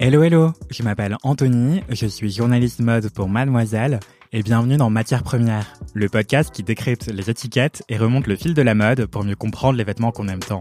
Hello 0.00 0.22
hello, 0.22 0.52
je 0.70 0.84
m'appelle 0.84 1.16
Anthony, 1.24 1.82
je 1.88 2.06
suis 2.06 2.30
journaliste 2.30 2.78
mode 2.78 3.10
pour 3.10 3.28
Mademoiselle 3.28 3.98
et 4.32 4.44
bienvenue 4.44 4.76
dans 4.76 4.90
Matière 4.90 5.24
Première, 5.24 5.72
le 5.92 6.08
podcast 6.08 6.54
qui 6.54 6.62
décrypte 6.62 7.08
les 7.08 7.30
étiquettes 7.30 7.82
et 7.88 7.96
remonte 7.96 8.28
le 8.28 8.36
fil 8.36 8.54
de 8.54 8.62
la 8.62 8.76
mode 8.76 9.06
pour 9.06 9.24
mieux 9.24 9.34
comprendre 9.34 9.76
les 9.76 9.82
vêtements 9.82 10.12
qu'on 10.12 10.28
aime 10.28 10.38
tant. 10.38 10.60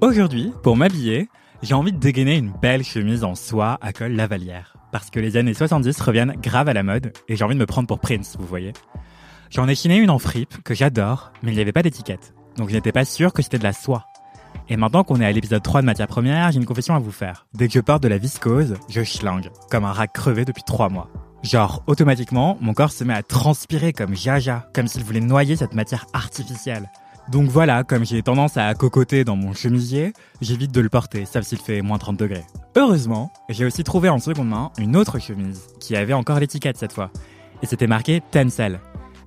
Aujourd'hui, 0.00 0.52
pour 0.62 0.76
m'habiller, 0.76 1.28
j'ai 1.62 1.74
envie 1.74 1.92
de 1.92 1.98
dégainer 1.98 2.36
une 2.36 2.52
belle 2.62 2.84
chemise 2.84 3.24
en 3.24 3.34
soie 3.34 3.76
à 3.80 3.92
col 3.92 4.12
lavalière. 4.12 4.76
Parce 4.92 5.10
que 5.10 5.18
les 5.18 5.36
années 5.36 5.52
70 5.52 6.00
reviennent 6.00 6.36
grave 6.40 6.68
à 6.68 6.74
la 6.74 6.84
mode 6.84 7.12
et 7.28 7.34
j'ai 7.34 7.42
envie 7.42 7.56
de 7.56 7.60
me 7.60 7.66
prendre 7.66 7.88
pour 7.88 7.98
Prince, 7.98 8.36
vous 8.38 8.46
voyez. 8.46 8.72
J'en 9.50 9.66
ai 9.66 9.74
chiné 9.74 9.96
une 9.96 10.10
en 10.10 10.20
fripe 10.20 10.62
que 10.62 10.74
j'adore, 10.74 11.32
mais 11.42 11.50
il 11.50 11.56
n'y 11.56 11.60
avait 11.60 11.72
pas 11.72 11.82
d'étiquette. 11.82 12.34
Donc 12.56 12.68
je 12.68 12.74
n'étais 12.74 12.92
pas 12.92 13.04
sûr 13.04 13.32
que 13.32 13.42
c'était 13.42 13.58
de 13.58 13.64
la 13.64 13.72
soie. 13.72 14.06
Et 14.68 14.76
maintenant 14.76 15.04
qu'on 15.04 15.20
est 15.20 15.24
à 15.24 15.30
l'épisode 15.30 15.62
3 15.62 15.82
de 15.82 15.86
Matière 15.86 16.08
Première, 16.08 16.50
j'ai 16.50 16.58
une 16.58 16.64
confession 16.64 16.96
à 16.96 16.98
vous 16.98 17.12
faire. 17.12 17.46
Dès 17.54 17.68
que 17.68 17.74
je 17.74 17.80
porte 17.80 18.02
de 18.02 18.08
la 18.08 18.18
viscose, 18.18 18.74
je 18.88 19.04
schlingue, 19.04 19.50
comme 19.70 19.84
un 19.84 19.92
rat 19.92 20.08
crevé 20.08 20.44
depuis 20.44 20.64
3 20.64 20.88
mois. 20.88 21.08
Genre, 21.44 21.84
automatiquement, 21.86 22.58
mon 22.60 22.74
corps 22.74 22.90
se 22.90 23.04
met 23.04 23.14
à 23.14 23.22
transpirer 23.22 23.92
comme 23.92 24.16
jaja, 24.16 24.68
comme 24.74 24.88
s'il 24.88 25.04
voulait 25.04 25.20
noyer 25.20 25.54
cette 25.54 25.74
matière 25.74 26.06
artificielle. 26.12 26.90
Donc 27.30 27.48
voilà, 27.48 27.84
comme 27.84 28.04
j'ai 28.04 28.22
tendance 28.22 28.56
à 28.56 28.74
cocoter 28.74 29.22
dans 29.22 29.36
mon 29.36 29.52
chemisier, 29.52 30.12
j'évite 30.40 30.72
de 30.72 30.80
le 30.80 30.88
porter, 30.88 31.26
sauf 31.26 31.44
s'il 31.44 31.58
fait 31.58 31.80
moins 31.80 31.98
30 31.98 32.16
degrés. 32.16 32.44
Heureusement, 32.74 33.32
j'ai 33.48 33.66
aussi 33.66 33.84
trouvé 33.84 34.08
en 34.08 34.18
seconde 34.18 34.48
main 34.48 34.72
une 34.78 34.96
autre 34.96 35.20
chemise, 35.20 35.68
qui 35.78 35.94
avait 35.94 36.12
encore 36.12 36.40
l'étiquette 36.40 36.76
cette 36.76 36.92
fois. 36.92 37.10
Et 37.62 37.66
c'était 37.66 37.86
marqué 37.86 38.20
Tencel. 38.32 38.80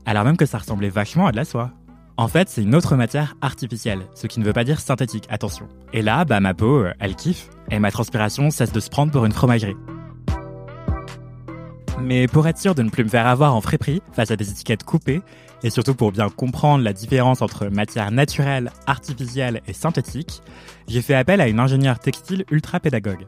Alors 0.05 0.25
même 0.25 0.37
que 0.37 0.45
ça 0.45 0.57
ressemblait 0.57 0.89
vachement 0.89 1.27
à 1.27 1.31
de 1.31 1.37
la 1.37 1.45
soie. 1.45 1.71
En 2.19 2.27
fait, 2.27 2.49
c'est 2.49 2.63
une 2.63 2.75
autre 2.75 2.97
matière 2.97 3.37
artificielle, 3.39 4.01
ce 4.13 4.27
qui 4.27 4.41
ne 4.41 4.45
veut 4.45 4.51
pas 4.51 4.65
dire 4.65 4.81
synthétique, 4.81 5.23
attention. 5.29 5.69
Et 5.93 6.01
là, 6.01 6.25
bah 6.25 6.41
ma 6.41 6.53
peau, 6.53 6.79
euh, 6.79 6.91
elle 6.99 7.15
kiffe, 7.15 7.49
et 7.71 7.79
ma 7.79 7.91
transpiration 7.91 8.51
cesse 8.51 8.73
de 8.73 8.81
se 8.81 8.89
prendre 8.89 9.09
pour 9.09 9.23
une 9.23 9.31
fromagerie. 9.31 9.77
Mais 12.01 12.27
pour 12.27 12.45
être 12.45 12.57
sûr 12.57 12.75
de 12.75 12.83
ne 12.83 12.89
plus 12.89 13.05
me 13.05 13.09
faire 13.09 13.25
avoir 13.25 13.55
en 13.55 13.61
friperie 13.61 14.01
face 14.11 14.31
à 14.31 14.35
des 14.35 14.51
étiquettes 14.51 14.83
coupées, 14.83 15.21
et 15.63 15.69
surtout 15.69 15.95
pour 15.95 16.11
bien 16.11 16.27
comprendre 16.27 16.83
la 16.83 16.91
différence 16.91 17.41
entre 17.41 17.67
matière 17.67 18.11
naturelle, 18.11 18.69
artificielle 18.85 19.61
et 19.65 19.73
synthétique, 19.73 20.41
j'ai 20.89 21.01
fait 21.01 21.15
appel 21.15 21.39
à 21.39 21.47
une 21.47 21.61
ingénieure 21.61 21.99
textile 21.99 22.43
ultra 22.51 22.81
pédagogue. 22.81 23.23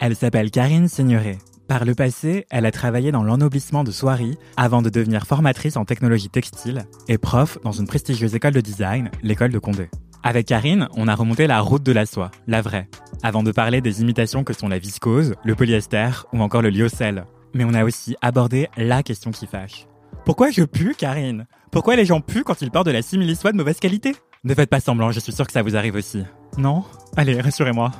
Elle 0.00 0.16
s'appelle 0.16 0.50
Karine 0.50 0.88
Seigneuré. 0.88 1.38
Par 1.68 1.86
le 1.86 1.94
passé, 1.94 2.44
elle 2.50 2.66
a 2.66 2.70
travaillé 2.70 3.10
dans 3.10 3.22
l'ennoblissement 3.22 3.84
de 3.84 3.90
soieries 3.90 4.36
avant 4.58 4.82
de 4.82 4.90
devenir 4.90 5.26
formatrice 5.26 5.78
en 5.78 5.86
technologie 5.86 6.28
textile 6.28 6.84
et 7.08 7.16
prof 7.16 7.58
dans 7.64 7.72
une 7.72 7.86
prestigieuse 7.86 8.34
école 8.34 8.52
de 8.52 8.60
design, 8.60 9.10
l'école 9.22 9.50
de 9.50 9.58
Condé. 9.58 9.88
Avec 10.22 10.46
Karine, 10.46 10.88
on 10.94 11.08
a 11.08 11.14
remonté 11.14 11.46
la 11.46 11.60
route 11.60 11.82
de 11.82 11.92
la 11.92 12.04
soie, 12.04 12.30
la 12.46 12.60
vraie, 12.60 12.88
avant 13.22 13.42
de 13.42 13.50
parler 13.50 13.80
des 13.80 14.02
imitations 14.02 14.44
que 14.44 14.52
sont 14.52 14.68
la 14.68 14.78
viscose, 14.78 15.34
le 15.42 15.54
polyester 15.54 16.10
ou 16.34 16.42
encore 16.42 16.60
le 16.60 16.68
lyocell. 16.68 17.24
Mais 17.54 17.64
on 17.64 17.72
a 17.72 17.84
aussi 17.84 18.14
abordé 18.20 18.68
la 18.76 19.02
question 19.02 19.30
qui 19.30 19.46
fâche. 19.46 19.86
Pourquoi 20.26 20.50
je 20.50 20.64
pue, 20.64 20.94
Karine? 20.94 21.46
Pourquoi 21.70 21.96
les 21.96 22.04
gens 22.04 22.20
puent 22.20 22.44
quand 22.44 22.60
ils 22.60 22.70
portent 22.70 22.86
de 22.86 22.92
la 22.92 23.02
simili-soie 23.02 23.52
de 23.52 23.56
mauvaise 23.56 23.80
qualité? 23.80 24.14
Ne 24.44 24.54
faites 24.54 24.70
pas 24.70 24.80
semblant, 24.80 25.12
je 25.12 25.20
suis 25.20 25.32
sûr 25.32 25.46
que 25.46 25.52
ça 25.52 25.62
vous 25.62 25.76
arrive 25.76 25.94
aussi. 25.94 26.24
Non? 26.58 26.84
Allez, 27.16 27.40
rassurez-moi. 27.40 27.90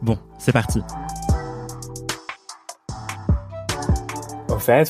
Bon, 0.00 0.18
c'est 0.38 0.52
parti. 0.52 0.80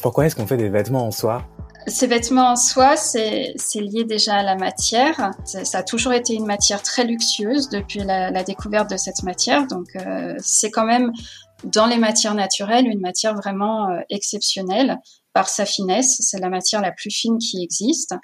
Pourquoi 0.00 0.26
est-ce 0.26 0.36
qu'on 0.36 0.46
fait 0.46 0.56
des 0.56 0.68
vêtements 0.68 1.06
en 1.06 1.10
soie? 1.10 1.44
Ces 1.86 2.06
vêtements 2.06 2.52
en 2.52 2.56
soie, 2.56 2.96
c'est 2.96 3.54
lié 3.74 4.04
déjà 4.04 4.36
à 4.36 4.42
la 4.42 4.54
matière. 4.54 5.30
Ça 5.44 5.78
a 5.78 5.82
toujours 5.82 6.12
été 6.12 6.34
une 6.34 6.46
matière 6.46 6.82
très 6.82 7.04
luxueuse 7.04 7.70
depuis 7.70 8.00
la, 8.00 8.30
la 8.30 8.44
découverte 8.44 8.90
de 8.90 8.96
cette 8.96 9.22
matière. 9.22 9.66
Donc, 9.66 9.86
euh, 9.96 10.34
c'est 10.38 10.70
quand 10.70 10.84
même 10.84 11.10
dans 11.64 11.86
les 11.86 11.98
matières 11.98 12.34
naturelles 12.34 12.86
une 12.86 13.00
matière 13.00 13.34
vraiment 13.34 13.88
euh, 13.88 14.00
exceptionnelle 14.10 14.98
par 15.32 15.48
sa 15.48 15.64
finesse. 15.64 16.16
C'est 16.20 16.38
la 16.38 16.50
matière 16.50 16.82
la 16.82 16.92
plus 16.92 17.10
fine 17.10 17.38
qui 17.38 17.62
existe. 17.62 18.14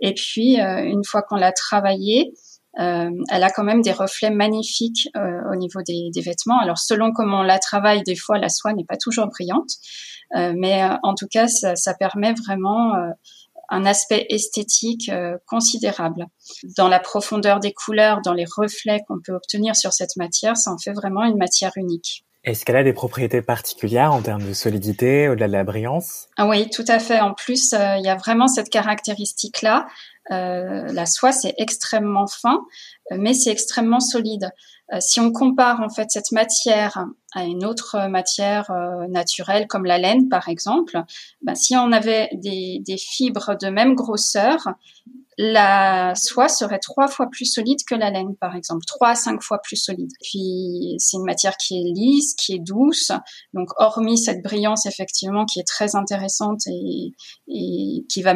Et 0.00 0.14
puis, 0.14 0.60
euh, 0.60 0.82
une 0.84 1.04
fois 1.04 1.22
qu'on 1.22 1.36
l'a 1.36 1.52
travaillée, 1.52 2.34
euh, 2.78 3.10
elle 3.30 3.42
a 3.42 3.50
quand 3.50 3.64
même 3.64 3.80
des 3.80 3.92
reflets 3.92 4.30
magnifiques 4.30 5.08
euh, 5.16 5.40
au 5.50 5.56
niveau 5.56 5.80
des, 5.82 6.10
des, 6.12 6.20
vêtements. 6.20 6.58
Alors 6.60 6.78
selon 6.78 7.12
comment 7.12 7.40
on 7.40 7.42
la 7.42 7.58
travaille, 7.58 8.02
des 8.02 8.16
fois 8.16 8.38
la 8.38 8.48
soie 8.48 8.74
n'est 8.74 8.84
pas 8.84 8.96
toujours 8.96 9.28
brillante, 9.28 9.70
euh, 10.36 10.52
mais 10.54 10.82
en 11.02 11.14
tout 11.14 11.26
cas 11.30 11.48
ça, 11.48 11.74
ça 11.74 11.94
permet 11.94 12.34
vraiment 12.34 12.92
un 13.68 13.84
aspect 13.84 14.26
esthétique 14.28 15.10
considérable. 15.46 16.26
Dans 16.76 16.88
la 16.88 17.00
profondeur 17.00 17.60
des 17.60 17.72
couleurs, 17.72 18.20
dans 18.22 18.34
les 18.34 18.44
reflets 18.44 19.00
qu'on 19.08 19.20
peut 19.24 19.32
obtenir 19.32 19.74
sur 19.74 19.92
cette 19.92 20.16
matière, 20.16 20.56
ça 20.56 20.70
en 20.70 20.78
fait 20.78 20.92
vraiment 20.92 21.24
une 21.24 21.38
matière 21.38 21.72
unique. 21.76 22.24
Est-ce 22.44 22.64
qu'elle 22.64 22.76
a 22.76 22.84
des 22.84 22.92
propriétés 22.92 23.42
particulières 23.42 24.12
en 24.12 24.22
termes 24.22 24.46
de 24.46 24.52
solidité, 24.52 25.28
au-delà 25.28 25.48
de 25.48 25.52
la 25.52 25.64
brillance? 25.64 26.28
Ah 26.36 26.46
Oui, 26.46 26.70
tout 26.70 26.84
à 26.86 27.00
fait. 27.00 27.18
En 27.18 27.34
plus, 27.34 27.72
il 27.72 28.04
y 28.04 28.08
a 28.08 28.14
vraiment 28.14 28.46
cette 28.46 28.70
caractéristique-là. 28.70 29.88
Euh, 30.32 30.92
la 30.92 31.06
soie, 31.06 31.32
c'est 31.32 31.54
extrêmement 31.58 32.26
fin, 32.26 32.64
euh, 33.12 33.16
mais 33.18 33.34
c'est 33.34 33.50
extrêmement 33.50 34.00
solide. 34.00 34.50
Euh, 34.92 34.98
si 35.00 35.20
on 35.20 35.32
compare 35.32 35.80
en 35.80 35.88
fait 35.88 36.10
cette 36.10 36.32
matière 36.32 37.06
à 37.34 37.44
une 37.44 37.64
autre 37.64 38.08
matière 38.08 38.70
naturelle 39.08 39.66
comme 39.66 39.84
la 39.84 39.98
laine 39.98 40.28
par 40.28 40.48
exemple, 40.48 41.02
ben, 41.42 41.54
si 41.54 41.76
on 41.76 41.92
avait 41.92 42.30
des, 42.32 42.80
des, 42.80 42.96
fibres 42.96 43.56
de 43.60 43.68
même 43.68 43.94
grosseur, 43.94 44.68
la 45.38 46.14
soie 46.14 46.48
serait 46.48 46.78
trois 46.78 47.08
fois 47.08 47.26
plus 47.30 47.44
solide 47.44 47.78
que 47.86 47.94
la 47.94 48.10
laine, 48.10 48.34
par 48.36 48.56
exemple, 48.56 48.84
trois 48.86 49.10
à 49.10 49.14
cinq 49.14 49.42
fois 49.42 49.58
plus 49.58 49.76
solide. 49.76 50.10
Puis 50.22 50.94
c'est 50.98 51.18
une 51.18 51.24
matière 51.24 51.56
qui 51.58 51.78
est 51.78 51.92
lisse, 51.92 52.34
qui 52.34 52.54
est 52.54 52.58
douce, 52.58 53.12
donc 53.52 53.68
hormis 53.76 54.16
cette 54.16 54.42
brillance 54.42 54.86
effectivement 54.86 55.44
qui 55.44 55.60
est 55.60 55.66
très 55.66 55.94
intéressante 55.94 56.62
et, 56.66 57.12
qui 58.08 58.22
va 58.22 58.32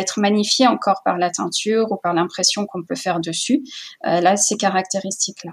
être 0.00 0.20
magnifiée 0.20 0.66
encore 0.66 1.02
par 1.04 1.16
la 1.16 1.30
teinture 1.30 1.92
ou 1.92 1.96
par 1.96 2.12
l'impression 2.12 2.66
qu'on 2.66 2.82
peut 2.82 2.96
faire 2.96 3.20
dessus. 3.20 3.62
Euh, 4.06 4.20
là, 4.20 4.36
ces 4.36 4.56
caractéristiques 4.56 5.44
là. 5.44 5.52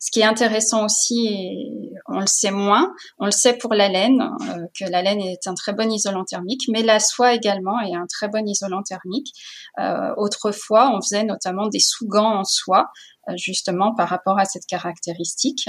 Ce 0.00 0.10
qui 0.10 0.20
est 0.20 0.24
intéressant 0.24 0.84
aussi, 0.84 1.26
et 1.26 1.92
on 2.06 2.20
le 2.20 2.26
sait 2.26 2.50
moins, 2.50 2.92
on 3.18 3.26
le 3.26 3.30
sait 3.30 3.54
pour 3.54 3.74
la 3.74 3.88
laine, 3.88 4.20
euh, 4.20 4.66
que 4.78 4.90
la 4.90 5.02
laine 5.02 5.20
est 5.20 5.46
un 5.46 5.54
très 5.54 5.72
bon 5.72 5.90
isolant 5.90 6.24
thermique, 6.24 6.62
mais 6.68 6.82
la 6.82 7.00
soie 7.00 7.34
également 7.34 7.80
est 7.80 7.94
un 7.94 8.06
très 8.06 8.28
bon 8.28 8.46
isolant 8.46 8.82
thermique. 8.82 9.32
Euh, 9.78 10.07
autrefois, 10.16 10.90
on 10.94 11.00
faisait 11.00 11.24
notamment 11.24 11.68
des 11.68 11.80
sous-gants 11.80 12.40
en 12.40 12.44
soie, 12.44 12.88
euh, 13.28 13.34
justement 13.36 13.94
par 13.94 14.08
rapport 14.08 14.38
à 14.38 14.44
cette 14.44 14.66
caractéristique. 14.66 15.68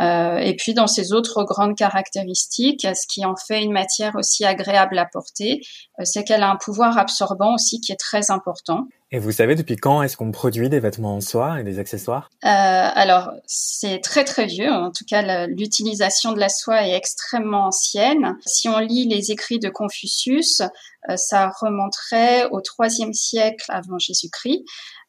Euh, 0.00 0.38
et 0.38 0.56
puis 0.56 0.72
dans 0.72 0.86
ces 0.86 1.12
autres 1.12 1.44
grandes 1.44 1.76
caractéristiques, 1.76 2.82
ce 2.82 3.06
qui 3.06 3.24
en 3.26 3.34
fait 3.36 3.62
une 3.62 3.72
matière 3.72 4.16
aussi 4.16 4.44
agréable 4.44 4.98
à 4.98 5.04
porter, 5.04 5.60
euh, 5.60 5.89
c'est 6.04 6.24
qu'elle 6.24 6.42
a 6.42 6.50
un 6.50 6.56
pouvoir 6.56 6.98
absorbant 6.98 7.54
aussi 7.54 7.80
qui 7.80 7.92
est 7.92 8.00
très 8.00 8.30
important. 8.30 8.86
Et 9.12 9.18
vous 9.18 9.32
savez 9.32 9.56
depuis 9.56 9.74
quand 9.74 10.02
est-ce 10.02 10.16
qu'on 10.16 10.30
produit 10.30 10.68
des 10.68 10.78
vêtements 10.78 11.16
en 11.16 11.20
soie 11.20 11.60
et 11.60 11.64
des 11.64 11.80
accessoires? 11.80 12.30
Euh, 12.44 12.48
Alors 12.48 13.32
c'est 13.44 14.00
très 14.00 14.24
très 14.24 14.46
vieux. 14.46 14.70
En 14.70 14.92
tout 14.92 15.04
cas, 15.04 15.46
l'utilisation 15.48 16.32
de 16.32 16.38
la 16.38 16.48
soie 16.48 16.86
est 16.86 16.94
extrêmement 16.94 17.66
ancienne. 17.66 18.36
Si 18.46 18.68
on 18.68 18.78
lit 18.78 19.08
les 19.08 19.32
écrits 19.32 19.58
de 19.58 19.68
Confucius, 19.68 20.62
euh, 21.08 21.16
ça 21.16 21.50
remonterait 21.60 22.48
au 22.50 22.60
troisième 22.60 23.12
siècle 23.12 23.64
avant 23.68 23.98
Jésus-Christ. 23.98 24.64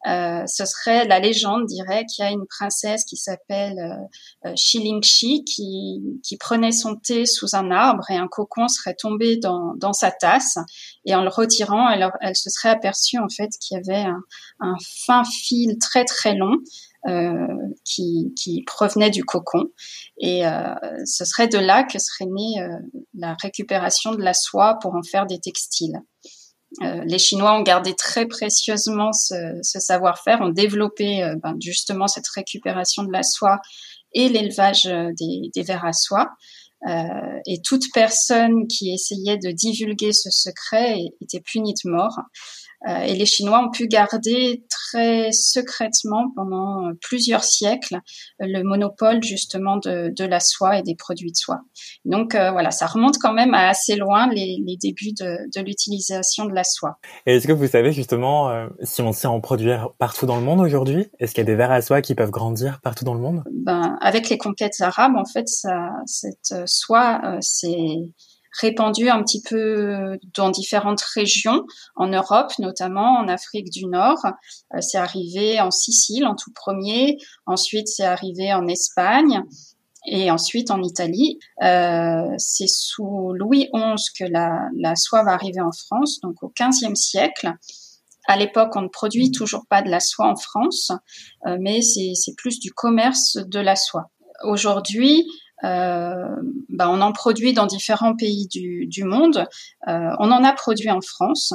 Euh, 0.07 0.47
ce 0.47 0.65
serait 0.65 1.05
la 1.05 1.19
légende 1.19 1.67
dirait 1.67 2.05
qu'il 2.05 2.25
y 2.25 2.27
a 2.27 2.31
une 2.31 2.47
princesse 2.47 3.05
qui 3.05 3.17
s'appelle 3.17 3.77
euh, 3.77 4.49
euh 4.49 4.53
Shilingshi 4.55 5.43
qui, 5.43 6.01
qui 6.23 6.37
prenait 6.37 6.71
son 6.71 6.95
thé 6.95 7.27
sous 7.27 7.55
un 7.55 7.69
arbre 7.69 8.09
et 8.09 8.15
un 8.15 8.27
cocon 8.27 8.67
serait 8.67 8.95
tombé 8.95 9.37
dans, 9.37 9.75
dans 9.75 9.93
sa 9.93 10.09
tasse 10.09 10.57
et 11.05 11.15
en 11.15 11.23
le 11.23 11.29
retirant 11.29 11.89
elle, 11.89 12.35
se 12.35 12.49
serait 12.49 12.69
aperçue 12.69 13.17
en 13.17 13.29
fait 13.29 13.49
qu'il 13.59 13.77
y 13.77 13.79
avait 13.79 14.05
un, 14.59 14.75
fin 15.05 15.23
fil 15.23 15.77
très 15.79 16.05
très 16.05 16.35
long 16.35 16.57
euh, 17.07 17.47
qui, 17.83 18.31
qui, 18.37 18.63
provenait 18.63 19.09
du 19.09 19.23
cocon. 19.23 19.71
Et 20.19 20.45
euh, 20.45 20.75
ce 21.05 21.25
serait 21.25 21.47
de 21.47 21.57
là 21.57 21.83
que 21.83 21.97
serait 21.97 22.29
née 22.29 22.61
euh, 22.61 22.67
la 23.15 23.35
récupération 23.41 24.13
de 24.13 24.21
la 24.21 24.35
soie 24.35 24.77
pour 24.79 24.93
en 24.93 25.01
faire 25.01 25.25
des 25.25 25.39
textiles. 25.39 25.99
les 26.79 27.17
Chinois 27.17 27.57
ont 27.57 27.63
gardé 27.63 27.95
très 27.95 28.27
précieusement 28.27 29.13
ce, 29.13 29.61
savoir-faire, 29.63 30.41
ont 30.41 30.49
développé 30.49 31.21
ben, 31.41 31.55
justement 31.59 32.07
cette 32.07 32.27
récupération 32.27 33.03
de 33.03 33.11
la 33.11 33.23
soie 33.23 33.59
et 34.13 34.29
l'élevage 34.29 34.83
des, 34.83 35.49
des 35.55 35.63
vers 35.63 35.83
à 35.83 35.93
soie. 35.93 36.29
Euh, 36.87 37.39
et 37.45 37.61
toute 37.61 37.85
personne 37.93 38.67
qui 38.67 38.91
essayait 38.91 39.37
de 39.37 39.51
divulguer 39.51 40.13
ce 40.13 40.29
secret 40.31 40.99
était 41.21 41.39
punie 41.39 41.73
de 41.73 41.89
mort. 41.89 42.19
Euh, 42.87 43.01
et 43.01 43.13
les 43.13 43.25
Chinois 43.25 43.63
ont 43.63 43.69
pu 43.69 43.87
garder 43.87 44.63
très 44.69 45.31
secrètement 45.31 46.31
pendant 46.35 46.91
plusieurs 47.01 47.43
siècles 47.43 47.99
le 48.39 48.63
monopole 48.63 49.23
justement 49.23 49.77
de, 49.77 50.11
de 50.15 50.25
la 50.25 50.39
soie 50.39 50.79
et 50.79 50.81
des 50.81 50.95
produits 50.95 51.31
de 51.31 51.37
soie. 51.37 51.61
Donc 52.05 52.33
euh, 52.33 52.51
voilà, 52.51 52.71
ça 52.71 52.87
remonte 52.87 53.17
quand 53.19 53.33
même 53.33 53.53
à 53.53 53.69
assez 53.69 53.95
loin 53.95 54.27
les, 54.27 54.57
les 54.65 54.77
débuts 54.77 55.13
de, 55.13 55.37
de 55.55 55.63
l'utilisation 55.63 56.45
de 56.45 56.53
la 56.53 56.63
soie. 56.63 56.97
Et 57.25 57.35
est-ce 57.35 57.47
que 57.47 57.53
vous 57.53 57.67
savez 57.67 57.91
justement 57.91 58.49
euh, 58.49 58.67
si 58.81 59.01
on 59.01 59.11
sait 59.11 59.27
en 59.27 59.39
produire 59.41 59.89
partout 59.99 60.25
dans 60.25 60.37
le 60.37 60.43
monde 60.43 60.59
aujourd'hui 60.59 61.07
Est-ce 61.19 61.33
qu'il 61.33 61.43
y 61.43 61.47
a 61.47 61.51
des 61.51 61.55
vers 61.55 61.71
à 61.71 61.81
soie 61.81 62.01
qui 62.01 62.15
peuvent 62.15 62.31
grandir 62.31 62.79
partout 62.81 63.05
dans 63.05 63.13
le 63.13 63.21
monde? 63.21 63.43
Ben 63.51 63.97
avec 64.01 64.29
les 64.29 64.37
conquêtes 64.37 64.81
arabes, 64.81 65.15
en 65.15 65.25
fait, 65.25 65.47
ça, 65.47 65.89
cette 66.05 66.67
soie, 66.67 67.37
c'est 67.41 67.97
répandu 68.59 69.09
un 69.09 69.23
petit 69.23 69.41
peu 69.41 70.17
dans 70.33 70.49
différentes 70.49 71.01
régions 71.01 71.65
en 71.95 72.07
Europe, 72.07 72.51
notamment 72.59 73.17
en 73.17 73.27
Afrique 73.27 73.69
du 73.69 73.85
Nord. 73.85 74.25
Euh, 74.73 74.81
c'est 74.81 74.97
arrivé 74.97 75.59
en 75.61 75.71
Sicile 75.71 76.25
en 76.25 76.35
tout 76.35 76.51
premier, 76.53 77.17
ensuite 77.45 77.87
c'est 77.87 78.05
arrivé 78.05 78.53
en 78.53 78.67
Espagne 78.67 79.43
et 80.07 80.31
ensuite 80.31 80.71
en 80.71 80.81
Italie. 80.81 81.39
Euh, 81.63 82.33
c'est 82.37 82.67
sous 82.67 83.33
Louis 83.33 83.69
XI 83.73 84.03
que 84.17 84.25
la, 84.25 84.67
la 84.77 84.95
soie 84.95 85.23
va 85.23 85.31
arriver 85.31 85.61
en 85.61 85.71
France, 85.71 86.19
donc 86.21 86.41
au 86.41 86.51
XVe 86.59 86.95
siècle. 86.95 87.53
À 88.27 88.37
l'époque, 88.37 88.75
on 88.75 88.83
ne 88.83 88.87
produit 88.87 89.31
toujours 89.31 89.65
pas 89.67 89.81
de 89.81 89.89
la 89.89 89.99
soie 89.99 90.27
en 90.27 90.35
France, 90.35 90.91
euh, 91.47 91.57
mais 91.59 91.81
c'est 91.81 92.35
plus 92.37 92.59
du 92.59 92.71
commerce 92.71 93.37
de 93.37 93.59
la 93.59 93.75
soie. 93.75 94.11
Aujourd'hui, 94.43 95.25
euh, 95.63 96.35
bah, 96.69 96.89
on 96.89 97.01
en 97.01 97.11
produit 97.11 97.53
dans 97.53 97.65
différents 97.65 98.15
pays 98.15 98.47
du, 98.47 98.87
du 98.87 99.03
monde. 99.03 99.45
Euh, 99.87 100.09
on 100.19 100.31
en 100.31 100.43
a 100.43 100.53
produit 100.53 100.89
en 100.89 101.01
France. 101.01 101.53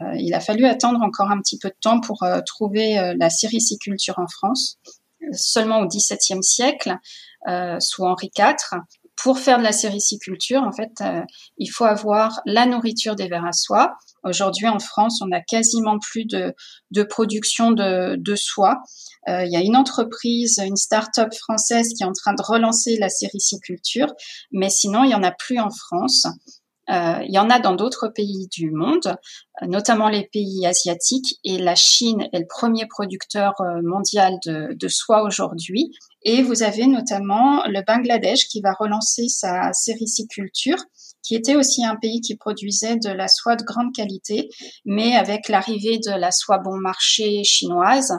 Euh, 0.00 0.14
il 0.16 0.34
a 0.34 0.40
fallu 0.40 0.64
attendre 0.64 1.02
encore 1.02 1.30
un 1.30 1.40
petit 1.40 1.58
peu 1.58 1.68
de 1.68 1.76
temps 1.80 2.00
pour 2.00 2.22
euh, 2.22 2.40
trouver 2.46 2.98
euh, 2.98 3.14
la 3.18 3.30
sériciculture 3.30 4.18
en 4.18 4.26
France, 4.26 4.78
seulement 5.32 5.80
au 5.80 5.86
XVIIe 5.86 6.42
siècle, 6.42 6.96
sous 7.80 8.04
Henri 8.04 8.30
IV. 8.38 8.54
Pour 9.16 9.38
faire 9.38 9.58
de 9.58 9.62
la 9.62 9.72
sériciculture, 9.72 10.62
en 10.62 10.72
fait, 10.72 11.02
il 11.56 11.68
faut 11.68 11.84
avoir 11.84 12.40
la 12.44 12.66
nourriture 12.66 13.14
des 13.14 13.28
vers 13.28 13.44
à 13.44 13.52
soie. 13.52 13.94
Aujourd'hui, 14.24 14.68
en 14.68 14.78
France, 14.78 15.20
on 15.20 15.30
a 15.32 15.40
quasiment 15.40 15.98
plus 15.98 16.24
de, 16.24 16.54
de 16.90 17.02
production 17.02 17.72
de, 17.72 18.16
de 18.16 18.34
soie. 18.36 18.80
Euh, 19.28 19.44
il 19.44 19.52
y 19.52 19.56
a 19.56 19.60
une 19.60 19.76
entreprise, 19.76 20.60
une 20.64 20.76
start-up 20.76 21.32
française 21.34 21.88
qui 21.96 22.02
est 22.02 22.06
en 22.06 22.12
train 22.12 22.34
de 22.34 22.42
relancer 22.42 22.96
la 22.98 23.08
sériciculture, 23.08 24.12
mais 24.50 24.70
sinon, 24.70 25.04
il 25.04 25.10
y 25.10 25.14
en 25.14 25.22
a 25.22 25.32
plus 25.32 25.58
en 25.58 25.70
France. 25.70 26.26
Euh, 26.90 27.22
il 27.24 27.32
y 27.32 27.38
en 27.38 27.48
a 27.48 27.60
dans 27.60 27.74
d'autres 27.74 28.08
pays 28.08 28.48
du 28.48 28.70
monde, 28.72 29.16
notamment 29.62 30.08
les 30.08 30.28
pays 30.32 30.66
asiatiques, 30.66 31.38
et 31.44 31.58
la 31.58 31.74
Chine 31.74 32.28
est 32.32 32.40
le 32.40 32.46
premier 32.46 32.86
producteur 32.86 33.54
euh, 33.60 33.80
mondial 33.82 34.34
de 34.44 34.88
soie 34.88 35.22
aujourd'hui. 35.22 35.92
Et 36.24 36.42
vous 36.42 36.62
avez 36.62 36.86
notamment 36.86 37.64
le 37.66 37.82
Bangladesh 37.84 38.46
qui 38.48 38.60
va 38.60 38.72
relancer 38.72 39.28
sa 39.28 39.72
sériciculture, 39.72 40.78
qui 41.22 41.34
était 41.34 41.56
aussi 41.56 41.84
un 41.84 41.96
pays 41.96 42.20
qui 42.20 42.36
produisait 42.36 42.96
de 42.96 43.10
la 43.10 43.28
soie 43.28 43.56
de 43.56 43.64
grande 43.64 43.94
qualité, 43.94 44.48
mais 44.84 45.14
avec 45.14 45.48
l'arrivée 45.48 45.98
de 45.98 46.10
la 46.10 46.30
soie 46.30 46.58
bon 46.58 46.76
marché 46.76 47.44
chinoise, 47.44 48.12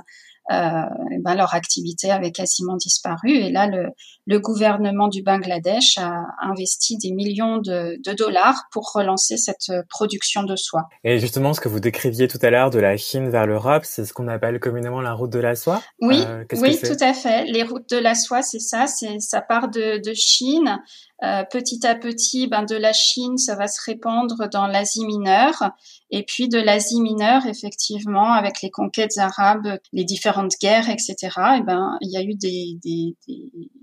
euh, 0.51 0.81
ben 1.21 1.35
leur 1.35 1.53
activité 1.53 2.11
avait 2.11 2.31
quasiment 2.31 2.75
disparu. 2.75 3.31
Et 3.31 3.49
là, 3.49 3.67
le, 3.67 3.87
le, 4.25 4.39
gouvernement 4.39 5.07
du 5.07 5.23
Bangladesh 5.23 5.97
a 5.97 6.25
investi 6.41 6.97
des 6.97 7.11
millions 7.11 7.59
de, 7.59 7.97
de, 8.03 8.13
dollars 8.13 8.65
pour 8.71 8.91
relancer 8.93 9.37
cette 9.37 9.71
production 9.89 10.43
de 10.43 10.55
soie. 10.55 10.83
Et 11.05 11.19
justement, 11.19 11.53
ce 11.53 11.61
que 11.61 11.69
vous 11.69 11.79
décriviez 11.79 12.27
tout 12.27 12.39
à 12.41 12.49
l'heure 12.49 12.71
de 12.71 12.79
la 12.79 12.97
Chine 12.97 13.29
vers 13.29 13.47
l'Europe, 13.47 13.83
c'est 13.85 14.05
ce 14.05 14.13
qu'on 14.13 14.27
appelle 14.27 14.59
communément 14.59 15.01
la 15.01 15.13
route 15.13 15.31
de 15.31 15.39
la 15.39 15.55
soie. 15.55 15.81
Oui, 16.01 16.23
euh, 16.27 16.43
oui, 16.57 16.77
tout 16.77 17.01
à 17.01 17.13
fait. 17.13 17.45
Les 17.45 17.63
routes 17.63 17.89
de 17.89 17.97
la 17.97 18.15
soie, 18.15 18.41
c'est 18.41 18.59
ça. 18.59 18.87
C'est 18.87 19.19
ça 19.19 19.41
part 19.41 19.69
de, 19.69 20.01
de 20.05 20.13
Chine 20.13 20.79
euh, 21.23 21.43
petit 21.49 21.85
à 21.87 21.95
petit, 21.95 22.47
ben, 22.47 22.63
de 22.63 22.75
la 22.75 22.91
Chine, 22.91 23.37
ça 23.37 23.55
va 23.55 23.67
se 23.67 23.81
répandre 23.81 24.49
dans 24.49 24.67
l'Asie 24.67 25.05
mineure. 25.05 25.71
Et 26.11 26.23
puis 26.23 26.49
de 26.49 26.59
l'Asie 26.59 27.01
mineure, 27.01 27.45
effectivement, 27.45 28.33
avec 28.33 28.61
les 28.61 28.69
conquêtes 28.69 29.17
arabes, 29.17 29.77
les 29.93 30.03
différentes 30.03 30.53
guerres, 30.61 30.89
etc., 30.89 31.15
et 31.57 31.61
ben, 31.61 31.97
il 32.01 32.11
y 32.11 32.17
a 32.17 32.23
eu 32.23 32.35
des, 32.35 33.15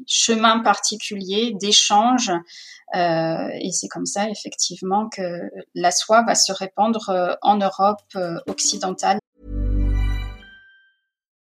chemins 0.06 0.60
particuliers 0.60 1.54
d'échange. 1.60 2.30
Euh, 2.94 3.48
et 3.60 3.70
c'est 3.72 3.88
comme 3.88 4.06
ça, 4.06 4.28
effectivement, 4.28 5.08
que 5.08 5.50
la 5.74 5.92
soie 5.92 6.22
va 6.24 6.34
se 6.34 6.52
répandre 6.52 7.08
euh, 7.08 7.34
en 7.40 7.56
Europe 7.56 8.02
occidentale. 8.48 9.18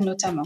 Notamment. 0.00 0.42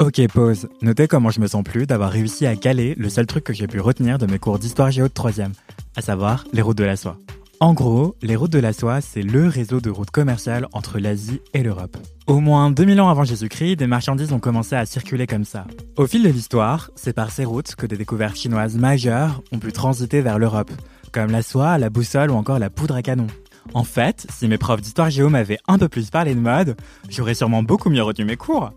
Ok, 0.00 0.20
pause. 0.28 0.68
Notez 0.80 1.06
comment 1.06 1.30
je 1.30 1.40
me 1.40 1.46
sens 1.46 1.62
plus 1.62 1.86
d'avoir 1.86 2.10
réussi 2.10 2.46
à 2.46 2.56
caler 2.56 2.94
le 2.96 3.08
seul 3.08 3.26
truc 3.26 3.44
que 3.44 3.52
j'ai 3.52 3.66
pu 3.66 3.80
retenir 3.80 4.18
de 4.18 4.26
mes 4.26 4.38
cours 4.38 4.58
d'histoire 4.58 4.90
géo 4.90 5.08
de 5.08 5.12
troisième, 5.12 5.52
à 5.96 6.02
savoir 6.02 6.44
les 6.52 6.62
routes 6.62 6.78
de 6.78 6.84
la 6.84 6.96
soie. 6.96 7.18
En 7.62 7.74
gros, 7.74 8.16
les 8.22 8.34
routes 8.34 8.50
de 8.50 8.58
la 8.58 8.72
soie, 8.72 9.00
c'est 9.00 9.22
le 9.22 9.46
réseau 9.46 9.80
de 9.80 9.88
routes 9.88 10.10
commerciales 10.10 10.66
entre 10.72 10.98
l'Asie 10.98 11.40
et 11.54 11.62
l'Europe. 11.62 11.96
Au 12.26 12.40
moins 12.40 12.72
2000 12.72 13.00
ans 13.00 13.08
avant 13.08 13.22
Jésus-Christ, 13.22 13.76
des 13.76 13.86
marchandises 13.86 14.32
ont 14.32 14.40
commencé 14.40 14.74
à 14.74 14.84
circuler 14.84 15.28
comme 15.28 15.44
ça. 15.44 15.66
Au 15.96 16.08
fil 16.08 16.24
de 16.24 16.28
l'histoire, 16.28 16.90
c'est 16.96 17.12
par 17.12 17.30
ces 17.30 17.44
routes 17.44 17.76
que 17.76 17.86
des 17.86 17.96
découvertes 17.96 18.36
chinoises 18.36 18.74
majeures 18.76 19.42
ont 19.52 19.60
pu 19.60 19.70
transiter 19.70 20.22
vers 20.22 20.40
l'Europe, 20.40 20.72
comme 21.12 21.30
la 21.30 21.42
soie, 21.42 21.78
la 21.78 21.88
boussole 21.88 22.32
ou 22.32 22.34
encore 22.34 22.58
la 22.58 22.68
poudre 22.68 22.96
à 22.96 23.02
canon. 23.02 23.28
En 23.74 23.84
fait, 23.84 24.26
si 24.28 24.48
mes 24.48 24.58
profs 24.58 24.80
d'histoire 24.80 25.10
géo 25.10 25.28
m'avaient 25.28 25.60
un 25.68 25.78
peu 25.78 25.88
plus 25.88 26.10
parlé 26.10 26.34
de 26.34 26.40
mode, 26.40 26.76
j'aurais 27.08 27.34
sûrement 27.34 27.62
beaucoup 27.62 27.90
mieux 27.90 28.02
retenu 28.02 28.24
mes 28.24 28.36
cours. 28.36 28.72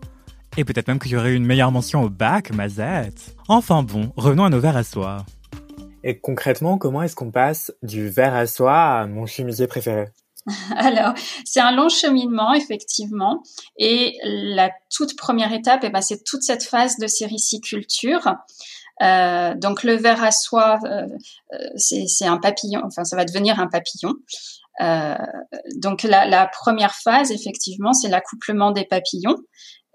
Et 0.58 0.64
peut-être 0.64 0.88
même 0.88 0.98
que 0.98 1.08
j'aurais 1.08 1.32
eu 1.32 1.36
une 1.36 1.44
meilleure 1.44 1.70
mention 1.70 2.02
au 2.02 2.08
bac, 2.08 2.50
mazette. 2.50 3.36
Enfin 3.48 3.82
bon, 3.82 4.12
revenons 4.16 4.44
à 4.44 4.48
nos 4.48 4.58
verres 4.58 4.76
à 4.76 4.84
soie. 4.84 5.26
Et 6.02 6.18
concrètement, 6.18 6.78
comment 6.78 7.02
est-ce 7.02 7.14
qu'on 7.14 7.30
passe 7.30 7.72
du 7.82 8.08
verre 8.08 8.34
à 8.34 8.46
soie 8.46 9.00
à 9.00 9.06
mon 9.06 9.26
chemisier 9.26 9.66
préféré? 9.66 10.06
Alors, 10.76 11.12
c'est 11.44 11.60
un 11.60 11.72
long 11.72 11.88
cheminement, 11.88 12.54
effectivement. 12.54 13.42
Et 13.76 14.16
la 14.22 14.70
toute 14.94 15.16
première 15.16 15.52
étape, 15.52 15.80
eh 15.82 15.90
ben, 15.90 16.00
c'est 16.00 16.24
toute 16.24 16.42
cette 16.42 16.62
phase 16.62 16.96
de 16.98 17.06
sériciculture. 17.06 18.34
Euh, 19.02 19.54
donc, 19.56 19.82
le 19.82 19.94
verre 19.94 20.22
à 20.22 20.30
soie, 20.30 20.78
euh, 20.84 21.06
euh, 21.52 21.68
c'est 21.76 22.26
un 22.26 22.38
papillon, 22.38 22.80
enfin, 22.84 23.04
ça 23.04 23.16
va 23.16 23.24
devenir 23.24 23.60
un 23.60 23.66
papillon. 23.66 24.14
Euh, 24.80 25.16
donc, 25.76 26.02
la, 26.02 26.26
la, 26.26 26.46
première 26.46 26.94
phase, 26.94 27.30
effectivement, 27.30 27.92
c'est 27.92 28.08
l'accouplement 28.08 28.70
des 28.70 28.84
papillons. 28.84 29.36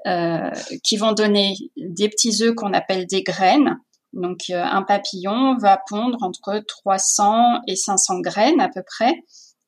Euh, 0.07 0.49
qui 0.83 0.97
vont 0.97 1.11
donner 1.11 1.53
des 1.77 2.09
petits 2.09 2.41
œufs 2.41 2.55
qu'on 2.55 2.73
appelle 2.73 3.05
des 3.05 3.21
graines. 3.21 3.77
Donc 4.13 4.45
euh, 4.49 4.63
un 4.63 4.81
papillon 4.81 5.55
va 5.57 5.79
pondre 5.87 6.17
entre 6.21 6.59
300 6.67 7.59
et 7.67 7.75
500 7.75 8.21
graines 8.21 8.59
à 8.59 8.67
peu 8.67 8.81
près. 8.81 9.13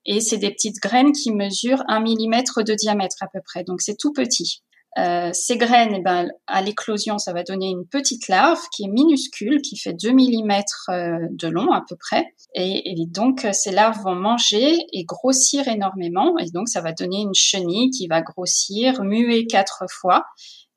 Et 0.06 0.20
c'est 0.20 0.38
des 0.38 0.50
petites 0.50 0.80
graines 0.82 1.12
qui 1.12 1.30
mesurent 1.30 1.84
un 1.86 2.00
millimètre 2.00 2.64
de 2.64 2.74
diamètre 2.74 3.18
à 3.20 3.28
peu 3.32 3.40
près. 3.44 3.62
Donc 3.62 3.80
c'est 3.80 3.96
tout 3.96 4.12
petit. 4.12 4.64
Euh, 4.96 5.30
ces 5.32 5.56
graines, 5.56 5.94
eh 5.96 6.00
ben, 6.00 6.28
à 6.46 6.62
l'éclosion, 6.62 7.18
ça 7.18 7.32
va 7.32 7.42
donner 7.42 7.68
une 7.68 7.86
petite 7.86 8.28
larve 8.28 8.60
qui 8.70 8.84
est 8.84 8.88
minuscule, 8.88 9.60
qui 9.60 9.76
fait 9.76 9.92
2 9.92 10.12
mm 10.12 10.52
euh, 10.90 11.18
de 11.30 11.48
long 11.48 11.72
à 11.72 11.82
peu 11.88 11.96
près. 11.96 12.26
Et, 12.54 12.94
donc, 13.08 13.46
ces 13.52 13.72
larves 13.72 14.00
vont 14.04 14.14
manger 14.14 14.76
et 14.92 15.04
grossir 15.04 15.66
énormément. 15.66 16.38
Et 16.38 16.50
donc, 16.50 16.68
ça 16.68 16.80
va 16.80 16.92
donner 16.92 17.22
une 17.22 17.34
chenille 17.34 17.90
qui 17.90 18.06
va 18.06 18.22
grossir, 18.22 19.02
muer 19.02 19.46
quatre 19.46 19.84
fois. 19.90 20.24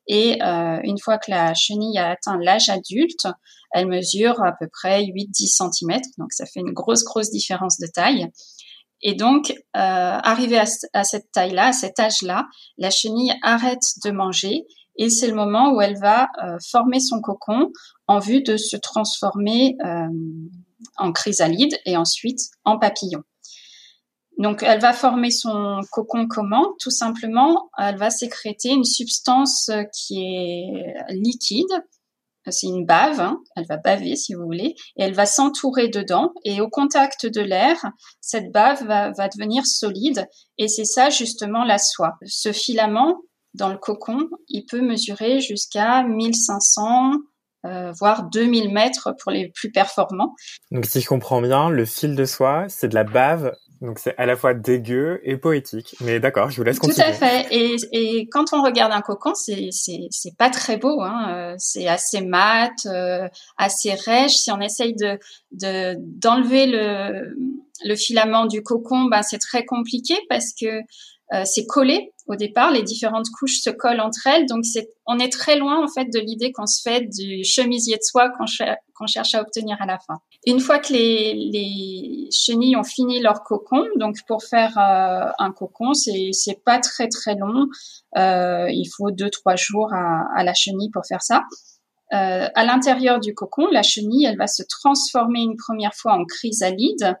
Et 0.08 0.42
euh, 0.42 0.80
une 0.82 0.98
fois 0.98 1.18
que 1.18 1.30
la 1.30 1.54
chenille 1.54 1.98
a 1.98 2.10
atteint 2.10 2.38
l'âge 2.38 2.70
adulte, 2.70 3.28
elle 3.72 3.86
mesure 3.86 4.42
à 4.42 4.52
peu 4.52 4.66
près 4.66 5.04
8-10 5.04 5.70
cm. 5.70 6.00
Donc, 6.16 6.32
ça 6.32 6.46
fait 6.46 6.60
une 6.60 6.72
grosse, 6.72 7.04
grosse 7.04 7.30
différence 7.30 7.78
de 7.78 7.86
taille. 7.86 8.28
Et 9.02 9.14
donc, 9.14 9.50
euh, 9.50 9.54
arrivé 9.74 10.58
à, 10.58 11.04
cette 11.04 11.30
taille-là, 11.32 11.68
à 11.68 11.72
cet 11.72 12.00
âge-là, 12.00 12.46
la 12.78 12.90
chenille 12.90 13.32
arrête 13.42 13.84
de 14.04 14.10
manger 14.10 14.66
et 14.96 15.10
c'est 15.10 15.28
le 15.28 15.34
moment 15.34 15.72
où 15.72 15.80
elle 15.80 15.98
va 15.98 16.28
euh, 16.42 16.58
former 16.70 16.98
son 16.98 17.20
cocon 17.20 17.70
en 18.08 18.18
vue 18.18 18.42
de 18.42 18.56
se 18.56 18.76
transformer 18.76 19.76
euh, 19.84 20.08
en 20.96 21.12
chrysalide 21.12 21.78
et 21.86 21.96
ensuite 21.96 22.40
en 22.64 22.78
papillon. 22.78 23.22
Donc, 24.38 24.62
elle 24.62 24.80
va 24.80 24.92
former 24.92 25.30
son 25.30 25.80
cocon 25.90 26.26
comment? 26.28 26.74
Tout 26.80 26.90
simplement, 26.90 27.70
elle 27.76 27.96
va 27.96 28.10
sécréter 28.10 28.70
une 28.70 28.84
substance 28.84 29.70
qui 29.92 30.20
est 30.20 30.94
liquide. 31.10 31.66
C'est 32.50 32.66
une 32.66 32.86
bave, 32.86 33.20
hein. 33.20 33.40
elle 33.56 33.66
va 33.66 33.76
baver 33.76 34.16
si 34.16 34.34
vous 34.34 34.44
voulez, 34.44 34.74
et 34.96 35.02
elle 35.02 35.14
va 35.14 35.26
s'entourer 35.26 35.88
dedans. 35.88 36.32
Et 36.44 36.60
au 36.60 36.68
contact 36.68 37.26
de 37.26 37.40
l'air, 37.40 37.76
cette 38.20 38.52
bave 38.52 38.84
va, 38.84 39.10
devenir 39.28 39.66
solide. 39.66 40.26
Et 40.58 40.68
c'est 40.68 40.84
ça 40.84 41.10
justement 41.10 41.64
la 41.64 41.78
soie. 41.78 42.14
Ce 42.26 42.52
filament, 42.52 43.20
dans 43.54 43.68
le 43.68 43.78
cocon, 43.78 44.28
il 44.48 44.64
peut 44.66 44.80
mesurer 44.80 45.40
jusqu'à 45.40 46.02
1500, 46.02 47.12
euh, 47.66 47.92
voire 47.98 48.28
2000 48.30 48.72
mètres 48.72 49.14
pour 49.20 49.32
les 49.32 49.50
plus 49.50 49.70
performants. 49.70 50.34
Donc 50.70 50.86
si 50.86 51.00
je 51.00 51.08
comprends 51.08 51.42
bien, 51.42 51.70
le 51.70 51.84
fil 51.84 52.14
de 52.14 52.24
soie, 52.24 52.66
c'est 52.68 52.88
de 52.88 52.94
la 52.94 53.04
bave, 53.04 53.52
donc 53.80 53.98
c'est 53.98 54.14
à 54.18 54.26
la 54.26 54.36
fois 54.36 54.54
dégueu 54.54 55.20
et 55.22 55.36
poétique. 55.36 55.94
Mais 56.00 56.20
d'accord, 56.20 56.50
je 56.50 56.56
vous 56.56 56.64
laisse 56.64 56.78
continuer. 56.78 57.04
Tout 57.04 57.10
à 57.10 57.12
fait. 57.12 57.46
Et, 57.50 57.76
et 57.92 58.28
quand 58.28 58.52
on 58.52 58.62
regarde 58.62 58.92
un 58.92 59.02
cocon, 59.02 59.34
c'est 59.34 59.68
c'est 59.72 60.36
pas 60.36 60.50
très 60.50 60.76
beau. 60.76 61.02
Hein. 61.02 61.54
C'est 61.58 61.86
assez 61.86 62.20
mat, 62.20 62.72
euh, 62.86 63.28
assez 63.56 63.94
rêche. 63.94 64.32
Si 64.32 64.50
on 64.50 64.60
essaye 64.60 64.94
de 64.94 65.18
d'enlever 65.52 66.66
le 66.66 67.36
le 67.84 67.94
filament 67.94 68.46
du 68.46 68.62
cocon, 68.62 69.04
ben 69.04 69.22
c'est 69.22 69.38
très 69.38 69.64
compliqué 69.64 70.14
parce 70.28 70.52
que 70.52 70.80
euh, 71.34 71.42
c'est 71.44 71.66
collé 71.66 72.12
au 72.28 72.36
départ, 72.36 72.70
les 72.70 72.82
différentes 72.82 73.28
couches 73.30 73.60
se 73.60 73.70
collent 73.70 74.00
entre 74.00 74.26
elles, 74.26 74.44
donc 74.46 74.64
c'est, 74.66 74.90
on 75.06 75.18
est 75.18 75.32
très 75.32 75.56
loin 75.56 75.82
en 75.82 75.88
fait 75.88 76.04
de 76.12 76.18
l'idée 76.18 76.52
qu'on 76.52 76.66
se 76.66 76.82
fait 76.82 77.08
du 77.08 77.42
chemisier 77.42 77.96
de 77.96 78.02
soie 78.02 78.28
qu'on, 78.28 78.44
cherche 79.06 79.34
à 79.34 79.40
obtenir 79.40 79.76
à 79.80 79.86
la 79.86 79.98
fin. 79.98 80.14
Une 80.46 80.60
fois 80.60 80.78
que 80.78 80.92
les, 80.92 81.34
les 81.52 82.28
chenilles 82.30 82.76
ont 82.76 82.84
fini 82.84 83.20
leur 83.20 83.42
cocon, 83.42 83.84
donc 83.96 84.16
pour 84.26 84.42
faire 84.42 84.76
euh, 84.78 85.30
un 85.38 85.52
cocon, 85.52 85.94
c'est, 85.94 86.32
pas 86.64 86.78
très 86.78 87.08
très 87.08 87.34
long, 87.34 87.66
euh, 88.16 88.66
il 88.70 88.86
faut 88.96 89.10
deux 89.10 89.30
trois 89.30 89.56
jours 89.56 89.92
à, 89.92 90.44
la 90.44 90.54
chenille 90.54 90.90
pour 90.90 91.04
faire 91.06 91.22
ça. 91.22 91.44
Euh, 92.14 92.48
à 92.54 92.64
l'intérieur 92.64 93.20
du 93.20 93.34
cocon, 93.34 93.66
la 93.70 93.82
chenille, 93.82 94.24
elle 94.24 94.38
va 94.38 94.46
se 94.46 94.62
transformer 94.62 95.40
une 95.40 95.56
première 95.56 95.94
fois 95.94 96.14
en 96.14 96.24
chrysalide. 96.24 97.16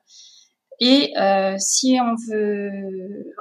Et 0.80 1.12
si 1.58 1.98
on 2.00 2.14
veut 2.30 2.70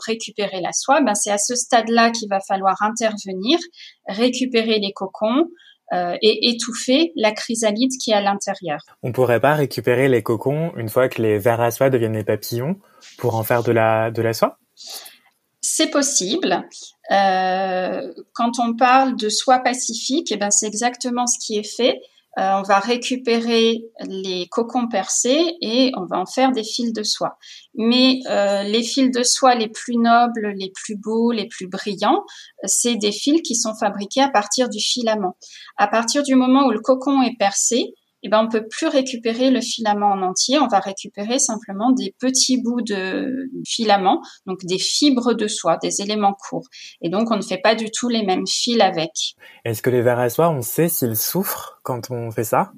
récupérer 0.08 0.60
la 0.60 0.74
soie, 0.74 1.02
ben 1.02 1.14
c'est 1.14 1.30
à 1.30 1.38
ce 1.38 1.54
stade-là 1.54 2.10
qu'il 2.10 2.28
va 2.30 2.40
falloir 2.40 2.82
intervenir, 2.82 3.60
récupérer 4.08 4.80
les 4.80 4.92
cocons 4.92 5.46
euh, 5.94 6.16
et 6.22 6.50
étouffer 6.50 7.14
la 7.16 7.32
chrysalide 7.32 7.92
qui 8.02 8.12
est 8.12 8.16
à 8.16 8.22
l'intérieur. 8.22 8.80
On 9.04 9.12
pourrait 9.12 9.40
pas 9.40 9.54
récupérer 9.54 10.10
les 10.10 10.22
cocons 10.22 10.72
une 10.76 10.90
fois 10.90 11.08
que 11.08 11.22
les 11.22 11.38
vers 11.38 11.62
à 11.62 11.72
soie 11.72 11.90
deviennent 11.90 12.14
des 12.14 12.24
papillons 12.24 12.78
pour 13.18 13.36
en 13.36 13.44
faire 13.44 13.64
de 13.64 13.72
la 13.72 14.12
de 14.12 14.22
la 14.22 14.34
soie? 14.34 14.60
C'est 15.62 15.90
possible. 15.90 16.68
Euh, 17.12 18.14
quand 18.34 18.60
on 18.60 18.76
parle 18.76 19.16
de 19.16 19.30
soie 19.30 19.60
pacifique, 19.60 20.32
eh 20.32 20.38
ben 20.38 20.52
c'est 20.52 20.68
exactement 20.68 21.26
ce 21.26 21.38
qui 21.46 21.58
est 21.58 21.76
fait. 21.76 22.00
Euh, 22.38 22.60
on 22.60 22.62
va 22.62 22.80
récupérer 22.80 23.82
les 24.06 24.48
cocons 24.50 24.88
percés 24.88 25.56
et 25.62 25.92
on 25.98 26.06
va 26.06 26.20
en 26.20 26.28
faire 26.28 26.52
des 26.52 26.64
fils 26.64 26.94
de 26.94 27.02
soie. 27.02 27.38
Mais 27.74 28.20
euh, 28.30 28.62
les 28.62 28.84
fils 28.84 29.10
de 29.10 29.24
soie 29.24 29.56
les 29.56 29.70
plus 29.70 29.98
nobles, 29.98 30.54
les 30.56 30.72
plus 30.72 30.96
beaux, 30.96 31.32
les 31.32 31.48
plus 31.48 31.68
brillants, 31.68 32.24
c'est 32.66 32.96
des 32.96 33.12
fils 33.12 33.42
qui 33.42 33.56
sont 33.56 33.74
fabriqués 33.74 34.22
à 34.22 34.30
partir 34.30 34.70
du 34.70 34.80
filament. 34.80 35.36
À 35.78 35.88
partir 35.88 36.22
du 36.22 36.36
moment 36.36 36.68
où 36.68 36.72
le 36.72 36.80
cocon 36.80 37.24
est 37.24 37.38
percé, 37.40 37.96
eh 38.24 38.30
ben 38.30 38.44
on 38.44 38.50
peut 38.50 38.68
plus 38.68 38.88
récupérer 38.88 39.52
le 39.52 39.62
filament 39.62 40.12
en 40.12 40.22
entier, 40.22 40.60
on 40.60 40.68
va 40.68 40.80
récupérer 40.80 41.40
simplement 41.40 41.92
des 41.92 42.16
petits 42.20 42.62
bouts 42.62 42.82
de 42.82 43.50
filament, 43.66 44.22
donc 44.46 44.60
des 44.66 44.80
fibres 44.80 45.34
de 45.34 45.48
soie, 45.48 45.78
des 45.78 46.02
éléments 46.02 46.34
courts. 46.34 46.68
Et 47.02 47.10
donc 47.10 47.30
on 47.32 47.36
ne 47.38 47.42
fait 47.42 47.60
pas 47.60 47.76
du 47.76 47.92
tout 47.92 48.10
les 48.10 48.26
mêmes 48.26 48.48
fils 48.48 48.82
avec. 48.82 49.12
Est-ce 49.66 49.82
que 49.82 49.90
les 49.90 50.02
vers 50.02 50.20
à 50.20 50.30
soie, 50.30 50.50
on 50.50 50.62
sait 50.62 50.90
s'ils 50.90 51.16
souffrent 51.16 51.80
quand 51.84 52.12
on 52.12 52.32
fait 52.32 52.44
ça? 52.44 52.72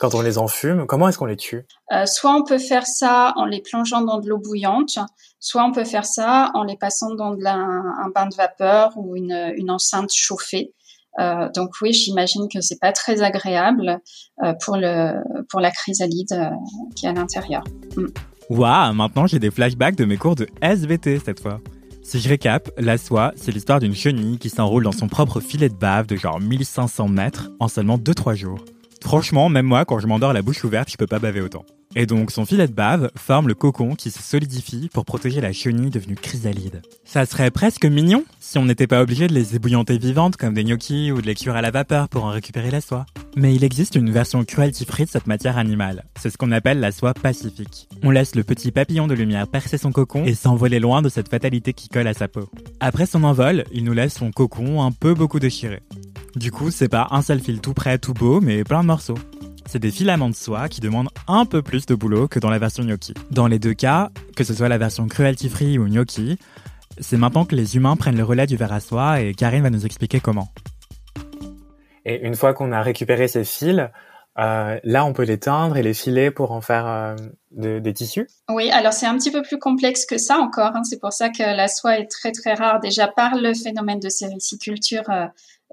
Quand 0.00 0.14
on 0.14 0.22
les 0.22 0.38
enfume, 0.38 0.86
comment 0.86 1.08
est-ce 1.08 1.18
qu'on 1.18 1.26
les 1.26 1.36
tue? 1.36 1.66
Euh, 1.92 2.06
Soit 2.06 2.34
on 2.34 2.42
peut 2.42 2.58
faire 2.58 2.86
ça 2.86 3.34
en 3.36 3.44
les 3.44 3.60
plongeant 3.60 4.00
dans 4.00 4.20
de 4.20 4.28
l'eau 4.28 4.38
bouillante, 4.38 4.98
soit 5.38 5.64
on 5.64 5.72
peut 5.72 5.84
faire 5.84 6.06
ça 6.06 6.50
en 6.54 6.64
les 6.64 6.78
passant 6.78 7.14
dans 7.14 7.36
un 7.44 8.08
bain 8.14 8.26
de 8.26 8.34
vapeur 8.34 8.92
ou 8.96 9.16
une, 9.16 9.52
une 9.54 9.70
enceinte 9.70 10.10
chauffée. 10.10 10.72
Euh, 11.20 11.48
donc 11.54 11.70
oui, 11.82 11.92
j'imagine 11.92 12.48
que 12.52 12.60
c'est 12.60 12.80
pas 12.80 12.92
très 12.92 13.22
agréable 13.22 14.00
euh, 14.42 14.54
pour 14.64 14.76
le 14.76 15.14
pour 15.50 15.60
la 15.60 15.70
chrysalide 15.70 16.32
euh, 16.32 16.48
qui 16.96 17.06
est 17.06 17.10
à 17.10 17.12
l'intérieur. 17.12 17.62
Mm. 17.96 18.06
Waouh, 18.48 18.94
maintenant 18.94 19.26
j'ai 19.26 19.38
des 19.38 19.50
flashbacks 19.50 19.96
de 19.96 20.04
mes 20.04 20.16
cours 20.16 20.34
de 20.34 20.48
SVT 20.62 21.20
cette 21.24 21.40
fois. 21.40 21.60
Si 22.02 22.18
je 22.18 22.28
récap, 22.28 22.68
la 22.78 22.98
soie, 22.98 23.32
c'est 23.36 23.52
l'histoire 23.52 23.78
d'une 23.78 23.94
chenille 23.94 24.36
qui 24.38 24.50
s'enroule 24.50 24.82
dans 24.82 24.92
son 24.92 25.06
propre 25.06 25.40
filet 25.40 25.68
de 25.68 25.74
bave 25.74 26.06
de 26.06 26.16
genre 26.16 26.40
1500 26.40 27.08
mètres 27.08 27.50
en 27.60 27.68
seulement 27.68 27.96
2-3 27.96 28.34
jours. 28.34 28.64
Franchement, 29.00 29.48
même 29.48 29.66
moi, 29.66 29.84
quand 29.84 30.00
je 30.00 30.08
m'endors 30.08 30.32
la 30.32 30.42
bouche 30.42 30.64
ouverte, 30.64 30.90
je 30.90 30.96
peux 30.96 31.06
pas 31.06 31.20
baver 31.20 31.40
autant. 31.40 31.64
Et 31.94 32.06
donc, 32.06 32.30
son 32.30 32.46
filet 32.46 32.66
de 32.66 32.72
bave 32.72 33.10
forme 33.16 33.48
le 33.48 33.54
cocon 33.54 33.94
qui 33.94 34.10
se 34.10 34.22
solidifie 34.22 34.88
pour 34.92 35.04
protéger 35.04 35.40
la 35.40 35.52
chenille 35.52 35.90
devenue 35.90 36.14
chrysalide. 36.14 36.82
Ça 37.04 37.26
serait 37.26 37.50
presque 37.50 37.84
mignon 37.84 38.24
si 38.40 38.58
on 38.58 38.64
n'était 38.64 38.86
pas 38.86 39.02
obligé 39.02 39.26
de 39.26 39.34
les 39.34 39.56
ébouillanter 39.56 39.98
vivantes 39.98 40.36
comme 40.36 40.54
des 40.54 40.64
gnocchis 40.64 41.12
ou 41.12 41.20
de 41.20 41.26
les 41.26 41.34
cuire 41.34 41.56
à 41.56 41.62
la 41.62 41.70
vapeur 41.70 42.08
pour 42.08 42.24
en 42.24 42.30
récupérer 42.30 42.70
la 42.70 42.80
soie. 42.80 43.04
Mais 43.36 43.54
il 43.54 43.64
existe 43.64 43.94
une 43.94 44.10
version 44.10 44.44
cruelty-free 44.44 45.04
de 45.04 45.10
cette 45.10 45.26
matière 45.26 45.58
animale. 45.58 46.04
C'est 46.18 46.30
ce 46.30 46.38
qu'on 46.38 46.52
appelle 46.52 46.80
la 46.80 46.92
soie 46.92 47.14
pacifique. 47.14 47.88
On 48.02 48.10
laisse 48.10 48.34
le 48.34 48.44
petit 48.44 48.70
papillon 48.70 49.06
de 49.06 49.14
lumière 49.14 49.48
percer 49.48 49.78
son 49.78 49.92
cocon 49.92 50.24
et 50.24 50.34
s'envoler 50.34 50.80
loin 50.80 51.02
de 51.02 51.08
cette 51.08 51.28
fatalité 51.28 51.72
qui 51.72 51.88
colle 51.88 52.06
à 52.06 52.14
sa 52.14 52.28
peau. 52.28 52.48
Après 52.80 53.06
son 53.06 53.24
envol, 53.24 53.64
il 53.72 53.84
nous 53.84 53.92
laisse 53.92 54.14
son 54.14 54.30
cocon 54.30 54.82
un 54.82 54.92
peu 54.92 55.14
beaucoup 55.14 55.40
déchiré. 55.40 55.80
Du 56.36 56.50
coup, 56.50 56.70
c'est 56.70 56.88
pas 56.88 57.08
un 57.10 57.20
seul 57.20 57.40
fil 57.40 57.60
tout 57.60 57.74
prêt, 57.74 57.98
tout 57.98 58.14
beau, 58.14 58.40
mais 58.40 58.64
plein 58.64 58.80
de 58.80 58.86
morceaux. 58.86 59.18
C'est 59.66 59.78
des 59.78 59.90
filaments 59.90 60.28
de 60.28 60.34
soie 60.34 60.68
qui 60.68 60.80
demandent 60.80 61.08
un 61.28 61.46
peu 61.46 61.62
plus 61.62 61.86
de 61.86 61.94
boulot 61.94 62.28
que 62.28 62.38
dans 62.38 62.50
la 62.50 62.58
version 62.58 62.84
gnocchi. 62.84 63.14
Dans 63.30 63.46
les 63.46 63.58
deux 63.58 63.74
cas, 63.74 64.10
que 64.36 64.44
ce 64.44 64.54
soit 64.54 64.68
la 64.68 64.78
version 64.78 65.06
cruelty 65.06 65.48
free 65.48 65.78
ou 65.78 65.86
gnocchi, 65.86 66.38
c'est 66.98 67.16
maintenant 67.16 67.44
que 67.44 67.54
les 67.54 67.76
humains 67.76 67.96
prennent 67.96 68.16
le 68.16 68.24
relais 68.24 68.46
du 68.46 68.56
verre 68.56 68.72
à 68.72 68.80
soie 68.80 69.20
et 69.20 69.34
Karine 69.34 69.62
va 69.62 69.70
nous 69.70 69.86
expliquer 69.86 70.20
comment. 70.20 70.48
Et 72.04 72.26
une 72.26 72.34
fois 72.34 72.52
qu'on 72.52 72.72
a 72.72 72.82
récupéré 72.82 73.28
ces 73.28 73.44
fils, 73.44 73.88
euh, 74.38 74.80
là, 74.82 75.04
on 75.04 75.12
peut 75.12 75.24
les 75.24 75.38
teindre 75.38 75.76
et 75.76 75.82
les 75.82 75.94
filer 75.94 76.30
pour 76.30 76.52
en 76.52 76.60
faire 76.60 76.86
euh, 76.86 77.16
des 77.50 77.92
tissus? 77.92 78.26
Oui, 78.50 78.70
alors 78.70 78.92
c'est 78.92 79.06
un 79.06 79.16
petit 79.18 79.30
peu 79.30 79.42
plus 79.42 79.58
complexe 79.58 80.06
que 80.06 80.18
ça 80.18 80.38
encore. 80.38 80.72
Hein. 80.74 80.84
C'est 80.84 81.00
pour 81.00 81.12
ça 81.12 81.28
que 81.28 81.42
la 81.42 81.68
soie 81.68 81.98
est 81.98 82.10
très 82.10 82.32
très 82.32 82.54
rare 82.54 82.80
déjà 82.80 83.08
par 83.08 83.34
le 83.36 83.52
phénomène 83.54 84.00
de 84.00 84.08
sériciculture 84.08 85.08
euh, 85.10 85.26
euh, 85.26 85.28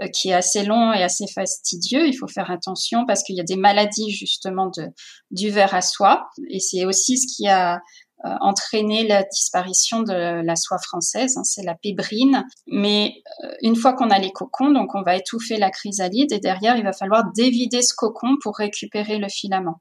qui 0.08 0.30
est 0.30 0.34
assez 0.34 0.64
long 0.64 0.94
et 0.94 1.04
assez 1.04 1.28
fastidieux. 1.28 2.08
Il 2.08 2.14
faut 2.14 2.28
faire 2.28 2.52
attention 2.52 3.06
parce 3.06 3.24
qu'il 3.24 3.36
y 3.36 3.42
a 3.42 3.44
des 3.44 3.58
maladies 3.58 4.12
justement 4.12 4.68
de, 4.68 4.88
du 5.32 5.50
verre 5.50 5.74
à 5.74 5.82
soie. 5.82 6.30
Et 6.50 6.60
c'est 6.60 6.86
aussi 6.86 7.18
ce 7.18 7.28
qui 7.36 7.48
a 7.48 7.82
euh, 8.26 8.36
entraîné 8.42 9.08
la 9.08 9.24
disparition 9.24 10.02
de 10.02 10.42
la 10.44 10.56
soie 10.58 10.78
française, 10.78 11.38
hein, 11.38 11.46
c'est 11.46 11.64
la 11.64 11.74
pébrine. 11.74 12.46
Mais 12.68 13.14
euh, 13.46 13.52
une 13.62 13.78
fois 13.78 13.94
qu'on 13.94 14.10
a 14.10 14.20
les 14.20 14.32
cocons, 14.32 14.72
donc 14.72 14.94
on 14.94 15.04
va 15.04 15.16
étouffer 15.16 15.56
la 15.56 15.70
chrysalide 15.70 16.34
et 16.34 16.40
derrière 16.40 16.76
il 16.76 16.84
va 16.84 16.92
falloir 16.92 17.32
dévider 17.34 17.82
ce 17.82 17.94
cocon 17.96 18.36
pour 18.44 18.58
récupérer 18.58 19.20
le 19.20 19.30
filament. 19.30 19.80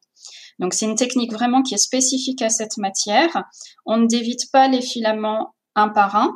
Donc 0.60 0.72
c'est 0.72 0.86
une 0.86 0.94
technique 0.94 1.32
vraiment 1.32 1.62
qui 1.62 1.74
est 1.74 1.78
spécifique 1.78 2.40
à 2.40 2.48
cette 2.48 2.76
matière. 2.76 3.42
On 3.86 3.96
ne 3.96 4.06
dévide 4.06 4.48
pas 4.52 4.68
les 4.68 4.82
filaments 4.82 5.54
un 5.74 5.88
par 5.88 6.14
un, 6.14 6.28
euh, 6.28 6.32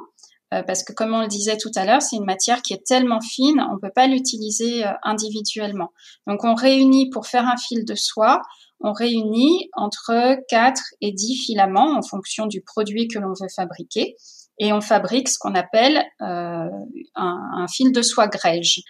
parce 0.67 0.85
que 0.85 0.93
comme 0.93 1.15
on 1.15 1.23
le 1.23 1.29
disait 1.29 1.57
tout 1.57 1.71
à 1.77 1.87
l'heure, 1.87 2.03
c'est 2.03 2.17
une 2.17 2.27
matière 2.27 2.61
qui 2.61 2.75
est 2.75 2.85
tellement 2.85 3.21
fine, 3.21 3.65
on 3.71 3.75
ne 3.75 3.81
peut 3.81 3.93
pas 3.95 4.07
l'utiliser 4.07 4.85
euh, 4.85 4.91
individuellement. 5.03 5.93
Donc 6.27 6.45
on 6.45 6.55
réunit 6.55 7.09
pour 7.11 7.27
faire 7.27 7.47
un 7.47 7.57
fil 7.57 7.85
de 7.85 7.95
soie, 7.95 8.43
on 8.81 8.93
réunit 8.93 9.71
entre 9.75 10.37
4 10.49 10.83
et 11.01 11.13
10 11.13 11.37
filaments 11.47 11.97
en 11.97 12.03
fonction 12.03 12.47
du 12.47 12.61
produit 12.61 13.09
que 13.09 13.19
l'on 13.19 13.33
veut 13.33 13.49
fabriquer 13.55 14.17
et 14.59 14.73
on 14.73 14.81
fabrique 14.81 15.29
ce 15.29 15.39
qu'on 15.39 15.55
appelle 15.55 16.05
euh, 16.21 16.69
un, 17.15 17.67
fil 17.69 17.93
de 17.93 18.03
soie 18.03 18.29
grège. 18.29 18.83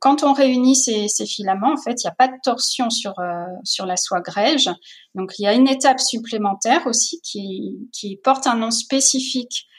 Quand 0.00 0.22
on 0.22 0.32
réunit 0.32 0.76
ces, 0.76 1.08
filaments, 1.26 1.72
en 1.72 1.76
fait, 1.76 2.02
il 2.02 2.06
n'y 2.06 2.10
a 2.10 2.14
pas 2.16 2.28
de 2.28 2.36
torsion 2.42 2.90
sur 2.90 3.14
sur 3.62 3.86
la 3.86 3.96
soie 3.96 4.20
grège. 4.20 4.68
Donc, 5.14 5.32
il 5.38 5.44
y 5.44 5.46
a 5.46 5.54
une 5.54 5.68
étape 5.68 6.00
supplémentaire 6.00 6.86
aussi 6.86 7.20
qui, 7.20 7.88
qui 7.92 8.16
porte 8.16 8.48
un 8.48 8.56
nom 8.56 8.72
spécifique 8.72 9.68
euh, 9.68 9.77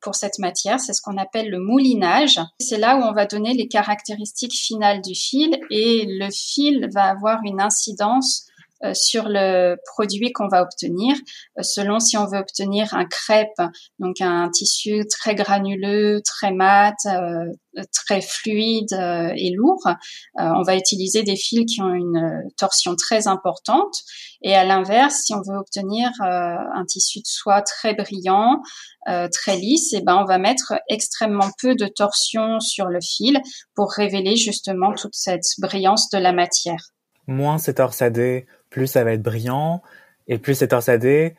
pour 0.00 0.14
cette 0.14 0.38
matière. 0.38 0.80
C'est 0.80 0.92
ce 0.92 1.02
qu'on 1.02 1.16
appelle 1.16 1.48
le 1.48 1.60
moulinage. 1.60 2.40
C'est 2.58 2.78
là 2.78 2.96
où 2.96 3.02
on 3.02 3.12
va 3.12 3.26
donner 3.26 3.54
les 3.54 3.68
caractéristiques 3.68 4.54
finales 4.54 5.00
du 5.00 5.14
fil 5.14 5.58
et 5.70 6.04
le 6.08 6.28
fil 6.30 6.88
va 6.92 7.04
avoir 7.04 7.40
une 7.44 7.60
incidence 7.60 8.46
euh, 8.84 8.94
sur 8.94 9.28
le 9.28 9.76
produit 9.92 10.32
qu'on 10.32 10.48
va 10.48 10.62
obtenir, 10.62 11.14
euh, 11.58 11.62
selon 11.62 12.00
si 12.00 12.16
on 12.16 12.26
veut 12.26 12.38
obtenir 12.38 12.92
un 12.94 13.04
crêpe, 13.04 13.60
donc 13.98 14.20
un 14.20 14.48
tissu 14.50 15.04
très 15.08 15.34
granuleux, 15.34 16.20
très 16.24 16.52
mat, 16.52 16.96
très 17.92 18.20
fluide 18.20 18.92
et 18.92 19.50
lourd. 19.50 19.82
on 20.36 20.62
va 20.62 20.76
utiliser 20.76 21.22
des 21.22 21.36
fils 21.36 21.64
qui 21.66 21.80
ont 21.80 21.94
une 21.94 22.42
torsion 22.58 22.96
très 22.96 23.28
importante. 23.28 23.94
Et 24.42 24.54
à 24.54 24.64
l'inverse, 24.64 25.22
si 25.24 25.34
on 25.34 25.40
veut 25.40 25.56
obtenir 25.56 26.10
un 26.20 26.84
tissu 26.86 27.20
de 27.20 27.26
soie 27.26 27.62
très 27.62 27.94
brillant, 27.94 28.60
très 29.06 29.56
lisse, 29.56 29.92
et 29.94 29.98
eh 29.98 30.02
ben 30.02 30.16
on 30.16 30.24
va 30.24 30.38
mettre 30.38 30.74
extrêmement 30.88 31.50
peu 31.60 31.74
de 31.74 31.86
torsion 31.86 32.60
sur 32.60 32.86
le 32.86 33.00
fil 33.00 33.40
pour 33.74 33.90
révéler 33.92 34.36
justement 34.36 34.92
toute 34.92 35.14
cette 35.14 35.46
brillance 35.58 36.10
de 36.10 36.18
la 36.18 36.32
matière. 36.32 36.92
Moins 37.26 37.58
c'est 37.58 37.74
torsadé, 37.74 38.46
plus 38.72 38.86
ça 38.86 39.04
va 39.04 39.12
être 39.12 39.22
brillant, 39.22 39.82
et 40.26 40.38
plus 40.38 40.54
c'est 40.54 40.68
torsadé, 40.68 41.36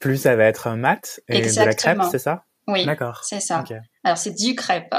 plus 0.00 0.16
ça 0.18 0.36
va 0.36 0.44
être 0.44 0.70
mat 0.70 1.20
et 1.28 1.40
de 1.40 1.64
la 1.64 1.72
crêpe, 1.72 2.02
c'est 2.10 2.18
ça? 2.18 2.44
Oui, 2.66 2.84
d'accord. 2.84 3.20
C'est 3.24 3.40
ça. 3.40 3.64
Alors 4.04 4.18
c'est 4.18 4.34
du 4.34 4.54
crêpe. 4.54 4.92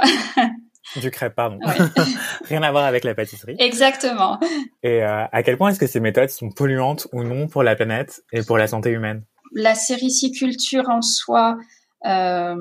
du 0.95 1.11
crêpe, 1.11 1.35
pardon. 1.35 1.59
Rien 2.45 2.63
à 2.63 2.71
voir 2.71 2.85
avec 2.85 3.03
la 3.03 3.13
pâtisserie. 3.13 3.55
Exactement. 3.59 4.39
Et 4.81 5.03
euh, 5.03 5.25
à 5.31 5.43
quel 5.43 5.57
point 5.57 5.69
est-ce 5.69 5.79
que 5.79 5.85
ces 5.85 5.99
méthodes 5.99 6.29
sont 6.29 6.49
polluantes 6.49 7.07
ou 7.11 7.23
non 7.23 7.47
pour 7.47 7.61
la 7.61 7.75
planète 7.75 8.23
et 8.31 8.41
pour 8.41 8.57
la 8.57 8.67
santé 8.67 8.89
humaine? 8.89 9.23
La 9.53 9.75
sériciculture 9.75 10.89
en 10.89 11.01
soi, 11.01 11.57
euh, 12.05 12.55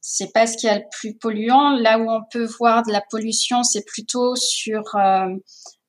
c'est 0.00 0.32
pas 0.32 0.46
ce 0.46 0.56
qui 0.56 0.66
est 0.66 0.74
le 0.74 0.84
plus 0.98 1.14
polluant. 1.14 1.76
Là 1.76 1.98
où 1.98 2.10
on 2.10 2.22
peut 2.32 2.46
voir 2.58 2.82
de 2.84 2.90
la 2.90 3.02
pollution, 3.10 3.62
c'est 3.62 3.84
plutôt 3.84 4.34
sur 4.34 4.82
euh, 4.96 5.28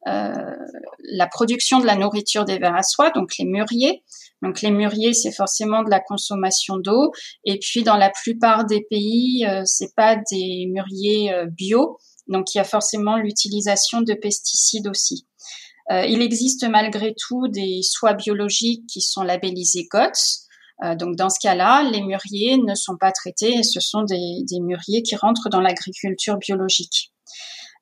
la 0.07 1.27
production 1.27 1.79
de 1.79 1.85
la 1.85 1.95
nourriture 1.95 2.45
des 2.45 2.57
vers 2.57 2.75
à 2.75 2.83
soie, 2.83 3.11
donc 3.11 3.37
les 3.37 3.45
mûriers. 3.45 4.03
Donc 4.41 4.61
les 4.61 4.71
mûriers, 4.71 5.13
c'est 5.13 5.31
forcément 5.31 5.83
de 5.83 5.89
la 5.89 5.99
consommation 5.99 6.77
d'eau. 6.77 7.11
Et 7.43 7.59
puis 7.59 7.83
dans 7.83 7.97
la 7.97 8.11
plupart 8.11 8.65
des 8.65 8.85
pays, 8.89 9.45
euh, 9.45 9.63
c'est 9.65 9.95
pas 9.95 10.15
des 10.31 10.67
mûriers 10.67 11.33
euh, 11.33 11.45
bio, 11.45 11.97
donc 12.27 12.53
il 12.53 12.57
y 12.57 12.61
a 12.61 12.65
forcément 12.65 13.17
l'utilisation 13.17 14.01
de 14.01 14.13
pesticides 14.13 14.87
aussi. 14.87 15.27
Euh, 15.91 16.05
il 16.05 16.21
existe 16.21 16.67
malgré 16.67 17.15
tout 17.17 17.47
des 17.47 17.79
soies 17.81 18.13
biologiques 18.13 18.85
qui 18.87 19.01
sont 19.01 19.23
labellisées 19.23 19.87
GOTS. 19.89 20.45
donc 20.99 21.15
dans 21.15 21.29
ce 21.29 21.39
cas-là, 21.41 21.89
les 21.89 22.01
mûriers 22.01 22.57
ne 22.57 22.75
sont 22.75 22.97
pas 22.97 23.11
traités 23.11 23.59
et 23.59 23.63
ce 23.63 23.79
sont 23.79 24.03
des, 24.03 24.43
des 24.43 24.59
mûriers 24.59 25.01
qui 25.01 25.15
rentrent 25.15 25.49
dans 25.49 25.61
l'agriculture 25.61 26.37
biologique. 26.37 27.13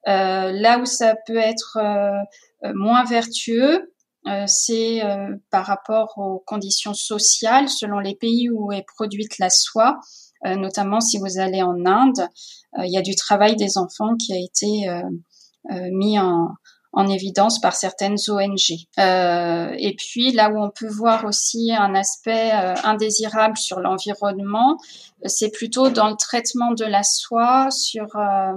Euh, 0.08 0.52
là 0.52 0.80
où 0.80 0.86
ça 0.86 1.16
peut 1.26 1.38
être 1.38 1.78
euh, 1.78 2.72
moins 2.74 3.04
vertueux, 3.06 3.92
euh, 4.28 4.44
c'est 4.48 5.04
par 5.52 5.66
rapport 5.66 6.14
aux 6.18 6.44
conditions 6.46 6.94
sociales 6.94 7.70
selon 7.70 8.00
les 8.00 8.16
pays 8.16 8.50
où 8.50 8.72
est 8.72 8.86
produite 8.96 9.38
la 9.38 9.50
soie. 9.50 10.00
notamment 10.44 11.00
si 11.00 11.18
vous 11.18 11.40
allez 11.40 11.62
en 11.62 11.86
Inde, 11.86 12.28
il 12.78 12.92
y 12.92 12.98
a 12.98 13.02
du 13.02 13.16
travail 13.16 13.56
des 13.56 13.78
enfants 13.78 14.16
qui 14.16 14.34
a 14.34 14.38
été 14.38 14.88
mis 15.92 16.20
en, 16.20 16.50
en 16.96 17.08
évidence 17.10 17.60
par 17.60 17.76
certaines 17.76 18.16
ONG. 18.30 18.88
Euh, 19.00 19.76
et 19.78 19.96
puis 19.96 20.32
là 20.32 20.50
où 20.50 20.58
on 20.58 20.72
peut 20.72 20.88
voir 20.88 21.26
aussi 21.26 21.74
un 21.74 21.94
aspect 21.94 22.52
indésirable 22.52 23.58
sur 23.58 23.82
l'environnement, 23.82 24.78
c'est 25.26 25.52
plutôt 25.52 25.90
dans 25.90 26.10
le 26.10 26.16
traitement 26.16 26.72
de 26.72 26.86
la 26.86 27.04
soie, 27.04 27.70
sur 27.70 28.16
euh, 28.16 28.54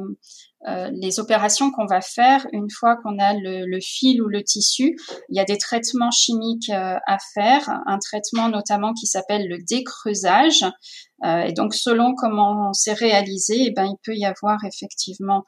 euh, 0.67 0.91
les 0.93 1.21
opérations 1.21 1.71
qu'on 1.71 1.87
va 1.87 2.01
faire 2.01 2.45
une 2.53 2.69
fois 2.69 2.97
qu'on 2.97 3.19
a 3.21 3.33
le, 3.35 3.79
fil 3.81 4.21
ou 4.21 4.27
le 4.27 4.43
tissu. 4.43 4.97
Il 5.29 5.37
y 5.37 5.41
a 5.41 5.45
des 5.45 5.57
traitements 5.57 6.11
chimiques 6.11 6.71
euh, 6.71 6.97
à 7.07 7.19
faire, 7.35 7.71
un 7.87 7.99
traitement 7.99 8.49
notamment 8.49 8.93
qui 8.93 9.07
s'appelle 9.07 9.49
le 9.49 9.59
décreusage. 9.69 10.65
Euh, 11.25 11.43
et 11.43 11.53
donc, 11.53 11.75
selon 11.75 12.15
comment 12.17 12.73
c'est 12.73 12.93
réalisé, 12.93 13.67
eh 13.67 13.71
ben, 13.71 13.85
il 13.85 13.97
peut 14.05 14.17
y 14.17 14.25
avoir 14.25 14.59
effectivement 14.65 15.45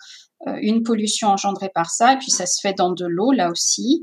une 0.62 0.82
pollution 0.82 1.28
engendrée 1.28 1.70
par 1.75 1.90
ça. 1.90 2.14
Et 2.14 2.18
puis, 2.18 2.30
ça 2.30 2.46
se 2.46 2.60
fait 2.62 2.73
dans 2.73 2.92
de 2.92 3.04
l'eau 3.04 3.32
là 3.32 3.50
aussi. 3.50 4.02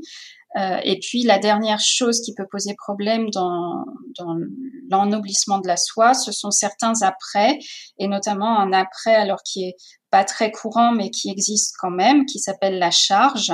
Euh, 0.56 0.78
et 0.82 0.98
puis 0.98 1.24
la 1.24 1.38
dernière 1.38 1.80
chose 1.80 2.20
qui 2.22 2.34
peut 2.34 2.46
poser 2.50 2.74
problème 2.74 3.28
dans, 3.30 3.84
dans 4.18 4.34
l'ennoblissement 4.90 5.58
de 5.58 5.68
la 5.68 5.76
soie, 5.76 6.14
ce 6.14 6.32
sont 6.32 6.50
certains 6.50 7.02
après, 7.02 7.58
et 7.98 8.08
notamment 8.08 8.58
un 8.58 8.72
après 8.72 9.14
alors 9.14 9.42
qui 9.44 9.64
est 9.64 9.76
pas 10.10 10.24
très 10.24 10.50
courant 10.50 10.92
mais 10.92 11.10
qui 11.10 11.30
existe 11.30 11.74
quand 11.78 11.90
même, 11.90 12.26
qui 12.26 12.38
s'appelle 12.38 12.78
la 12.78 12.90
charge 12.90 13.52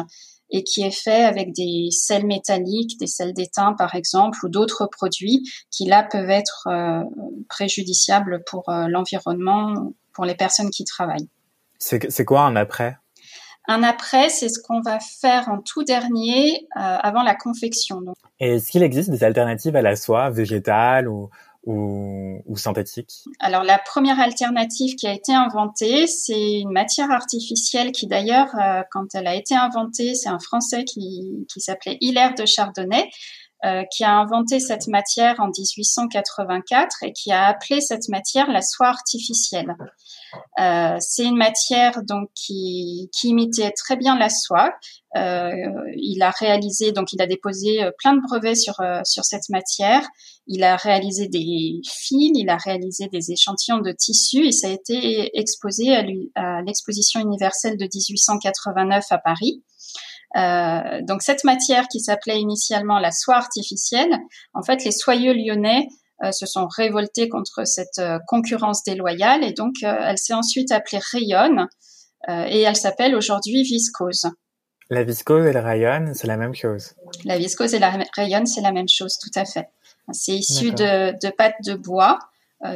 et 0.50 0.62
qui 0.62 0.82
est 0.82 0.90
fait 0.90 1.24
avec 1.24 1.52
des 1.52 1.88
sels 1.90 2.26
métalliques, 2.26 2.98
des 2.98 3.06
sels 3.06 3.32
d'étain 3.32 3.72
par 3.72 3.94
exemple, 3.94 4.38
ou 4.44 4.48
d'autres 4.48 4.86
produits 4.86 5.42
qui 5.70 5.86
là 5.86 6.02
peuvent 6.02 6.30
être 6.30 6.68
euh, 6.68 7.02
préjudiciables 7.48 8.42
pour 8.46 8.68
euh, 8.68 8.86
l'environnement, 8.88 9.92
pour 10.12 10.24
les 10.24 10.34
personnes 10.34 10.70
qui 10.70 10.84
travaillent. 10.84 11.28
C'est 11.78 12.24
quoi 12.24 12.42
un 12.42 12.56
après? 12.56 12.96
Un 13.66 13.82
après, 13.82 14.28
c'est 14.28 14.48
ce 14.48 14.60
qu'on 14.60 14.80
va 14.80 14.98
faire 15.00 15.48
en 15.48 15.60
tout 15.60 15.84
dernier 15.84 16.66
euh, 16.76 16.80
avant 16.80 17.22
la 17.22 17.34
confection. 17.34 18.00
Et 18.38 18.56
est-ce 18.56 18.70
qu'il 18.70 18.82
existe 18.82 19.10
des 19.10 19.24
alternatives 19.24 19.74
à 19.74 19.82
la 19.82 19.96
soie 19.96 20.30
végétale 20.30 21.08
ou, 21.08 21.30
ou, 21.66 22.42
ou 22.46 22.56
synthétique 22.56 23.24
Alors 23.40 23.62
la 23.62 23.78
première 23.78 24.20
alternative 24.20 24.96
qui 24.96 25.06
a 25.06 25.12
été 25.12 25.32
inventée, 25.32 26.06
c'est 26.06 26.60
une 26.60 26.72
matière 26.72 27.10
artificielle 27.10 27.92
qui 27.92 28.06
d'ailleurs, 28.06 28.48
euh, 28.60 28.82
quand 28.90 29.14
elle 29.14 29.26
a 29.26 29.34
été 29.34 29.54
inventée, 29.54 30.14
c'est 30.14 30.28
un 30.28 30.38
Français 30.38 30.84
qui, 30.84 31.46
qui 31.52 31.60
s'appelait 31.60 31.98
Hilaire 32.00 32.34
de 32.34 32.44
Chardonnay. 32.46 33.10
Euh, 33.64 33.82
qui 33.96 34.04
a 34.04 34.18
inventé 34.18 34.60
cette 34.60 34.88
matière 34.88 35.36
en 35.38 35.46
1884 35.46 37.04
et 37.04 37.12
qui 37.12 37.32
a 37.32 37.46
appelé 37.46 37.80
cette 37.80 38.10
matière 38.10 38.50
la 38.50 38.60
soie 38.60 38.88
artificielle. 38.88 39.74
Euh, 40.60 40.98
c'est 41.00 41.24
une 41.24 41.38
matière 41.38 42.02
donc 42.02 42.28
qui, 42.34 43.08
qui, 43.18 43.28
imitait 43.28 43.70
très 43.70 43.96
bien 43.96 44.18
la 44.18 44.28
soie. 44.28 44.74
Il 45.14 46.18
a 46.20 46.30
réalisé 46.30 46.92
donc 46.92 47.14
il 47.14 47.22
a 47.22 47.26
déposé 47.26 47.88
plein 48.00 48.14
de 48.14 48.20
brevets 48.20 48.56
sur 48.56 48.74
sur 49.04 49.24
cette 49.24 49.48
matière. 49.48 50.06
Il 50.46 50.62
a 50.62 50.76
réalisé 50.76 51.28
des 51.28 51.80
fils, 51.84 52.30
il 52.34 52.50
a 52.50 52.56
réalisé 52.56 53.08
des 53.08 53.32
échantillons 53.32 53.78
de 53.78 53.92
tissus 53.92 54.46
et 54.46 54.52
ça 54.52 54.68
a 54.68 54.70
été 54.70 55.30
exposé 55.38 55.94
à 56.34 56.62
l'exposition 56.62 57.20
universelle 57.20 57.76
de 57.78 57.84
1889 57.84 59.04
à 59.10 59.18
Paris. 59.18 59.62
Euh, 60.36 61.00
donc 61.02 61.22
cette 61.22 61.44
matière 61.44 61.86
qui 61.88 62.00
s'appelait 62.00 62.40
initialement 62.40 62.98
la 62.98 63.12
soie 63.12 63.36
artificielle, 63.36 64.18
en 64.52 64.62
fait 64.62 64.84
les 64.84 64.90
soyeux 64.90 65.32
lyonnais 65.32 65.86
euh, 66.24 66.32
se 66.32 66.46
sont 66.46 66.66
révoltés 66.66 67.28
contre 67.28 67.64
cette 67.64 67.98
euh, 68.00 68.18
concurrence 68.26 68.82
déloyale 68.82 69.44
et 69.44 69.52
donc 69.52 69.74
elle 69.82 70.18
s'est 70.18 70.34
ensuite 70.34 70.72
appelée 70.72 71.00
rayonne 71.12 71.66
et 72.26 72.62
elle 72.62 72.76
s'appelle 72.76 73.14
aujourd'hui 73.14 73.62
viscose. 73.64 74.30
La 74.88 75.04
viscose 75.04 75.44
et 75.46 75.52
le 75.52 75.60
rayonne, 75.60 76.14
c'est 76.14 76.26
la 76.26 76.38
même 76.38 76.54
chose. 76.54 76.94
La 77.26 77.36
viscose 77.36 77.74
et 77.74 77.78
la 77.78 77.98
rayonne, 78.16 78.46
c'est 78.46 78.62
la 78.62 78.72
même 78.72 78.88
chose, 78.88 79.18
tout 79.18 79.38
à 79.38 79.44
fait. 79.44 79.68
C'est 80.12 80.36
issu 80.36 80.72
de, 80.72 81.12
de 81.12 81.30
pâte 81.30 81.56
de 81.64 81.74
bois. 81.74 82.18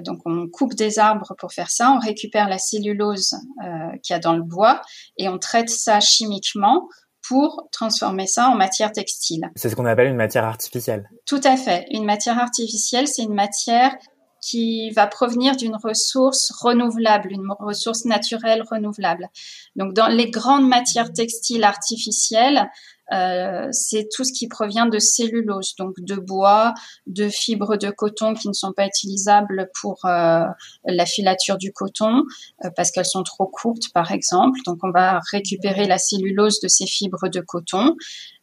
donc 0.04 0.20
on 0.24 0.48
coupe 0.48 0.74
des 0.74 0.98
arbres 0.98 1.34
pour 1.38 1.52
faire 1.52 1.70
ça, 1.70 1.92
on 1.92 1.98
récupère 1.98 2.48
la 2.48 2.58
cellulose 2.58 3.34
euh, 3.64 3.96
qu'il 4.02 4.14
y 4.14 4.16
a 4.16 4.18
dans 4.18 4.34
le 4.34 4.42
bois 4.42 4.80
et 5.16 5.28
on 5.28 5.38
traite 5.38 5.70
ça 5.70 6.00
chimiquement 6.00 6.88
pour 7.28 7.68
transformer 7.72 8.26
ça 8.26 8.48
en 8.48 8.54
matière 8.54 8.92
textile. 8.92 9.50
C'est 9.56 9.68
ce 9.68 9.76
qu'on 9.76 9.84
appelle 9.84 10.08
une 10.08 10.16
matière 10.16 10.44
artificielle. 10.44 11.10
Tout 11.26 11.40
à 11.44 11.56
fait. 11.56 11.86
Une 11.90 12.04
matière 12.04 12.38
artificielle, 12.38 13.06
c'est 13.06 13.22
une 13.22 13.34
matière 13.34 13.94
qui 14.40 14.90
va 14.90 15.06
provenir 15.06 15.56
d'une 15.56 15.76
ressource 15.76 16.52
renouvelable, 16.60 17.32
une 17.32 17.46
ressource 17.58 18.04
naturelle 18.04 18.62
renouvelable. 18.62 19.28
Donc 19.76 19.94
dans 19.94 20.06
les 20.06 20.30
grandes 20.30 20.68
matières 20.68 21.12
textiles 21.12 21.64
artificielles, 21.64 22.70
euh, 23.12 23.68
c'est 23.72 24.08
tout 24.14 24.24
ce 24.24 24.32
qui 24.32 24.48
provient 24.48 24.86
de 24.86 24.98
cellulose, 24.98 25.74
donc 25.76 25.94
de 26.00 26.16
bois, 26.16 26.74
de 27.06 27.28
fibres 27.28 27.76
de 27.76 27.90
coton 27.90 28.34
qui 28.34 28.48
ne 28.48 28.52
sont 28.52 28.72
pas 28.72 28.86
utilisables 28.86 29.70
pour 29.80 30.04
euh, 30.04 30.44
la 30.84 31.06
filature 31.06 31.58
du 31.58 31.72
coton 31.72 32.24
euh, 32.64 32.70
parce 32.76 32.90
qu'elles 32.90 33.06
sont 33.06 33.22
trop 33.22 33.46
courtes, 33.46 33.92
par 33.94 34.12
exemple. 34.12 34.58
Donc 34.66 34.78
on 34.82 34.90
va 34.90 35.20
récupérer 35.32 35.86
la 35.86 35.98
cellulose 35.98 36.60
de 36.60 36.68
ces 36.68 36.86
fibres 36.86 37.28
de 37.28 37.40
coton. 37.40 37.96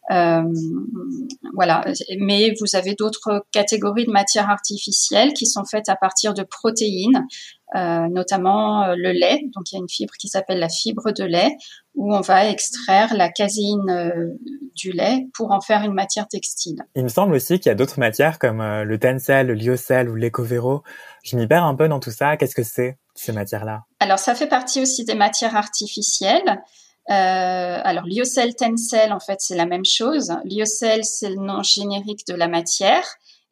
Voilà, 0.08 1.84
mais 2.18 2.54
vous 2.60 2.76
avez 2.76 2.94
d'autres 2.94 3.44
catégories 3.52 4.06
de 4.06 4.12
matières 4.12 4.50
artificielles 4.50 5.32
qui 5.32 5.46
sont 5.46 5.64
faites 5.64 5.88
à 5.88 5.96
partir 5.96 6.34
de 6.34 6.42
protéines, 6.42 7.26
euh, 7.74 8.06
notamment 8.08 8.84
euh, 8.84 8.94
le 8.96 9.10
lait. 9.10 9.40
Donc 9.54 9.72
il 9.72 9.74
y 9.74 9.78
a 9.78 9.80
une 9.80 9.88
fibre 9.88 10.14
qui 10.20 10.28
s'appelle 10.28 10.60
la 10.60 10.68
fibre 10.68 11.10
de 11.10 11.24
lait 11.24 11.56
où 11.96 12.14
on 12.14 12.20
va 12.20 12.48
extraire 12.48 13.12
la 13.14 13.28
caséine 13.28 13.90
euh, 13.90 14.34
du 14.76 14.92
lait 14.92 15.26
pour 15.34 15.50
en 15.50 15.60
faire 15.60 15.82
une 15.82 15.92
matière 15.92 16.28
textile. 16.28 16.76
Il 16.94 17.02
me 17.02 17.08
semble 17.08 17.34
aussi 17.34 17.58
qu'il 17.58 17.68
y 17.68 17.72
a 17.72 17.74
d'autres 17.74 17.98
matières 17.98 18.38
comme 18.38 18.62
le 18.62 18.98
tencel, 18.98 19.48
le 19.48 19.54
lyocell 19.54 20.08
ou 20.08 20.14
l'écovero. 20.14 20.84
Je 21.24 21.36
m'y 21.36 21.48
perds 21.48 21.64
un 21.64 21.74
peu 21.74 21.88
dans 21.88 21.98
tout 21.98 22.12
ça. 22.12 22.36
Qu'est-ce 22.36 22.54
que 22.54 22.62
c'est 22.62 22.98
ces 23.14 23.32
matières-là? 23.32 23.82
Alors 23.98 24.20
ça 24.20 24.36
fait 24.36 24.46
partie 24.46 24.80
aussi 24.80 25.04
des 25.04 25.16
matières 25.16 25.56
artificielles. 25.56 26.62
Euh, 27.08 27.80
alors, 27.84 28.04
lyocell, 28.06 28.54
tencel, 28.54 29.12
en 29.12 29.20
fait, 29.20 29.40
c'est 29.40 29.56
la 29.56 29.66
même 29.66 29.84
chose. 29.84 30.32
Lyocell, 30.44 31.04
c'est 31.04 31.30
le 31.30 31.36
nom 31.36 31.62
générique 31.62 32.26
de 32.26 32.34
la 32.34 32.48
matière. 32.48 33.04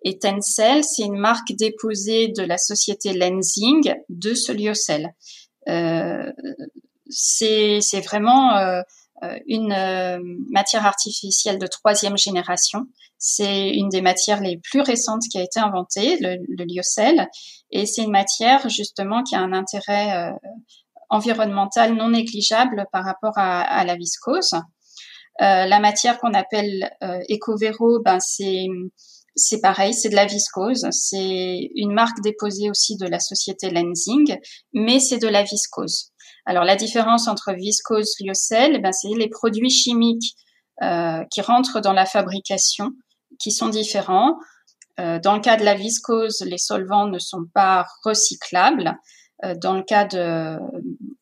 Et 0.05 0.19
Tencel, 0.19 0.85
c'est 0.85 1.03
une 1.03 1.17
marque 1.17 1.53
déposée 1.53 2.29
de 2.29 2.43
la 2.43 2.59
société 2.59 3.15
Lensing 3.15 3.95
de 4.11 4.35
ce 4.35 4.53
lyocell. 4.53 5.15
Euh, 5.67 6.31
c'est 7.09 7.81
vraiment 8.05 8.57
euh, 8.57 8.83
une 9.47 9.73
euh, 9.73 10.19
matière 10.51 10.85
artificielle 10.85 11.59
de 11.59 11.67
troisième 11.67 12.19
génération. 12.19 12.81
C'est 13.17 13.71
une 13.71 13.89
des 13.89 14.03
matières 14.03 14.43
les 14.43 14.59
plus 14.59 14.83
récentes 14.83 15.23
qui 15.31 15.39
a 15.39 15.43
été 15.43 15.59
inventée, 15.59 16.19
le, 16.21 16.37
le 16.49 16.65
lyocell. 16.67 17.27
Et 17.71 17.87
c'est 17.87 18.03
une 18.03 18.11
matière 18.11 18.69
justement 18.69 19.23
qui 19.23 19.35
a 19.35 19.41
un 19.41 19.55
intérêt 19.55 20.35
euh, 21.15 21.17
environnemental 21.17 21.95
non 21.95 22.11
négligeable 22.11 22.87
par 22.93 23.05
rapport 23.05 23.37
à, 23.37 23.85
la 23.85 23.97
viscose. 23.97 24.55
Euh, 25.41 25.67
la 25.67 25.81
matière 25.81 26.19
qu'on 26.19 26.35
appelle 26.35 26.91
euh, 27.03 27.21
Ecovero, 27.31 28.01
ben 28.05 28.19
c'est 28.21 29.61
pareil, 29.61 29.95
c'est 29.95 30.11
de 30.11 30.15
la 30.15 30.27
viscose. 30.27 30.87
C'est 30.91 31.71
une 31.75 31.93
marque 31.93 32.21
déposée 32.23 32.71
aussi 32.71 32.97
de 32.97 33.07
la 33.07 33.19
société 33.19 33.71
Lensing, 33.71 34.37
mais 34.73 35.01
c'est 35.01 35.19
de 35.19 35.29
la 35.29 35.43
viscose. 35.43 36.11
Alors 36.47 36.65
la 36.65 36.77
différence 36.77 37.27
entre 37.27 37.53
viscose 37.53 38.15
lyocell, 38.21 38.81
ben, 38.81 38.93
c'est 38.93 39.09
les 39.17 39.29
produits 39.29 39.71
chimiques 39.71 40.35
euh, 40.83 41.25
qui 41.33 41.41
rentrent 41.41 41.81
dans 41.81 41.93
la 41.93 42.07
fabrication 42.07 42.91
qui 43.39 43.51
sont 43.51 43.69
différents. 43.69 44.37
Euh, 45.01 45.19
dans 45.19 45.35
le 45.35 45.41
cas 45.41 45.57
de 45.57 45.65
la 45.65 45.75
viscose, 45.75 46.43
les 46.47 46.59
solvants 46.59 47.07
ne 47.07 47.19
sont 47.19 47.45
pas 47.53 47.87
recyclables. 48.05 48.97
Euh, 49.45 49.55
dans 49.61 49.75
le 49.75 49.83
cas 49.83 50.05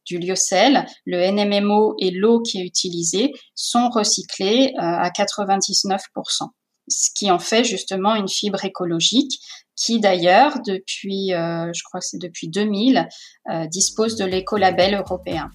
du 0.04 0.18
lyocell, 0.18 0.86
le 1.04 1.30
NMMO 1.30 1.96
et 1.98 2.10
l'eau 2.10 2.40
qui 2.40 2.60
est 2.60 2.64
utilisée 2.64 3.32
sont 3.54 3.88
recyclés 3.90 4.72
euh, 4.76 4.80
à 4.80 5.10
99% 5.10 6.48
ce 6.88 7.10
qui 7.14 7.30
en 7.30 7.38
fait 7.38 7.64
justement 7.64 8.14
une 8.14 8.28
fibre 8.28 8.64
écologique 8.64 9.40
qui 9.74 10.00
d'ailleurs 10.00 10.58
depuis, 10.66 11.32
euh, 11.32 11.70
je 11.72 11.82
crois 11.84 12.00
que 12.00 12.06
c'est 12.06 12.20
depuis 12.20 12.48
2000, 12.48 13.08
euh, 13.50 13.66
dispose 13.66 14.16
de 14.16 14.24
l'écolabel 14.24 14.94
européen. 14.94 15.50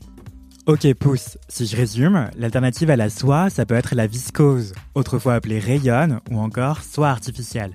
Ok, 0.66 0.92
pouce. 0.96 1.38
Si 1.48 1.66
je 1.66 1.78
résume, 1.78 2.30
l'alternative 2.36 2.90
à 2.90 2.98
la 2.98 3.10
soie, 3.10 3.50
ça 3.50 3.66
peut 3.66 3.76
être 3.76 3.96
la 3.96 4.06
viscose, 4.06 4.74
autrefois 4.96 5.36
appelée 5.36 5.60
rayonne 5.60 6.20
ou 6.30 6.40
encore 6.40 6.82
soie 6.82 7.10
artificielle. 7.10 7.74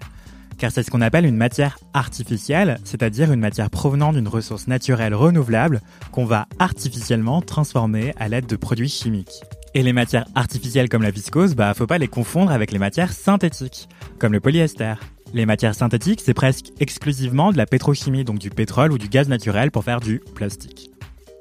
Car 0.62 0.70
c'est 0.70 0.84
ce 0.84 0.92
qu'on 0.92 1.00
appelle 1.00 1.26
une 1.26 1.36
matière 1.36 1.76
artificielle, 1.92 2.78
c'est-à-dire 2.84 3.32
une 3.32 3.40
matière 3.40 3.68
provenant 3.68 4.12
d'une 4.12 4.28
ressource 4.28 4.68
naturelle 4.68 5.12
renouvelable 5.12 5.80
qu'on 6.12 6.24
va 6.24 6.46
artificiellement 6.60 7.42
transformer 7.42 8.14
à 8.16 8.28
l'aide 8.28 8.46
de 8.46 8.54
produits 8.54 8.88
chimiques. 8.88 9.42
Et 9.74 9.82
les 9.82 9.92
matières 9.92 10.28
artificielles 10.36 10.88
comme 10.88 11.02
la 11.02 11.10
viscose, 11.10 11.56
bah 11.56 11.74
faut 11.74 11.88
pas 11.88 11.98
les 11.98 12.06
confondre 12.06 12.52
avec 12.52 12.70
les 12.70 12.78
matières 12.78 13.12
synthétiques, 13.12 13.88
comme 14.20 14.32
le 14.32 14.38
polyester. 14.38 14.94
Les 15.34 15.46
matières 15.46 15.74
synthétiques, 15.74 16.22
c'est 16.24 16.32
presque 16.32 16.66
exclusivement 16.78 17.50
de 17.50 17.56
la 17.56 17.66
pétrochimie, 17.66 18.22
donc 18.22 18.38
du 18.38 18.50
pétrole 18.50 18.92
ou 18.92 18.98
du 18.98 19.08
gaz 19.08 19.28
naturel 19.28 19.72
pour 19.72 19.82
faire 19.82 19.98
du 19.98 20.20
plastique. 20.36 20.92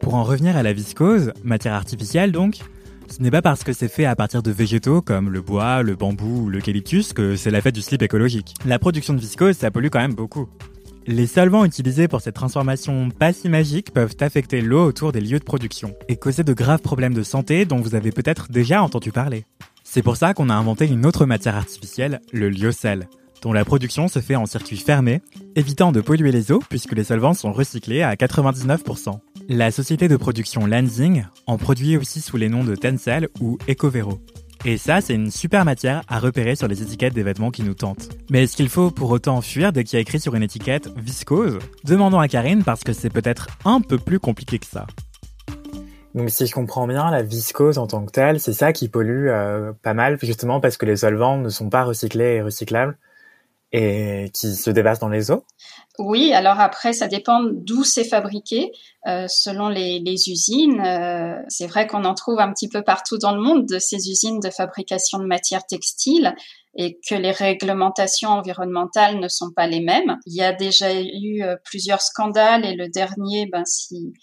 Pour 0.02 0.16
en 0.16 0.24
revenir 0.24 0.58
à 0.58 0.64
la 0.64 0.74
viscose, 0.74 1.32
matière 1.44 1.76
artificielle 1.76 2.32
donc, 2.32 2.58
ce 3.12 3.22
n'est 3.22 3.32
pas 3.32 3.42
parce 3.42 3.64
que 3.64 3.74
c'est 3.74 3.90
fait 3.90 4.06
à 4.06 4.16
partir 4.16 4.42
de 4.42 4.52
végétaux 4.52 5.02
comme 5.02 5.30
le 5.30 5.42
bois, 5.42 5.84
le 5.84 5.96
bambou 5.96 6.44
ou 6.46 6.50
l'eucalyptus 6.50 7.14
que 7.14 7.36
c'est 7.36 7.52
la 7.52 7.62
fête 7.62 7.76
du 7.76 7.82
slip 7.82 8.02
écologique. 8.02 8.54
La 8.66 8.80
production 8.80 9.14
de 9.14 9.20
viscose, 9.20 9.58
ça 9.58 9.70
pollue 9.70 9.90
quand 9.92 10.00
même 10.00 10.16
beaucoup. 10.16 10.48
Les 11.08 11.28
solvants 11.28 11.66
utilisés 11.66 12.08
pour 12.08 12.22
cette 12.22 12.36
transformation 12.36 13.10
pas 13.10 13.34
si 13.34 13.50
magique 13.50 13.92
peuvent 13.92 14.16
affecter 14.22 14.62
l'eau 14.62 14.86
autour 14.86 15.12
des 15.12 15.20
lieux 15.20 15.40
de 15.40 15.44
production 15.44 15.94
et 16.08 16.16
causer 16.16 16.44
de 16.44 16.54
graves 16.54 16.82
problèmes 16.82 17.14
de 17.14 17.24
santé 17.24 17.66
dont 17.66 17.82
vous 17.82 17.96
avez 17.96 18.12
peut-être 18.12 18.52
déjà 18.52 18.82
entendu 18.82 19.12
parler. 19.12 19.46
C'est 19.84 20.04
pour 20.04 20.16
ça 20.16 20.34
qu'on 20.34 20.50
a 20.50 20.54
inventé 20.54 20.88
une 20.88 21.06
autre 21.06 21.26
matière 21.26 21.56
artificielle, 21.56 22.22
le 22.32 22.50
lyocell, 22.50 23.10
dont 23.42 23.52
la 23.52 23.66
production 23.66 24.08
se 24.08 24.20
fait 24.20 24.36
en 24.36 24.46
circuit 24.46 24.78
fermé, 24.78 25.22
évitant 25.56 25.92
de 25.92 26.02
polluer 26.02 26.32
les 26.32 26.52
eaux 26.52 26.64
puisque 26.70 26.94
les 26.94 27.04
solvants 27.04 27.34
sont 27.34 27.52
recyclés 27.52 28.04
à 28.04 28.14
99%. 28.16 29.20
La 29.54 29.70
société 29.70 30.08
de 30.08 30.16
production 30.16 30.66
Lansing 30.66 31.26
en 31.46 31.58
produit 31.58 31.98
aussi 31.98 32.22
sous 32.22 32.38
les 32.38 32.48
noms 32.48 32.64
de 32.64 32.74
Tencel 32.74 33.28
ou 33.42 33.58
Ecovero. 33.70 34.22
Et 34.64 34.78
ça, 34.78 35.02
c'est 35.02 35.14
une 35.14 35.30
super 35.30 35.66
matière 35.66 36.04
à 36.08 36.20
repérer 36.20 36.56
sur 36.56 36.70
les 36.70 36.82
étiquettes 36.82 37.14
des 37.14 37.22
vêtements 37.22 37.52
qui 37.52 37.64
nous 37.64 37.74
tentent. 37.74 38.08
Mais 38.30 38.44
est-ce 38.44 38.56
qu'il 38.56 38.70
faut 38.70 38.92
pour 38.92 39.12
autant 39.12 39.42
fuir 39.42 39.74
dès 39.74 39.84
qu'il 39.84 39.98
y 39.98 40.00
a 40.00 40.02
écrit 40.02 40.22
sur 40.22 40.36
une 40.36 40.44
étiquette 40.44 40.88
viscose 40.96 41.60
Demandons 41.84 42.22
à 42.22 42.30
Karine 42.30 42.64
parce 42.64 42.86
que 42.86 42.94
c'est 42.94 43.10
peut-être 43.10 43.48
un 43.66 43.82
peu 43.82 43.98
plus 43.98 44.22
compliqué 44.22 44.58
que 44.58 44.66
ça. 44.66 44.88
Donc 46.16 46.30
si 46.30 46.48
je 46.48 46.54
comprends 46.54 46.88
bien, 46.88 47.12
la 47.12 47.22
viscose 47.22 47.78
en 47.78 47.88
tant 47.88 48.06
que 48.06 48.12
telle, 48.12 48.40
c'est 48.40 48.54
ça 48.54 48.72
qui 48.72 48.88
pollue 48.88 49.28
euh, 49.28 49.74
pas 49.84 49.94
mal, 49.94 50.18
justement 50.22 50.62
parce 50.62 50.78
que 50.78 50.86
les 50.86 50.96
solvants 50.96 51.38
ne 51.38 51.50
sont 51.50 51.70
pas 51.70 51.84
recyclés 51.84 52.36
et 52.36 52.42
recyclables 52.42 52.98
et 53.74 54.30
qui 54.34 54.56
se 54.56 54.70
déversent 54.70 55.00
dans 55.00 55.10
les 55.10 55.32
eaux? 55.32 55.46
Oui, 56.00 56.34
alors 56.34 56.60
après, 56.60 56.94
ça 56.94 57.08
dépend 57.08 57.44
d'où 57.44 57.84
c'est 57.84 58.06
fabriqué. 58.06 58.72
Euh, 59.08 59.28
selon 59.28 59.68
les, 59.68 60.00
les 60.00 60.30
usines, 60.30 60.80
euh, 60.80 61.36
c'est 61.50 61.68
vrai 61.68 61.86
qu'on 61.86 62.06
en 62.06 62.14
trouve 62.14 62.40
un 62.40 62.52
petit 62.54 62.70
peu 62.70 62.82
partout 62.82 63.18
dans 63.18 63.36
le 63.36 63.42
monde 63.42 63.66
de 63.66 63.78
ces 63.78 64.10
usines 64.10 64.40
de 64.40 64.50
fabrication 64.50 65.20
de 65.20 65.26
matières 65.26 65.66
textiles 65.66 66.34
et 66.76 66.98
que 67.08 67.16
les 67.16 67.32
réglementations 67.32 68.30
environnementales 68.30 69.20
ne 69.20 69.28
sont 69.28 69.52
pas 69.52 69.68
les 69.68 69.82
mêmes. 69.82 70.18
Il 70.26 70.34
y 70.34 70.42
a 70.42 70.54
déjà 70.54 70.94
eu 70.94 71.44
euh, 71.44 71.56
plusieurs 71.66 72.02
scandales 72.02 72.66
et 72.66 72.76
le 72.76 72.88
dernier, 72.88 73.48
ben, 73.52 73.66
si 73.66 74.14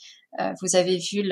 euh, 0.40 0.52
vous 0.62 0.76
avez 0.76 0.98
vu 0.98 1.28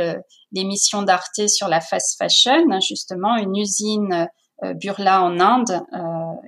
l'émission 0.52 1.02
d'Arte 1.02 1.48
sur 1.48 1.68
la 1.68 1.80
fast 1.80 2.18
fashion, 2.18 2.80
justement, 2.80 3.36
une 3.36 3.56
usine 3.56 4.28
Burla 4.62 5.22
en 5.22 5.38
Inde 5.38 5.82
euh, 5.92 5.98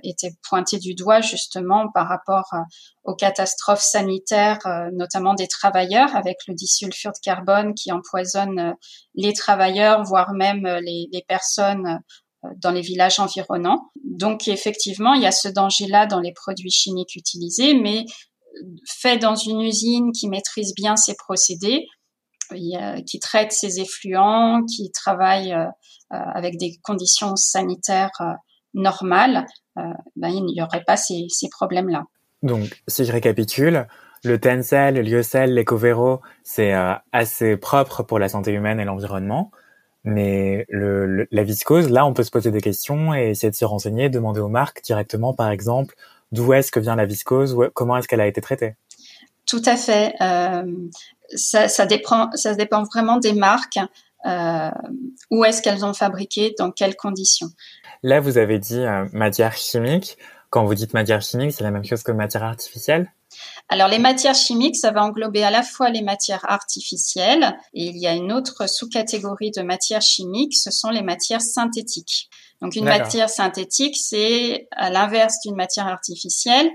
était 0.03 0.31
pointé 0.47 0.79
du 0.79 0.95
doigt 0.95 1.21
justement 1.21 1.91
par 1.93 2.07
rapport 2.07 2.47
euh, 2.53 2.57
aux 3.03 3.15
catastrophes 3.15 3.81
sanitaires, 3.81 4.59
notamment 4.93 5.33
des 5.33 5.47
travailleurs, 5.47 6.15
avec 6.15 6.37
le 6.47 6.53
disulfure 6.53 7.11
de 7.11 7.19
carbone 7.23 7.73
qui 7.73 7.91
empoisonne 7.91 8.75
les 9.15 9.33
travailleurs, 9.33 10.03
voire 10.03 10.33
même 10.33 10.67
les, 10.81 11.07
les 11.11 11.23
personnes 11.27 11.99
dans 12.57 12.71
les 12.71 12.81
villages 12.81 13.19
environnants. 13.19 13.89
Donc 14.03 14.47
effectivement, 14.47 15.13
il 15.13 15.23
y 15.23 15.25
a 15.25 15.31
ce 15.31 15.47
danger-là 15.47 16.05
dans 16.05 16.19
les 16.19 16.33
produits 16.33 16.71
chimiques 16.71 17.15
utilisés, 17.15 17.73
mais 17.73 18.05
fait 18.85 19.17
dans 19.17 19.35
une 19.35 19.61
usine 19.61 20.11
qui 20.11 20.27
maîtrise 20.27 20.73
bien 20.75 20.95
ses 20.95 21.15
procédés, 21.15 21.87
qui 23.05 23.19
traite 23.19 23.51
ses 23.51 23.79
effluents, 23.79 24.63
qui 24.65 24.91
travaille 24.91 25.55
euh, 26.11 26.17
avec 26.33 26.57
des 26.57 26.79
conditions 26.81 27.35
sanitaires 27.35 28.09
euh, 28.21 28.33
normales, 28.73 29.45
euh, 29.77 29.81
ben, 30.15 30.29
il 30.29 30.43
n'y 30.43 30.59
aurait 30.59 30.83
pas 30.83 30.97
ces, 30.97 31.27
ces 31.29 31.49
problèmes-là. 31.49 32.05
Donc, 32.41 32.81
si 32.87 33.05
je 33.05 33.11
récapitule, 33.11 33.85
le 34.23 34.39
Tencel, 34.39 34.95
le 34.95 35.01
Lyocell, 35.03 35.53
l'Ecovero, 35.53 36.21
c'est 36.43 36.73
assez 37.11 37.57
propre 37.57 38.01
pour 38.01 38.17
la 38.17 38.27
santé 38.27 38.51
humaine 38.51 38.79
et 38.79 38.85
l'environnement. 38.85 39.51
Mais 40.03 40.65
le, 40.69 41.27
la 41.29 41.43
viscose, 41.43 41.89
là, 41.89 42.05
on 42.07 42.13
peut 42.13 42.23
se 42.23 42.31
poser 42.31 42.49
des 42.49 42.61
questions 42.61 43.13
et 43.13 43.29
essayer 43.29 43.51
de 43.51 43.55
se 43.55 43.65
renseigner, 43.65 44.09
demander 44.09 44.39
aux 44.39 44.49
marques 44.49 44.81
directement, 44.83 45.33
par 45.33 45.51
exemple, 45.51 45.95
d'où 46.31 46.53
est-ce 46.53 46.71
que 46.71 46.79
vient 46.79 46.95
la 46.95 47.05
viscose, 47.05 47.55
comment 47.73 47.97
est-ce 47.97 48.07
qu'elle 48.07 48.21
a 48.21 48.27
été 48.27 48.41
traitée? 48.41 48.75
Tout 49.45 49.61
à 49.65 49.75
fait. 49.77 50.15
Euh, 50.21 50.63
ça, 51.35 51.67
ça, 51.67 51.85
dépend, 51.85 52.29
ça 52.33 52.55
dépend 52.55 52.83
vraiment 52.83 53.17
des 53.17 53.33
marques 53.33 53.79
euh, 54.25 54.71
où 55.31 55.45
est-ce 55.45 55.61
qu'elles 55.61 55.85
ont 55.85 55.93
fabriqué, 55.93 56.53
dans 56.57 56.71
quelles 56.71 56.95
conditions. 56.95 57.47
Là, 58.03 58.19
vous 58.19 58.37
avez 58.37 58.59
dit 58.59 58.79
euh, 58.79 59.05
matière 59.13 59.55
chimique. 59.55 60.17
Quand 60.49 60.65
vous 60.65 60.75
dites 60.75 60.93
matière 60.93 61.21
chimique, 61.21 61.53
c'est 61.53 61.63
la 61.63 61.71
même 61.71 61.85
chose 61.85 62.03
que 62.03 62.11
matière 62.11 62.43
artificielle? 62.43 63.11
Alors 63.69 63.87
les 63.87 63.99
matières 63.99 64.33
chimiques, 64.33 64.75
ça 64.75 64.91
va 64.91 65.03
englober 65.03 65.43
à 65.43 65.51
la 65.51 65.61
fois 65.61 65.89
les 65.89 66.01
matières 66.01 66.49
artificielles 66.49 67.55
et 67.73 67.85
il 67.85 67.97
y 67.97 68.07
a 68.07 68.13
une 68.13 68.31
autre 68.31 68.67
sous-catégorie 68.67 69.51
de 69.51 69.61
matières 69.61 70.01
chimiques, 70.01 70.55
ce 70.55 70.71
sont 70.71 70.89
les 70.89 71.03
matières 71.03 71.41
synthétiques. 71.41 72.29
Donc 72.61 72.75
une 72.75 72.85
matière 72.85 73.29
synthétique, 73.29 73.95
c'est 73.95 74.67
à 74.71 74.89
l'inverse 74.89 75.35
d'une 75.45 75.55
matière 75.55 75.87
artificielle, 75.87 76.69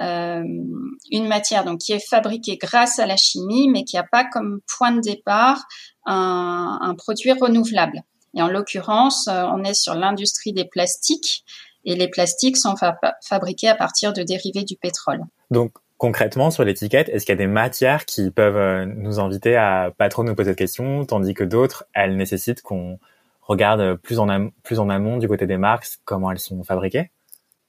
une 0.00 1.28
matière 1.28 1.64
donc 1.64 1.78
qui 1.78 1.92
est 1.92 2.06
fabriquée 2.08 2.56
grâce 2.56 2.98
à 2.98 3.06
la 3.06 3.16
chimie, 3.16 3.68
mais 3.68 3.84
qui 3.84 3.96
n'a 3.96 4.04
pas 4.04 4.24
comme 4.24 4.60
point 4.76 4.92
de 4.92 5.00
départ 5.00 5.64
un, 6.06 6.78
un 6.80 6.94
produit 6.94 7.32
renouvelable. 7.32 8.02
Et 8.34 8.42
en 8.42 8.48
l'occurrence, 8.48 9.28
euh, 9.28 9.44
on 9.52 9.62
est 9.64 9.74
sur 9.74 9.94
l'industrie 9.94 10.52
des 10.52 10.64
plastiques, 10.64 11.44
et 11.84 11.94
les 11.96 12.08
plastiques 12.08 12.56
sont 12.56 12.74
fabriqués 13.22 13.68
à 13.68 13.74
partir 13.74 14.12
de 14.12 14.22
dérivés 14.22 14.64
du 14.64 14.76
pétrole. 14.76 15.20
Donc 15.50 15.72
concrètement 15.98 16.50
sur 16.50 16.64
l'étiquette, 16.64 17.08
est-ce 17.10 17.26
qu'il 17.26 17.34
y 17.34 17.38
a 17.38 17.44
des 17.44 17.46
matières 17.46 18.06
qui 18.06 18.30
peuvent 18.30 18.56
euh, 18.56 18.86
nous 18.86 19.20
inviter 19.20 19.54
à 19.56 19.92
pas 19.96 20.08
trop 20.08 20.24
nous 20.24 20.34
poser 20.34 20.52
de 20.52 20.56
questions, 20.56 21.04
tandis 21.04 21.34
que 21.34 21.44
d'autres, 21.44 21.84
elles 21.94 22.16
nécessitent 22.16 22.62
qu'on 22.62 22.98
regarde 23.42 23.96
plus 23.96 24.18
en, 24.18 24.48
plus 24.62 24.78
en 24.78 24.88
amont 24.88 25.18
du 25.18 25.28
côté 25.28 25.46
des 25.46 25.58
marques 25.58 25.86
comment 26.04 26.30
elles 26.30 26.38
sont 26.38 26.64
fabriquées? 26.64 27.10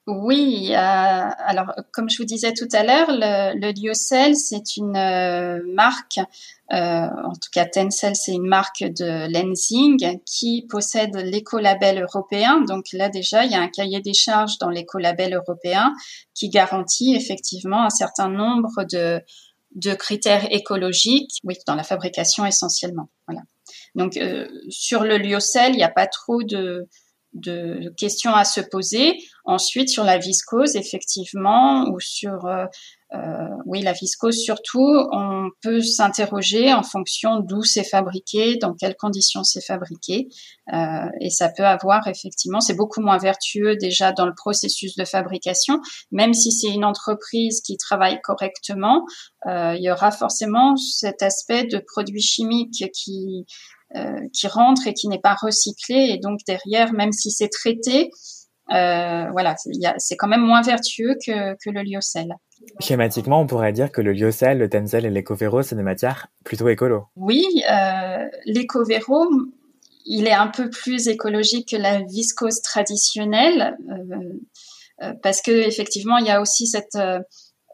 Oui, 0.08 0.68
euh, 0.70 0.76
alors 0.76 1.74
comme 1.92 2.12
je 2.12 2.18
vous 2.20 2.26
disais 2.26 2.54
tout 2.54 2.68
à 2.74 2.84
l'heure, 2.84 3.08
le, 3.10 3.58
le 3.60 3.94
c'est 4.36 4.78
une 4.78 4.96
euh, 4.96 5.60
marque, 5.74 6.20
euh, 6.72 6.76
en 6.76 7.34
tout 7.34 7.50
cas 7.52 7.66
Tencel, 7.66 8.16
c'est 8.16 8.34
une 8.34 8.46
marque 8.46 8.84
de 8.84 9.28
lensing 9.34 10.20
qui 10.24 10.68
possède 10.70 11.16
l'écolabel 11.16 12.04
européen. 12.04 12.62
Donc 12.62 12.86
là 12.94 13.10
déjà, 13.10 13.46
il 13.46 13.52
y 13.52 13.56
a 13.56 13.62
un 13.62 13.68
cahier 13.68 14.00
des 14.00 14.14
charges 14.14 14.60
dans 14.60 14.70
l'écolabel 14.70 15.34
européen 15.34 15.92
qui 16.36 16.50
garantit 16.50 17.16
effectivement 17.16 17.84
un 17.84 17.90
certain 17.90 18.30
nombre 18.30 18.84
de, 18.84 19.24
critères 19.96 20.54
écologiques, 20.54 21.40
oui, 21.46 21.56
dans 21.66 21.76
la 21.76 21.84
fabrication 21.84 22.46
essentiellement. 22.46 23.10
Voilà. 23.28 23.42
Donc 23.96 24.20
sur 24.70 25.04
le 25.04 25.18
lyocell, 25.18 25.74
il 25.74 25.78
n'y 25.78 25.84
a 25.84 25.90
pas 25.90 26.06
trop 26.06 26.44
de 26.44 26.88
de 27.36 27.94
questions 27.98 28.34
à 28.34 28.46
se 28.46 28.62
poser. 28.62 29.18
Ensuite, 29.44 29.90
sur 29.90 30.04
la 30.04 30.18
viscose, 30.18 30.76
effectivement, 30.76 31.90
ou 31.90 32.00
sur 32.00 32.46
euh, 32.46 32.66
euh, 33.14 33.48
oui 33.68 33.82
la 33.84 33.94
viscose 33.94 34.36
surtout, 34.38 34.90
on 35.12 35.50
peut 35.62 35.82
s'interroger 35.82 36.74
en 36.74 36.82
fonction 36.82 37.42
d'où 37.42 37.62
c'est 37.62 37.84
fabriqué, 37.84 38.56
dans 38.58 38.74
quelles 38.74 38.96
conditions 38.96 39.44
c'est 39.44 39.64
fabriqué, 39.64 40.28
euh, 40.74 41.06
et 41.22 41.30
ça 41.30 41.50
peut 41.56 41.66
avoir 41.66 42.08
effectivement, 42.08 42.60
c'est 42.60 42.74
beaucoup 42.74 43.02
moins 43.02 43.20
vertueux 43.20 43.76
déjà 43.76 44.12
dans 44.12 44.26
le 44.26 44.34
processus 44.36 44.96
de 44.96 45.06
fabrication, 45.06 45.80
même 46.12 46.34
si 46.34 46.52
c'est 46.52 46.74
une 46.74 46.86
entreprise 46.86 47.62
qui 47.62 47.78
travaille 47.78 48.20
correctement, 48.24 49.06
il 49.48 49.80
y 49.80 49.92
aura 49.92 50.10
forcément 50.10 50.76
cet 50.76 51.22
aspect 51.22 51.66
de 51.66 51.78
produits 51.78 52.22
chimiques 52.22 52.84
qui 52.96 53.46
euh, 53.46 53.75
qui 54.34 54.48
rentre 54.48 54.88
et 54.88 54.94
qui 54.94 55.08
n'est 55.08 55.20
pas 55.20 55.36
recyclé. 55.42 56.10
Et 56.12 56.18
donc 56.18 56.40
derrière, 56.48 56.92
même 56.92 57.12
si 57.12 57.32
c'est 57.32 57.50
traité, 57.50 58.10
euh, 58.72 59.30
voilà, 59.32 59.56
c'est 59.98 60.16
quand 60.16 60.28
même 60.28 60.42
moins 60.42 60.62
vertueux 60.62 61.16
que, 61.26 61.54
que 61.54 61.70
le 61.70 61.84
lyocell. 61.84 62.36
Schématiquement, 62.80 63.40
on 63.40 63.48
pourrait 63.48 63.74
dire 63.74 63.92
que 63.92 64.02
le 64.02 64.12
lyocell, 64.12 64.58
le 64.58 64.70
tencel 64.70 65.06
et 65.06 65.12
l'écovero, 65.12 65.62
c'est 65.62 65.76
des 65.76 65.84
matières 65.84 66.28
plutôt 66.44 66.68
écolo. 66.68 67.06
Oui, 67.16 67.46
euh, 67.70 68.26
l'écovero, 68.46 69.28
il 70.06 70.26
est 70.26 70.34
un 70.34 70.48
peu 70.48 70.70
plus 70.70 71.08
écologique 71.08 71.70
que 71.70 71.78
la 71.78 72.02
viscose 72.02 72.62
traditionnelle, 72.62 73.78
euh, 73.90 74.16
euh 75.04 75.14
parce 75.22 75.42
que 75.42 75.52
effectivement, 75.52 76.18
il 76.18 76.26
y 76.26 76.32
a 76.32 76.42
aussi 76.42 76.66
cette 76.66 76.98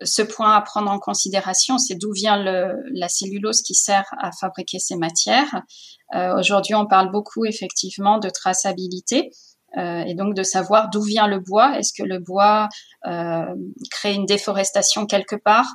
ce 0.04 0.22
point 0.22 0.56
à 0.56 0.62
prendre 0.62 0.90
en 0.90 1.00
considération, 1.00 1.78
c'est 1.78 1.96
d'où 1.96 2.12
vient 2.12 2.38
la 2.38 3.10
cellulose 3.10 3.62
qui 3.62 3.76
sert 3.76 4.06
à 4.20 4.32
fabriquer 4.32 4.80
ces 4.80 4.96
matières. 4.96 5.62
Euh, 6.16 6.38
Aujourd'hui, 6.38 6.76
on 6.76 6.88
parle 6.88 7.12
beaucoup 7.12 7.46
effectivement 7.46 8.18
de 8.18 8.30
traçabilité. 8.30 9.32
Euh, 9.78 10.04
et 10.06 10.16
donc 10.16 10.36
de 10.36 10.44
savoir 10.44 10.90
d'où 10.90 11.02
vient 11.02 11.28
le 11.28 11.40
bois. 11.40 11.78
Est-ce 11.78 11.94
que 11.94 12.04
le 12.04 12.20
bois 12.20 12.68
euh, 13.08 13.56
crée 13.90 14.14
une 14.14 14.26
déforestation 14.26 15.06
quelque 15.06 15.36
part 15.36 15.68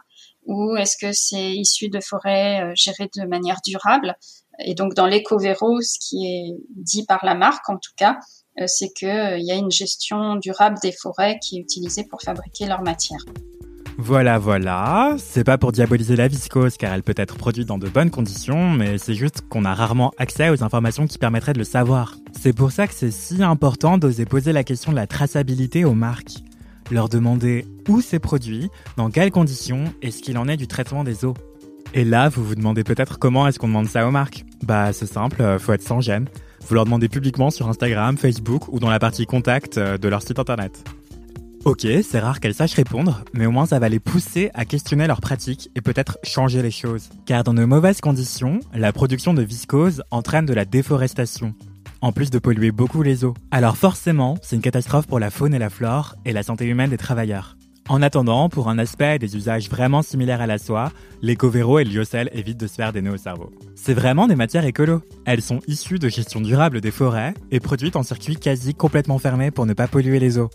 ou 0.44 0.76
est-ce 0.76 0.96
que 0.96 1.12
c'est 1.12 1.52
issu 1.52 1.88
de 1.88 1.98
forêts 2.00 2.62
euh, 2.62 2.72
gérées 2.74 3.10
de 3.16 3.26
manière 3.26 3.58
durable? 3.64 4.16
Et 4.58 4.74
donc 4.74 4.94
dans 4.94 5.06
l'éco-véro, 5.06 5.80
ce 5.80 5.98
qui 5.98 6.26
est 6.26 6.56
dit 6.76 7.04
par 7.04 7.24
la 7.24 7.34
marque 7.34 7.68
en 7.68 7.76
tout 7.76 7.92
cas, 7.96 8.18
c'est 8.66 8.88
qu'il 8.94 9.42
y 9.42 9.52
a 9.52 9.54
une 9.54 9.70
gestion 9.70 10.36
durable 10.36 10.78
des 10.82 10.92
forêts 10.92 11.38
qui 11.42 11.58
est 11.58 11.60
utilisée 11.60 12.04
pour 12.08 12.22
fabriquer 12.22 12.64
leur 12.64 12.80
matière. 12.80 13.20
Voilà, 13.98 14.38
voilà. 14.38 15.16
C'est 15.18 15.44
pas 15.44 15.56
pour 15.56 15.72
diaboliser 15.72 16.16
la 16.16 16.28
viscose 16.28 16.76
car 16.76 16.92
elle 16.92 17.02
peut 17.02 17.14
être 17.16 17.36
produite 17.36 17.66
dans 17.66 17.78
de 17.78 17.88
bonnes 17.88 18.10
conditions, 18.10 18.70
mais 18.70 18.98
c'est 18.98 19.14
juste 19.14 19.42
qu'on 19.48 19.64
a 19.64 19.74
rarement 19.74 20.12
accès 20.18 20.50
aux 20.50 20.62
informations 20.62 21.06
qui 21.06 21.16
permettraient 21.16 21.54
de 21.54 21.58
le 21.58 21.64
savoir. 21.64 22.16
C'est 22.38 22.52
pour 22.52 22.72
ça 22.72 22.86
que 22.86 22.94
c'est 22.94 23.10
si 23.10 23.42
important 23.42 23.96
d'oser 23.96 24.26
poser 24.26 24.52
la 24.52 24.64
question 24.64 24.92
de 24.92 24.96
la 24.96 25.06
traçabilité 25.06 25.84
aux 25.84 25.94
marques. 25.94 26.42
Leur 26.90 27.08
demander 27.08 27.64
où 27.88 28.00
c'est 28.00 28.18
produit, 28.18 28.68
dans 28.96 29.10
quelles 29.10 29.30
conditions 29.30 29.84
et 30.02 30.10
ce 30.10 30.20
qu'il 30.22 30.36
en 30.38 30.46
est 30.46 30.56
du 30.56 30.66
traitement 30.66 31.02
des 31.02 31.24
eaux. 31.24 31.34
Et 31.94 32.04
là, 32.04 32.28
vous 32.28 32.44
vous 32.44 32.54
demandez 32.54 32.84
peut-être 32.84 33.18
comment 33.18 33.48
est-ce 33.48 33.58
qu'on 33.58 33.68
demande 33.68 33.88
ça 33.88 34.06
aux 34.06 34.10
marques 34.10 34.44
Bah, 34.62 34.92
c'est 34.92 35.06
simple, 35.06 35.40
euh, 35.40 35.58
faut 35.58 35.72
être 35.72 35.82
sans 35.82 36.00
gêne. 36.00 36.28
Vous 36.68 36.74
leur 36.74 36.84
demandez 36.84 37.08
publiquement 37.08 37.50
sur 37.50 37.68
Instagram, 37.68 38.18
Facebook 38.18 38.68
ou 38.68 38.78
dans 38.78 38.90
la 38.90 38.98
partie 38.98 39.24
contact 39.24 39.78
euh, 39.78 39.96
de 39.96 40.08
leur 40.08 40.22
site 40.22 40.38
internet. 40.38 40.84
Ok, 41.66 41.84
c'est 42.04 42.20
rare 42.20 42.38
qu'elles 42.38 42.54
sachent 42.54 42.74
répondre, 42.74 43.24
mais 43.34 43.44
au 43.44 43.50
moins 43.50 43.66
ça 43.66 43.80
va 43.80 43.88
les 43.88 43.98
pousser 43.98 44.52
à 44.54 44.64
questionner 44.64 45.08
leurs 45.08 45.20
pratiques 45.20 45.68
et 45.74 45.80
peut-être 45.80 46.16
changer 46.22 46.62
les 46.62 46.70
choses. 46.70 47.08
Car 47.26 47.42
dans 47.42 47.54
de 47.54 47.64
mauvaises 47.64 48.00
conditions, 48.00 48.60
la 48.72 48.92
production 48.92 49.34
de 49.34 49.42
viscose 49.42 50.04
entraîne 50.12 50.46
de 50.46 50.54
la 50.54 50.64
déforestation, 50.64 51.56
en 52.02 52.12
plus 52.12 52.30
de 52.30 52.38
polluer 52.38 52.70
beaucoup 52.70 53.02
les 53.02 53.24
eaux. 53.24 53.34
Alors 53.50 53.76
forcément, 53.76 54.38
c'est 54.42 54.54
une 54.54 54.62
catastrophe 54.62 55.08
pour 55.08 55.18
la 55.18 55.30
faune 55.30 55.54
et 55.54 55.58
la 55.58 55.68
flore 55.68 56.14
et 56.24 56.32
la 56.32 56.44
santé 56.44 56.66
humaine 56.66 56.90
des 56.90 56.98
travailleurs. 56.98 57.56
En 57.88 58.00
attendant, 58.00 58.48
pour 58.48 58.68
un 58.68 58.78
aspect 58.78 59.16
et 59.16 59.18
des 59.18 59.36
usages 59.36 59.68
vraiment 59.68 60.02
similaires 60.02 60.42
à 60.42 60.46
la 60.46 60.58
soie, 60.58 60.92
l'éco-véro 61.20 61.80
et 61.80 61.84
le 61.84 61.90
lyocell 61.90 62.30
évitent 62.32 62.60
de 62.60 62.68
se 62.68 62.74
faire 62.76 62.92
des 62.92 63.02
nœuds 63.02 63.14
au 63.14 63.18
cerveau. 63.18 63.50
C'est 63.74 63.94
vraiment 63.94 64.28
des 64.28 64.36
matières 64.36 64.66
écolo. 64.66 65.02
Elles 65.24 65.42
sont 65.42 65.58
issues 65.66 65.98
de 65.98 66.08
gestion 66.08 66.40
durable 66.40 66.80
des 66.80 66.92
forêts 66.92 67.34
et 67.50 67.58
produites 67.58 67.96
en 67.96 68.04
circuit 68.04 68.36
quasi 68.36 68.72
complètement 68.72 69.18
fermé 69.18 69.50
pour 69.50 69.66
ne 69.66 69.72
pas 69.72 69.88
polluer 69.88 70.20
les 70.20 70.38
eaux 70.38 70.50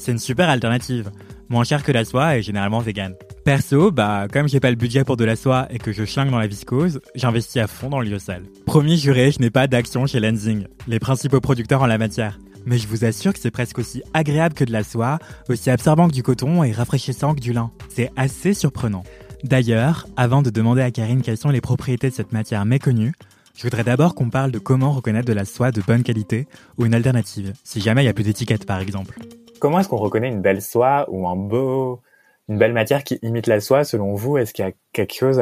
c'est 0.00 0.12
une 0.12 0.18
super 0.18 0.48
alternative. 0.48 1.10
Moins 1.50 1.64
cher 1.64 1.82
que 1.82 1.92
la 1.92 2.04
soie 2.04 2.38
et 2.38 2.42
généralement 2.42 2.80
vegan. 2.80 3.14
Perso, 3.44 3.90
bah, 3.90 4.26
comme 4.32 4.48
j'ai 4.48 4.60
pas 4.60 4.70
le 4.70 4.76
budget 4.76 5.04
pour 5.04 5.16
de 5.16 5.24
la 5.24 5.36
soie 5.36 5.66
et 5.70 5.78
que 5.78 5.92
je 5.92 6.04
chlingue 6.04 6.30
dans 6.30 6.38
la 6.38 6.46
viscose, 6.46 7.00
j'investis 7.14 7.62
à 7.62 7.66
fond 7.66 7.90
dans 7.90 8.00
le 8.00 8.08
lyocell. 8.08 8.44
Promis 8.66 8.98
juré, 8.98 9.30
je 9.30 9.40
n'ai 9.40 9.50
pas 9.50 9.66
d'action 9.66 10.06
chez 10.06 10.20
Lensing, 10.20 10.66
les 10.86 10.98
principaux 10.98 11.40
producteurs 11.40 11.82
en 11.82 11.86
la 11.86 11.98
matière. 11.98 12.38
Mais 12.66 12.78
je 12.78 12.88
vous 12.88 13.04
assure 13.04 13.32
que 13.32 13.38
c'est 13.38 13.50
presque 13.50 13.78
aussi 13.78 14.02
agréable 14.14 14.54
que 14.54 14.64
de 14.64 14.72
la 14.72 14.84
soie, 14.84 15.18
aussi 15.48 15.70
absorbant 15.70 16.08
que 16.08 16.14
du 16.14 16.22
coton 16.22 16.62
et 16.62 16.72
rafraîchissant 16.72 17.34
que 17.34 17.40
du 17.40 17.52
lin. 17.52 17.70
C'est 17.88 18.10
assez 18.16 18.54
surprenant. 18.54 19.02
D'ailleurs, 19.44 20.06
avant 20.16 20.42
de 20.42 20.50
demander 20.50 20.82
à 20.82 20.90
Karine 20.90 21.22
quelles 21.22 21.36
sont 21.38 21.50
les 21.50 21.60
propriétés 21.60 22.10
de 22.10 22.14
cette 22.14 22.32
matière 22.32 22.64
méconnue, 22.64 23.12
je 23.56 23.62
voudrais 23.62 23.84
d'abord 23.84 24.14
qu'on 24.14 24.30
parle 24.30 24.50
de 24.52 24.58
comment 24.58 24.92
reconnaître 24.92 25.26
de 25.26 25.32
la 25.32 25.44
soie 25.44 25.72
de 25.72 25.82
bonne 25.82 26.02
qualité 26.02 26.46
ou 26.78 26.86
une 26.86 26.94
alternative, 26.94 27.52
si 27.64 27.80
jamais 27.80 28.02
il 28.02 28.04
n'y 28.04 28.10
a 28.10 28.14
plus 28.14 28.24
d'étiquette 28.24 28.66
par 28.66 28.80
exemple. 28.80 29.18
Comment 29.60 29.80
est-ce 29.80 29.88
qu'on 29.88 29.98
reconnaît 29.98 30.28
une 30.28 30.40
belle 30.40 30.62
soie 30.62 31.06
ou 31.10 31.28
un 31.28 31.36
beau, 31.36 32.00
une 32.48 32.58
belle 32.58 32.72
matière 32.72 33.04
qui 33.04 33.18
imite 33.22 33.46
la 33.46 33.60
soie 33.60 33.84
selon 33.84 34.14
vous? 34.14 34.38
Est-ce 34.38 34.54
qu'il 34.54 34.64
y 34.64 34.68
a 34.68 34.72
quelque 34.92 35.14
chose 35.14 35.40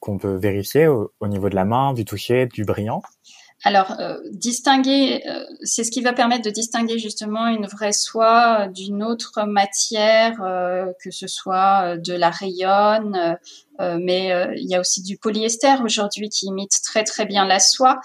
qu'on 0.00 0.18
peut 0.18 0.36
vérifier 0.36 0.86
au, 0.86 1.10
niveau 1.22 1.48
de 1.48 1.54
la 1.54 1.64
main, 1.64 1.94
du 1.94 2.04
toucher, 2.04 2.46
du 2.46 2.64
brillant? 2.64 3.02
Alors, 3.66 3.98
euh, 3.98 4.18
distinguer, 4.32 5.22
euh, 5.26 5.42
c'est 5.62 5.84
ce 5.84 5.90
qui 5.90 6.02
va 6.02 6.12
permettre 6.12 6.44
de 6.44 6.50
distinguer 6.50 6.98
justement 6.98 7.46
une 7.46 7.66
vraie 7.66 7.94
soie 7.94 8.68
d'une 8.68 9.02
autre 9.02 9.44
matière, 9.46 10.42
euh, 10.42 10.92
que 11.02 11.10
ce 11.10 11.26
soit 11.26 11.96
de 11.96 12.12
la 12.12 12.28
rayonne, 12.28 13.38
mais 13.80 14.30
il 14.56 14.68
y 14.68 14.74
a 14.74 14.80
aussi 14.80 15.02
du 15.02 15.16
polyester 15.16 15.74
aujourd'hui 15.82 16.28
qui 16.28 16.46
imite 16.46 16.82
très 16.84 17.04
très 17.04 17.24
bien 17.24 17.46
la 17.46 17.58
soie. 17.58 18.00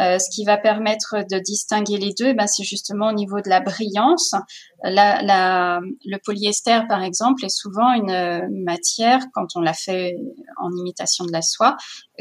Euh, 0.00 0.18
ce 0.18 0.30
qui 0.34 0.44
va 0.44 0.56
permettre 0.56 1.16
de 1.30 1.38
distinguer 1.38 1.98
les 1.98 2.14
deux, 2.18 2.32
ben, 2.32 2.46
c'est 2.46 2.64
justement 2.64 3.08
au 3.08 3.12
niveau 3.12 3.40
de 3.40 3.50
la 3.50 3.60
brillance. 3.60 4.34
La, 4.82 5.20
la, 5.22 5.80
le 6.04 6.16
polyester, 6.24 6.80
par 6.88 7.02
exemple, 7.02 7.44
est 7.44 7.54
souvent 7.54 7.92
une 7.92 8.48
matière, 8.64 9.20
quand 9.34 9.56
on 9.56 9.60
la 9.60 9.74
fait 9.74 10.16
en 10.56 10.70
imitation 10.74 11.26
de 11.26 11.32
la 11.32 11.42
soie, 11.42 11.76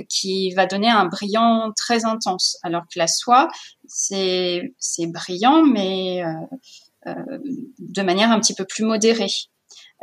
qui 0.09 0.53
va 0.53 0.65
donner 0.65 0.89
un 0.89 1.05
brillant 1.05 1.71
très 1.75 2.05
intense, 2.05 2.57
alors 2.63 2.83
que 2.83 2.99
la 2.99 3.07
soie, 3.07 3.47
c'est 3.87 4.71
brillant, 5.07 5.63
mais 5.63 6.23
euh, 6.23 6.33
euh, 7.07 7.39
de 7.79 8.01
manière 8.01 8.31
un 8.31 8.39
petit 8.39 8.53
peu 8.53 8.65
plus 8.65 8.83
modérée. 8.83 9.31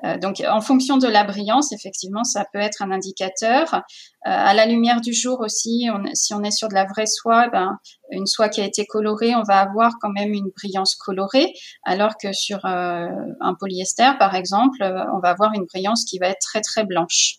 Euh, 0.04 0.18
donc, 0.18 0.42
en 0.46 0.60
fonction 0.60 0.98
de 0.98 1.08
la 1.08 1.24
brillance, 1.24 1.72
effectivement, 1.72 2.24
ça 2.24 2.44
peut 2.52 2.58
être 2.58 2.82
un 2.82 2.90
indicateur. 2.90 3.74
Euh, 3.74 3.78
à 4.22 4.52
la 4.54 4.66
lumière 4.66 5.00
du 5.00 5.14
jour 5.14 5.40
aussi, 5.40 5.88
on, 5.92 6.02
si 6.12 6.34
on 6.34 6.42
est 6.42 6.50
sur 6.50 6.68
de 6.68 6.74
la 6.74 6.84
vraie 6.84 7.06
soie, 7.06 7.48
ben, 7.48 7.78
une 8.10 8.26
soie 8.26 8.48
qui 8.48 8.60
a 8.60 8.64
été 8.64 8.84
colorée, 8.84 9.34
on 9.34 9.42
va 9.42 9.60
avoir 9.60 9.94
quand 10.00 10.10
même 10.10 10.32
une 10.32 10.50
brillance 10.54 10.94
colorée, 10.96 11.52
alors 11.84 12.16
que 12.20 12.32
sur 12.32 12.64
euh, 12.66 13.08
un 13.40 13.54
polyester, 13.58 14.12
par 14.18 14.34
exemple, 14.34 14.82
on 14.82 15.18
va 15.20 15.30
avoir 15.30 15.52
une 15.54 15.64
brillance 15.64 16.04
qui 16.04 16.18
va 16.18 16.28
être 16.28 16.40
très 16.40 16.60
très 16.60 16.84
blanche. 16.84 17.36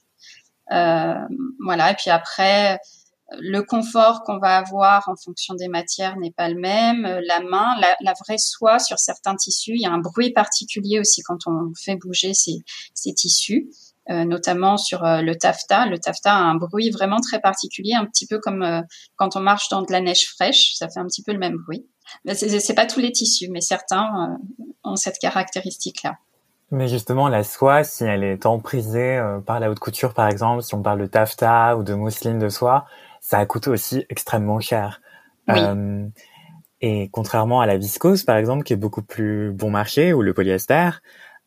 voilà. 0.69 1.91
Et 1.91 1.95
puis 1.95 2.09
après, 2.09 2.79
le 3.31 3.61
confort 3.61 4.23
qu'on 4.23 4.39
va 4.39 4.57
avoir 4.57 5.09
en 5.09 5.15
fonction 5.15 5.53
des 5.53 5.67
matières 5.67 6.17
n'est 6.17 6.31
pas 6.31 6.49
le 6.49 6.59
même. 6.59 7.05
Euh, 7.05 7.21
la 7.25 7.41
main, 7.41 7.75
la, 8.01 8.13
vraie 8.13 8.37
soie 8.37 8.79
sur 8.79 8.99
certains 8.99 9.35
tissus, 9.35 9.73
il 9.75 9.81
y 9.81 9.85
a 9.85 9.91
un 9.91 9.99
bruit 9.99 10.31
particulier 10.31 10.99
aussi 10.99 11.21
quand 11.23 11.39
on 11.45 11.71
fait 11.77 11.95
bouger 11.95 12.33
ces, 12.33 12.63
tissus. 13.13 13.69
Euh, 14.09 14.23
notamment 14.23 14.77
sur 14.77 15.03
euh, 15.03 15.21
le 15.21 15.35
taffetas. 15.35 15.85
Le 15.85 15.99
taffetas 15.99 16.31
a 16.31 16.39
un 16.39 16.55
bruit 16.55 16.91
vraiment 16.91 17.19
très 17.19 17.41
particulier, 17.41 17.93
un 17.93 18.05
petit 18.05 18.25
peu 18.25 18.39
comme 18.39 18.65
quand 19.17 19.35
on 19.35 19.41
marche 19.41 19.67
dans 19.67 19.81
de 19.81 19.91
la 19.91 19.99
neige 19.99 20.29
fraîche, 20.29 20.75
ça 20.75 20.87
fait 20.87 21.01
un 21.01 21.07
petit 21.07 21.23
peu 21.23 21.33
le 21.33 21.39
même 21.39 21.57
bruit. 21.57 21.85
C'est 22.33 22.73
pas 22.73 22.85
tous 22.85 23.01
les 23.01 23.11
tissus, 23.11 23.49
mais 23.51 23.59
certains 23.59 24.37
ont 24.85 24.95
cette 24.95 25.19
caractéristique-là. 25.19 26.15
Mais 26.71 26.87
justement, 26.87 27.27
la 27.27 27.43
soie, 27.43 27.83
si 27.83 28.05
elle 28.05 28.23
est 28.23 28.45
emprisée 28.45 29.21
par 29.45 29.59
la 29.59 29.69
haute 29.69 29.79
couture, 29.79 30.13
par 30.13 30.29
exemple, 30.29 30.63
si 30.63 30.73
on 30.73 30.81
parle 30.81 31.01
de 31.01 31.05
taffetas 31.05 31.75
ou 31.75 31.83
de 31.83 31.93
mousseline 31.93 32.39
de 32.39 32.47
soie, 32.47 32.85
ça 33.29 33.45
coûte 33.45 33.67
aussi 33.67 34.05
extrêmement 34.09 34.61
cher. 34.61 35.01
Euh, 35.49 36.07
et 36.79 37.09
contrairement 37.11 37.59
à 37.61 37.65
la 37.65 37.77
viscose, 37.77 38.23
par 38.23 38.37
exemple, 38.37 38.63
qui 38.63 38.73
est 38.73 38.81
beaucoup 38.85 39.03
plus 39.03 39.51
bon 39.51 39.69
marché, 39.69 40.13
ou 40.13 40.21
le 40.21 40.33
polyester, 40.33 40.91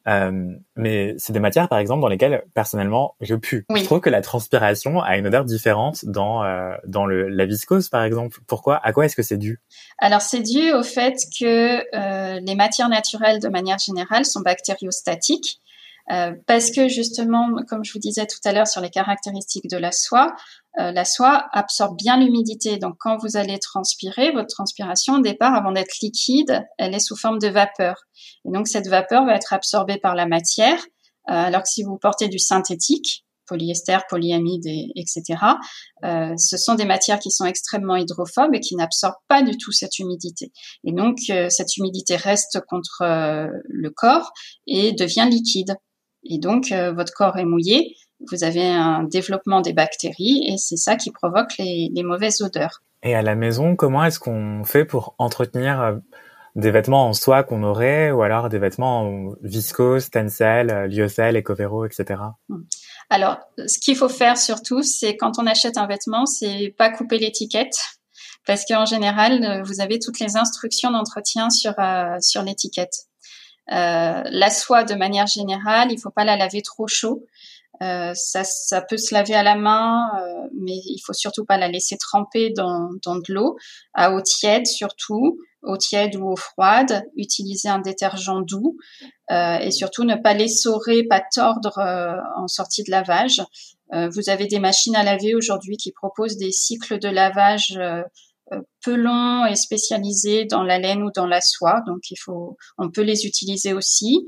Euh, 0.09 0.33
mais 0.77 1.15
c'est 1.19 1.35
des 1.35 1.41
matières, 1.41 1.69
par 1.69 1.79
exemple, 1.79 2.01
dans 2.01 2.09
lesquelles 2.09 2.43
personnellement 2.55 3.17
je 3.21 3.35
pue. 3.37 3.67
Oui. 3.69 3.81
Je 3.81 3.85
trouve 3.85 4.01
que 4.01 4.11
la 4.11 4.23
transpiration 4.23 5.01
a 5.01 5.19
une 5.19 5.27
odeur 5.27 5.45
différente 5.45 6.05
dans 6.07 6.43
euh, 6.43 6.75
dans 6.87 7.05
le, 7.05 7.29
la 7.29 7.45
viscose, 7.45 7.91
par 7.91 8.03
exemple. 8.03 8.39
Pourquoi? 8.47 8.81
À 8.83 8.93
quoi 8.93 9.05
est-ce 9.05 9.15
que 9.15 9.23
c'est 9.23 9.37
dû? 9.37 9.61
Alors 9.99 10.23
c'est 10.23 10.41
dû 10.41 10.73
au 10.73 10.83
fait 10.83 11.17
que 11.39 11.85
euh, 11.95 12.41
les 12.41 12.55
matières 12.55 12.89
naturelles, 12.89 13.41
de 13.41 13.49
manière 13.49 13.79
générale, 13.79 14.25
sont 14.25 14.41
bactériostatiques. 14.41 15.61
Euh, 16.11 16.33
parce 16.47 16.71
que 16.71 16.89
justement, 16.89 17.51
comme 17.69 17.85
je 17.85 17.93
vous 17.93 17.99
disais 17.99 18.27
tout 18.27 18.41
à 18.45 18.53
l'heure 18.53 18.67
sur 18.67 18.81
les 18.81 18.91
caractéristiques 18.91 19.69
de 19.71 19.77
la 19.77 19.93
soie, 19.93 20.35
euh, 20.79 20.93
la 20.93 21.05
soie 21.05 21.49
absorbe 21.53 21.97
bien 21.97 22.17
l'humidité. 22.17 22.79
Donc 22.79 22.95
quand 22.99 23.17
vous 23.19 23.37
allez 23.37 23.59
transpirer, 23.59 24.31
votre 24.31 24.49
transpiration 24.49 25.15
au 25.15 25.21
départ, 25.21 25.55
avant 25.55 25.73
d'être 25.73 25.99
liquide, 26.01 26.65
elle 26.79 26.95
est 26.95 27.01
sous 27.01 27.17
forme 27.17 27.39
de 27.39 27.49
vapeur. 27.49 27.97
Et 28.45 28.53
donc 28.53 28.69
cette 28.69 28.87
vapeur 28.87 29.25
va 29.25 29.35
être 29.35 29.53
absorbée 29.53 29.99
par 29.99 30.15
la 30.15 30.27
matière, 30.27 30.79
euh, 31.29 31.33
alors 31.33 31.63
que 31.63 31.69
si 31.69 31.83
vous 31.83 31.99
portez 31.99 32.29
du 32.29 32.39
synthétique, 32.39 33.25
polyester, 33.47 33.99
polyamide, 34.09 34.65
et, 34.67 34.93
etc. 34.95 35.43
Euh, 36.05 36.37
ce 36.37 36.57
sont 36.57 36.77
des 36.77 36.85
matières 36.85 37.19
qui 37.19 37.33
sont 37.33 37.47
extrêmement 37.47 37.97
hydrophobes 37.97 38.55
et 38.55 38.61
qui 38.61 38.77
n'absorbent 38.77 39.15
pas 39.27 39.43
du 39.43 39.57
tout 39.57 39.73
cette 39.73 39.99
humidité. 39.99 40.53
Et 40.85 40.93
donc 40.93 41.19
euh, 41.31 41.49
cette 41.51 41.77
humidité 41.77 42.15
reste 42.15 42.61
contre 42.69 43.03
le 43.03 43.91
corps 43.91 44.31
et 44.69 44.93
devient 44.93 45.27
liquide. 45.29 45.75
Et 46.25 46.39
donc 46.39 46.73
euh, 46.73 46.93
votre 46.93 47.13
corps 47.13 47.37
est 47.39 47.45
mouillé, 47.45 47.97
vous 48.31 48.45
avez 48.45 48.67
un 48.67 49.05
développement 49.05 49.61
des 49.61 49.73
bactéries 49.73 50.45
et 50.47 50.59
c'est 50.59 50.77
ça 50.77 50.97
qui 50.97 51.11
provoque 51.11 51.57
les, 51.59 51.91
les 51.93 52.03
mauvaises 52.03 52.43
odeurs. 52.43 52.83
Et 53.03 53.15
à 53.15 53.23
la 53.23 53.35
maison, 53.35 53.77
comment 53.77 54.05
est-ce 54.05 54.21
qu'on 54.21 54.63
fait 54.65 54.85
pour 54.85 55.15
entretenir 55.19 55.81
euh, 55.81 55.97
des 56.57 56.71
vêtements 56.71 57.09
en 57.09 57.13
soie 57.13 57.43
qu'on 57.43 57.63
aurait, 57.63 58.11
ou 58.11 58.23
alors 58.23 58.49
des 58.49 58.59
vêtements 58.59 59.03
en 59.03 59.35
viscose, 59.43 60.11
tencel, 60.11 60.71
euh, 60.71 60.87
lyocell, 60.87 61.37
ecovero, 61.37 61.85
etc. 61.85 62.21
Alors, 63.09 63.39
ce 63.67 63.79
qu'il 63.79 63.97
faut 63.97 64.09
faire 64.09 64.37
surtout, 64.37 64.83
c'est 64.83 65.17
quand 65.17 65.39
on 65.39 65.47
achète 65.47 65.79
un 65.79 65.87
vêtement, 65.87 66.27
c'est 66.27 66.75
pas 66.77 66.91
couper 66.91 67.19
l'étiquette, 67.19 67.77
parce 68.47 68.65
qu'en 68.65 68.85
général, 68.85 69.45
euh, 69.45 69.63
vous 69.63 69.81
avez 69.81 69.99
toutes 69.99 70.21
les 70.21 70.37
instructions 70.37 70.91
d'entretien 70.91 71.51
sur 71.51 71.75
euh, 71.79 72.17
sur 72.21 72.43
l'étiquette. 72.43 73.07
Euh, 73.73 74.23
la 74.25 74.51
soie, 74.51 74.85
de 74.85 74.95
manière 74.95 75.27
générale, 75.27 75.93
il 75.93 76.01
faut 76.01 76.11
pas 76.11 76.25
la 76.25 76.37
laver 76.37 76.63
trop 76.63 76.87
chaud. 76.87 77.25
Euh, 77.83 78.13
ça, 78.15 78.45
ça 78.45 78.83
peut 78.83 78.99
se 78.99 79.15
laver 79.15 79.35
à 79.35 79.43
la 79.43 79.55
main, 79.55 80.11
euh, 80.21 80.49
mais 80.61 80.77
il 80.85 81.01
faut 81.05 81.15
surtout 81.15 81.47
pas 81.47 81.57
la 81.57 81.69
laisser 81.69 81.97
tremper 81.97 82.51
dans, 82.51 82.91
dans 83.03 83.17
de 83.17 83.33
l'eau, 83.33 83.57
à 83.95 84.13
eau 84.13 84.21
tiède 84.21 84.67
surtout, 84.67 85.39
eau 85.63 85.77
tiède 85.79 86.17
ou 86.17 86.31
eau 86.31 86.37
froide. 86.37 87.05
Utiliser 87.17 87.69
un 87.69 87.79
détergent 87.79 88.41
doux 88.43 88.77
euh, 89.31 89.59
et 89.59 89.71
surtout 89.71 90.05
ne 90.05 90.17
pas 90.17 90.35
l'essorer, 90.35 91.05
pas 91.05 91.23
tordre 91.35 91.79
euh, 91.79 92.17
en 92.37 92.49
sortie 92.49 92.83
de 92.85 92.91
lavage. 92.91 93.41
Euh, 93.95 94.09
vous 94.11 94.29
avez 94.29 94.47
des 94.47 94.61
machines 94.61 94.97
à 94.97 95.03
laver 95.03 95.35
aujourd'hui 95.35 95.77
qui 95.77 95.93
proposent 95.93 96.37
des 96.37 96.53
cycles 96.53 96.99
de 96.99 97.09
lavage 97.09 97.79
peu 98.83 98.97
longs 98.97 99.47
et 99.47 99.55
spécialisés 99.55 100.45
dans 100.45 100.63
la 100.63 100.79
laine 100.79 101.03
ou 101.03 101.11
dans 101.15 101.27
la 101.27 101.41
soie, 101.41 101.83
donc 101.87 101.99
il 102.11 102.17
faut, 102.17 102.57
on 102.79 102.91
peut 102.91 103.03
les 103.03 103.27
utiliser 103.27 103.73
aussi. 103.73 104.27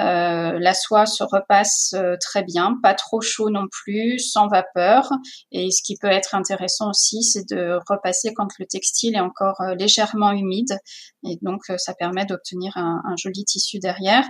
Euh, 0.00 0.58
la 0.58 0.74
soie 0.74 1.06
se 1.06 1.22
repasse 1.22 1.92
euh, 1.94 2.16
très 2.20 2.42
bien, 2.42 2.76
pas 2.82 2.94
trop 2.94 3.20
chaud 3.20 3.50
non 3.50 3.66
plus, 3.70 4.18
sans 4.18 4.48
vapeur. 4.48 5.08
Et 5.52 5.70
ce 5.70 5.82
qui 5.84 5.96
peut 5.96 6.08
être 6.08 6.34
intéressant 6.34 6.90
aussi, 6.90 7.22
c'est 7.22 7.48
de 7.48 7.78
repasser 7.88 8.34
quand 8.34 8.48
le 8.58 8.66
textile 8.66 9.14
est 9.14 9.20
encore 9.20 9.60
euh, 9.60 9.74
légèrement 9.74 10.32
humide. 10.32 10.76
Et 11.24 11.38
donc, 11.42 11.62
euh, 11.70 11.76
ça 11.78 11.94
permet 11.94 12.26
d'obtenir 12.26 12.76
un, 12.76 13.02
joli 13.16 13.44
tissu 13.44 13.78
derrière. 13.78 14.28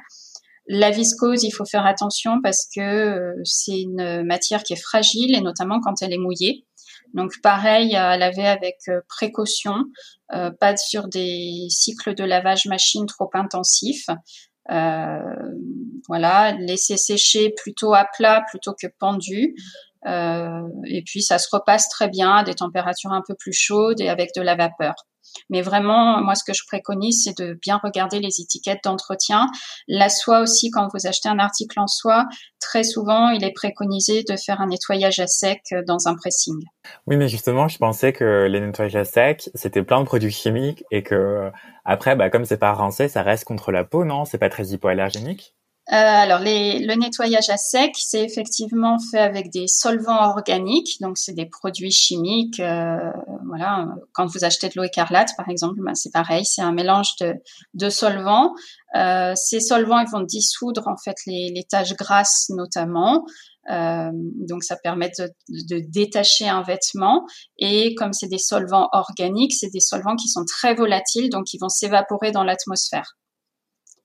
La 0.67 0.91
viscose, 0.91 1.45
il 1.45 1.51
faut 1.51 1.65
faire 1.65 1.87
attention 1.87 2.41
parce 2.43 2.67
que 2.75 3.35
c'est 3.45 3.81
une 3.81 4.23
matière 4.25 4.63
qui 4.63 4.73
est 4.73 4.83
fragile 4.83 5.35
et 5.35 5.41
notamment 5.41 5.81
quand 5.81 6.01
elle 6.03 6.13
est 6.13 6.19
mouillée. 6.19 6.67
Donc 7.15 7.33
pareil 7.43 7.97
à 7.97 8.17
laver 8.17 8.47
avec 8.47 8.77
euh, 8.89 9.01
précaution, 9.09 9.85
euh, 10.35 10.51
pas 10.51 10.77
sur 10.77 11.09
des 11.09 11.67
cycles 11.71 12.15
de 12.15 12.25
lavage 12.25 12.67
machine 12.67 13.07
trop 13.07 13.31
intensifs. 13.35 14.09
Euh, 14.71 15.19
voilà, 16.09 16.53
laisser 16.53 16.97
sécher 16.97 17.55
plutôt 17.57 17.95
à 17.95 18.05
plat 18.17 18.45
plutôt 18.51 18.75
que 18.75 18.89
pendu. 18.99 19.55
Euh, 20.07 20.69
et 20.87 21.03
puis 21.03 21.23
ça 21.23 21.39
se 21.39 21.49
repasse 21.51 21.89
très 21.89 22.09
bien 22.09 22.37
à 22.37 22.45
des 22.45 22.55
températures 22.55 23.13
un 23.13 23.23
peu 23.27 23.35
plus 23.35 23.55
chaudes 23.55 24.01
et 24.01 24.09
avec 24.09 24.31
de 24.37 24.43
la 24.43 24.55
vapeur. 24.55 24.95
Mais 25.51 25.63
vraiment, 25.63 26.21
moi, 26.23 26.35
ce 26.35 26.45
que 26.45 26.53
je 26.55 26.63
préconise, 26.67 27.25
c'est 27.25 27.39
de 27.39 27.59
bien 27.61 27.81
regarder 27.83 28.21
les 28.21 28.41
étiquettes 28.41 28.81
d'entretien. 28.85 29.49
La 29.89 30.09
soie 30.09 30.41
aussi, 30.41 30.71
quand 30.71 30.89
vous 30.93 31.07
achetez 31.07 31.29
un 31.29 31.39
article 31.39 31.81
en 31.81 31.87
soie, 31.87 32.27
très 32.61 32.85
souvent, 32.85 33.31
il 33.31 33.45
est 33.45 33.53
préconisé 33.53 34.23
de 34.23 34.37
faire 34.37 34.61
un 34.61 34.69
nettoyage 34.69 35.21
à 35.21 35.27
sec 35.27 35.63
dans 35.87 36.09
un 36.09 36.15
pressing. 36.15 36.61
Oui, 37.07 37.17
mais 37.17 37.29
justement, 37.29 37.69
je 37.69 37.79
pensais 37.79 38.13
que 38.13 38.47
les 38.49 38.61
nettoyages 38.61 38.97
à 38.97 39.05
sec, 39.05 39.51
c'était 39.55 39.83
plein 39.83 40.01
de 40.01 40.07
produits 40.07 40.31
chimiques 40.31 40.85
et 40.91 41.03
que 41.03 41.51
après, 41.85 42.17
bah, 42.17 42.31
comme 42.31 42.45
c'est 42.45 42.59
pas 42.59 42.73
rincé, 42.73 43.09
ça 43.09 43.23
reste 43.23 43.45
contre 43.45 43.73
la 43.73 43.85
peau, 43.85 44.05
non? 44.05 44.25
C'est 44.25 44.39
pas 44.39 44.49
très 44.49 44.69
hypoallergénique? 44.69 45.55
Euh, 45.93 45.97
alors, 45.97 46.39
les, 46.39 46.79
le 46.79 46.95
nettoyage 46.95 47.51
à 47.51 47.59
sec, 47.59 47.93
c'est 47.99 48.25
effectivement 48.25 48.97
fait 48.99 49.19
avec 49.19 49.51
des 49.51 49.67
solvants 49.69 50.31
organiques, 50.31 50.99
donc 51.01 51.19
c'est 51.19 51.35
des 51.35 51.45
produits 51.45 51.91
chimiques. 51.91 52.59
Euh, 52.59 53.11
voilà, 53.47 53.89
quand 54.13 54.25
vous 54.25 54.47
achetez 54.47 54.69
de 54.71 54.73
l'eau 54.77 54.85
écarlate, 54.85 55.37
par 55.37 55.51
exemple, 55.51 55.81
ben 55.83 55.95
c'est 55.95 56.11
pareil, 56.11 56.47
c'est 56.47 56.63
un 56.63 56.73
mélange 56.73 57.17
de, 57.21 57.35
de 57.75 57.91
solvants. 57.91 58.55
Euh, 58.97 59.35
ces 59.37 59.61
solvants, 59.61 60.01
ils 60.01 60.11
vont 60.11 60.23
dissoudre 60.23 60.89
en 60.89 60.97
fait 60.97 61.17
les, 61.27 61.53
les 61.55 61.65
taches 61.65 61.95
grasses 61.97 62.49
notamment. 62.49 63.27
Euh, 63.71 64.11
donc 64.13 64.65
ça 64.65 64.77
permet 64.77 65.11
de, 65.19 65.29
de, 65.49 65.83
détacher 65.89 66.47
un 66.47 66.63
vêtement 66.63 67.25
et 67.57 67.95
comme 67.95 68.13
c'est 68.13 68.29
des 68.29 68.39
solvants 68.39 68.89
organiques, 68.93 69.55
c'est 69.55 69.71
des 69.71 69.81
solvants 69.81 70.17
qui 70.17 70.29
sont 70.29 70.45
très 70.45 70.75
volatiles, 70.75 71.31
donc 71.31 71.53
ils 71.55 71.59
vont 71.59 71.71
s'évaporer 71.71 72.31
dans 72.31 72.45
l'atmosphère. 72.45 73.17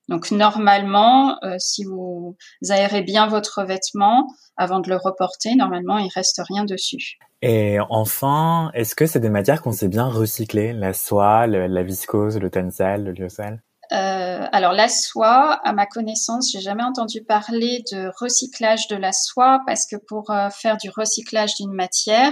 Donc 0.09 0.31
normalement, 0.31 1.37
euh, 1.43 1.55
si 1.59 1.83
vous 1.83 2.35
aérez 2.67 3.03
bien 3.03 3.27
votre 3.27 3.63
vêtement 3.63 4.27
avant 4.57 4.79
de 4.79 4.89
le 4.89 4.97
reporter, 4.97 5.55
normalement 5.55 5.99
il 5.99 6.09
reste 6.13 6.41
rien 6.49 6.65
dessus. 6.65 7.19
Et 7.43 7.77
enfin, 7.89 8.71
est-ce 8.73 8.95
que 8.95 9.05
c'est 9.05 9.19
des 9.19 9.29
matières 9.29 9.61
qu'on 9.61 9.71
sait 9.71 9.87
bien 9.87 10.07
recycler, 10.07 10.73
la 10.73 10.93
soie, 10.93 11.45
le, 11.45 11.67
la 11.67 11.83
viscose, 11.83 12.37
le 12.39 12.49
tencel, 12.49 13.03
le 13.03 13.13
lyocell 13.13 13.61
euh, 13.91 14.45
alors 14.51 14.73
la 14.73 14.87
soie, 14.87 15.59
à 15.63 15.73
ma 15.73 15.87
connaissance, 15.87 16.51
j'ai 16.51 16.61
jamais 16.61 16.83
entendu 16.83 17.23
parler 17.23 17.83
de 17.91 18.11
recyclage 18.19 18.87
de 18.87 18.95
la 18.95 19.11
soie 19.11 19.61
parce 19.65 19.87
que 19.87 19.95
pour 19.95 20.29
euh, 20.29 20.49
faire 20.51 20.77
du 20.77 20.91
recyclage 20.91 21.55
d'une 21.55 21.73
matière, 21.73 22.31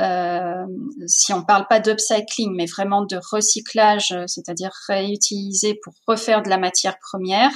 euh, 0.00 0.64
si 1.06 1.32
on 1.32 1.44
parle 1.44 1.66
pas 1.68 1.80
d'upcycling, 1.80 2.54
mais 2.56 2.66
vraiment 2.66 3.04
de 3.04 3.18
recyclage, 3.30 4.12
euh, 4.12 4.24
c'est-à-dire 4.26 4.72
réutiliser 4.88 5.78
pour 5.82 5.94
refaire 6.06 6.42
de 6.42 6.48
la 6.48 6.58
matière 6.58 6.98
première, 6.98 7.52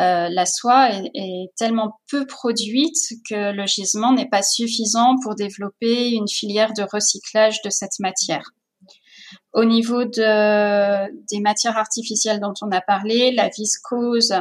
euh, 0.00 0.28
la 0.28 0.44
soie 0.44 0.90
est, 0.90 1.10
est, 1.14 1.52
tellement 1.56 2.00
peu 2.10 2.26
produite 2.26 2.98
que 3.28 3.52
le 3.52 3.64
gisement 3.66 4.12
n'est 4.12 4.28
pas 4.28 4.42
suffisant 4.42 5.14
pour 5.22 5.36
développer 5.36 6.10
une 6.10 6.28
filière 6.28 6.72
de 6.72 6.82
recyclage 6.82 7.62
de 7.62 7.70
cette 7.70 7.98
matière. 8.00 8.50
Au 9.52 9.64
niveau 9.64 10.04
de, 10.04 11.10
des 11.30 11.40
matières 11.40 11.78
artificielles 11.78 12.40
dont 12.40 12.54
on 12.60 12.72
a 12.72 12.80
parlé, 12.80 13.30
la 13.30 13.48
viscose, 13.48 14.34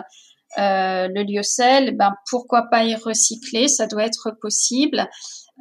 euh, 0.58 1.08
le 1.08 1.24
lyocell, 1.24 1.96
ben 1.98 2.14
pourquoi 2.30 2.64
pas 2.70 2.84
y 2.84 2.96
recycler? 2.96 3.68
Ça 3.68 3.88
doit 3.88 4.06
être 4.06 4.32
possible. 4.40 5.08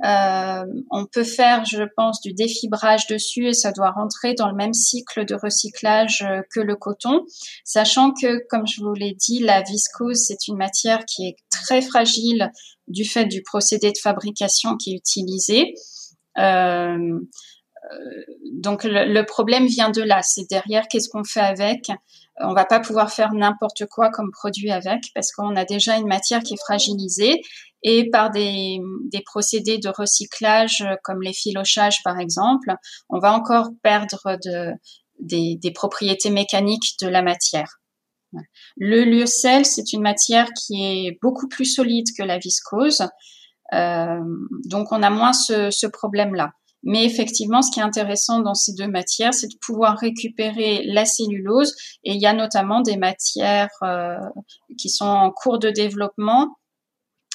Euh, 0.05 0.65
on 0.91 1.07
peut 1.07 1.25
faire, 1.25 1.65
je 1.65 1.83
pense, 1.97 2.21
du 2.23 2.33
défibrage 2.33 3.07
dessus 3.07 3.49
et 3.49 3.53
ça 3.53 3.73
doit 3.73 3.91
rentrer 3.91 4.35
dans 4.35 4.49
le 4.49 4.55
même 4.55 4.73
cycle 4.73 5.25
de 5.25 5.35
recyclage 5.35 6.27
que 6.51 6.61
le 6.61 6.77
coton, 6.77 7.27
sachant 7.65 8.13
que, 8.13 8.45
comme 8.49 8.67
je 8.67 8.83
vous 8.83 8.95
l'ai 8.95 9.15
dit, 9.15 9.41
la 9.41 9.63
viscose, 9.63 10.25
c'est 10.27 10.49
une 10.49 10.57
matière 10.57 11.05
qui 11.05 11.29
est 11.29 11.37
très 11.51 11.83
fragile 11.83 12.51
du 12.89 13.05
fait 13.05 13.27
du 13.27 13.43
procédé 13.43 13.89
de 13.93 13.99
fabrication 14.03 14.77
qui 14.77 14.93
est 14.93 14.97
utilisé. 14.97 15.75
Euh, 16.39 17.21
donc 18.53 18.85
le, 18.85 19.23
problème 19.23 19.67
vient 19.67 19.91
de 19.91 20.03
là, 20.03 20.23
c'est 20.23 20.49
derrière 20.49 20.87
qu'est-ce 20.89 21.09
qu'on 21.09 21.25
fait 21.25 21.41
avec? 21.41 21.91
On 22.41 22.55
va 22.55 22.65
pas 22.65 22.81
pouvoir 22.81 23.11
faire 23.11 23.33
n'importe 23.35 23.87
quoi 23.87 24.11
comme 24.11 24.31
produit 24.31 24.71
avec 24.71 25.01
parce 25.15 25.33
qu'on 25.33 25.57
a 25.57 25.65
déjà 25.65 25.97
une 25.97 26.07
matière 26.07 26.43
qui 26.43 26.55
est 26.55 26.65
fragilisée 26.65 27.43
et 27.83 28.09
par 28.11 28.31
des, 28.31 28.81
procédés 29.27 29.79
de 29.79 29.89
recyclage 29.89 30.85
comme 31.03 31.23
les 31.23 31.33
filochages 31.33 32.03
par 32.05 32.19
exemple, 32.19 32.75
on 33.09 33.19
va 33.19 33.33
encore 33.33 33.71
perdre 33.83 34.39
de, 34.45 34.73
des, 35.19 35.73
propriétés 35.73 36.31
mécaniques 36.31 36.97
de 37.01 37.09
la 37.09 37.23
matière. 37.23 37.81
Le 38.77 39.05
lyocell, 39.05 39.67
c'est 39.67 39.93
une 39.93 40.01
matière 40.01 40.49
qui 40.57 40.85
est 40.85 41.19
beaucoup 41.21 41.49
plus 41.49 41.67
solide 41.67 42.07
que 42.17 42.23
la 42.23 42.39
viscose, 42.39 43.03
euh, 43.75 44.21
donc 44.67 44.91
on 44.91 45.03
a 45.03 45.11
moins 45.11 45.33
ce, 45.33 45.71
ce 45.71 45.87
problème-là. 45.87 46.53
Mais 46.83 47.05
effectivement, 47.05 47.63
ce 47.63 47.71
qui 47.71 47.81
est 47.81 47.85
intéressant 47.85 48.41
dans 48.41 48.55
ces 48.55 48.73
deux 48.75 48.89
matières, 48.89 49.35
c'est 49.35 49.47
de 49.47 49.59
pouvoir 49.61 49.99
récupérer 49.99 50.83
la 50.85 51.05
cellulose. 51.05 51.75
Et 52.05 52.13
il 52.15 52.21
y 52.21 52.27
a 52.27 52.33
notamment 52.33 52.81
des 52.81 52.97
matières 52.97 53.71
euh, 53.83 54.17
qui 54.79 54.89
sont 54.89 55.07
en 55.07 55.31
cours 55.31 55.59
de 55.59 55.71
développement 55.71 56.57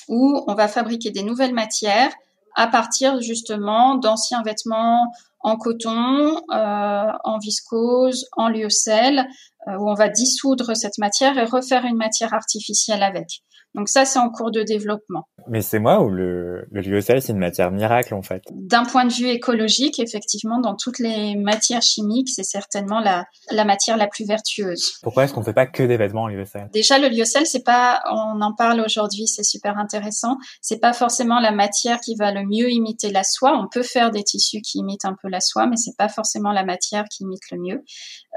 où 0.10 0.43
on 0.48 0.54
va 0.54 0.68
fabriquer 0.68 1.12
des 1.12 1.24
nouvelles 1.24 1.54
matières 1.54 2.12
à 2.56 2.68
partir 2.68 3.22
justement 3.22 3.95
d'anciens 3.95 4.41
vêtements 4.41 5.12
en 5.41 5.58
coton, 5.58 6.41
euh, 6.52 7.12
en 7.24 7.38
viscose, 7.38 8.26
en 8.36 8.50
lyocell, 8.50 9.28
où 9.68 9.89
on 9.89 9.93
va 9.93 10.09
dissoudre 10.09 10.76
cette 10.76 10.97
matière 10.97 11.38
et 11.38 11.45
refaire 11.45 11.86
une 11.86 11.97
matière 11.97 12.34
artificielle 12.34 13.03
avec. 13.03 13.41
Donc 13.76 13.89
ça, 13.89 14.05
c'est 14.05 14.18
en 14.18 14.30
cours 14.30 14.49
de 14.49 14.63
développement. 14.63 15.28
Mais 15.49 15.61
c'est 15.61 15.78
moi 15.78 16.01
ou 16.01 16.09
le, 16.09 16.65
le 16.72 16.82
lyocell, 16.82 17.22
c'est 17.22 17.32
une 17.32 17.38
matière 17.38 17.70
miracle 17.72 18.13
en 18.15 18.24
fait? 18.24 18.41
D'un 18.51 18.86
point 18.86 19.05
de 19.05 19.13
vue 19.13 19.28
écologique, 19.28 19.99
effectivement, 19.99 20.59
dans 20.59 20.76
toutes 20.76 20.97
les 20.99 21.36
matières 21.36 21.84
chimiques, 21.84 22.30
c'est 22.30 22.43
certainement 22.43 22.99
la, 22.99 23.26
la 23.51 23.65
matière 23.65 23.97
la 23.97 24.07
plus 24.07 24.26
vertueuse. 24.26 24.93
Pourquoi 25.03 25.26
est-ce 25.26 25.34
qu'on 25.34 25.41
ne 25.41 25.45
fait 25.45 25.53
pas 25.53 25.68
que 25.68 25.84
des 25.84 25.97
vêtements 25.97 26.24
en 26.24 26.28
lyocell 26.28 26.70
Déjà, 26.74 26.97
le 26.97 27.09
lyocell, 27.09 27.45
c'est 27.45 27.63
pas, 27.63 28.01
on 28.09 28.41
en 28.41 28.55
parle 28.55 28.82
aujourd'hui, 28.82 29.28
c'est 29.28 29.43
super 29.43 29.78
intéressant. 29.78 30.38
C'est 30.61 30.80
pas 30.80 30.93
forcément 30.93 31.39
la 31.39 31.51
matière 31.51 31.99
qui 31.99 32.15
va 32.15 32.32
le 32.32 32.43
mieux 32.45 32.72
imiter 32.72 33.11
la 33.11 33.24
soie. 33.24 33.53
On 33.61 33.68
peut 33.68 33.84
faire 33.84 34.11
des 34.11 34.24
tissus 34.24 34.61
qui 34.61 34.80
imitent 34.80 35.05
un 35.05 35.15
peu 35.22 35.30
la 35.30 35.41
soie, 35.41 35.68
mais 35.68 35.78
c'est 35.78 35.95
pas 35.97 36.09
forcément 36.09 36.51
la 36.51 36.63
matière 36.63 37.05
qui 37.11 37.24
imite 37.24 37.43
le 37.51 37.59
mieux. 37.59 37.84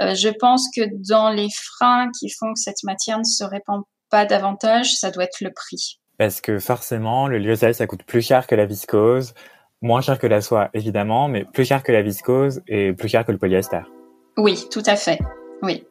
Euh, 0.00 0.14
je 0.14 0.28
pense 0.28 0.68
que 0.76 0.82
dans 1.08 1.19
les 1.28 1.48
freins 1.50 2.10
qui 2.18 2.30
font 2.30 2.54
que 2.54 2.60
cette 2.60 2.82
matière 2.82 3.18
ne 3.18 3.24
se 3.24 3.44
répand 3.44 3.82
pas 4.10 4.24
davantage, 4.24 4.94
ça 4.94 5.10
doit 5.10 5.24
être 5.24 5.40
le 5.40 5.52
prix. 5.54 6.00
Parce 6.18 6.40
que 6.40 6.58
forcément, 6.58 7.28
le 7.28 7.38
lyocell, 7.38 7.74
ça 7.74 7.86
coûte 7.86 8.02
plus 8.02 8.22
cher 8.22 8.46
que 8.46 8.54
la 8.54 8.66
viscose, 8.66 9.34
moins 9.80 10.00
cher 10.00 10.18
que 10.18 10.26
la 10.26 10.40
soie, 10.40 10.70
évidemment, 10.74 11.28
mais 11.28 11.44
plus 11.44 11.64
cher 11.64 11.82
que 11.82 11.92
la 11.92 12.02
viscose 12.02 12.60
et 12.66 12.92
plus 12.92 13.08
cher 13.08 13.24
que 13.24 13.32
le 13.32 13.38
polyester. 13.38 13.82
Oui, 14.36 14.66
tout 14.70 14.82
à 14.86 14.96
fait. 14.96 15.18
Oui. 15.62 15.86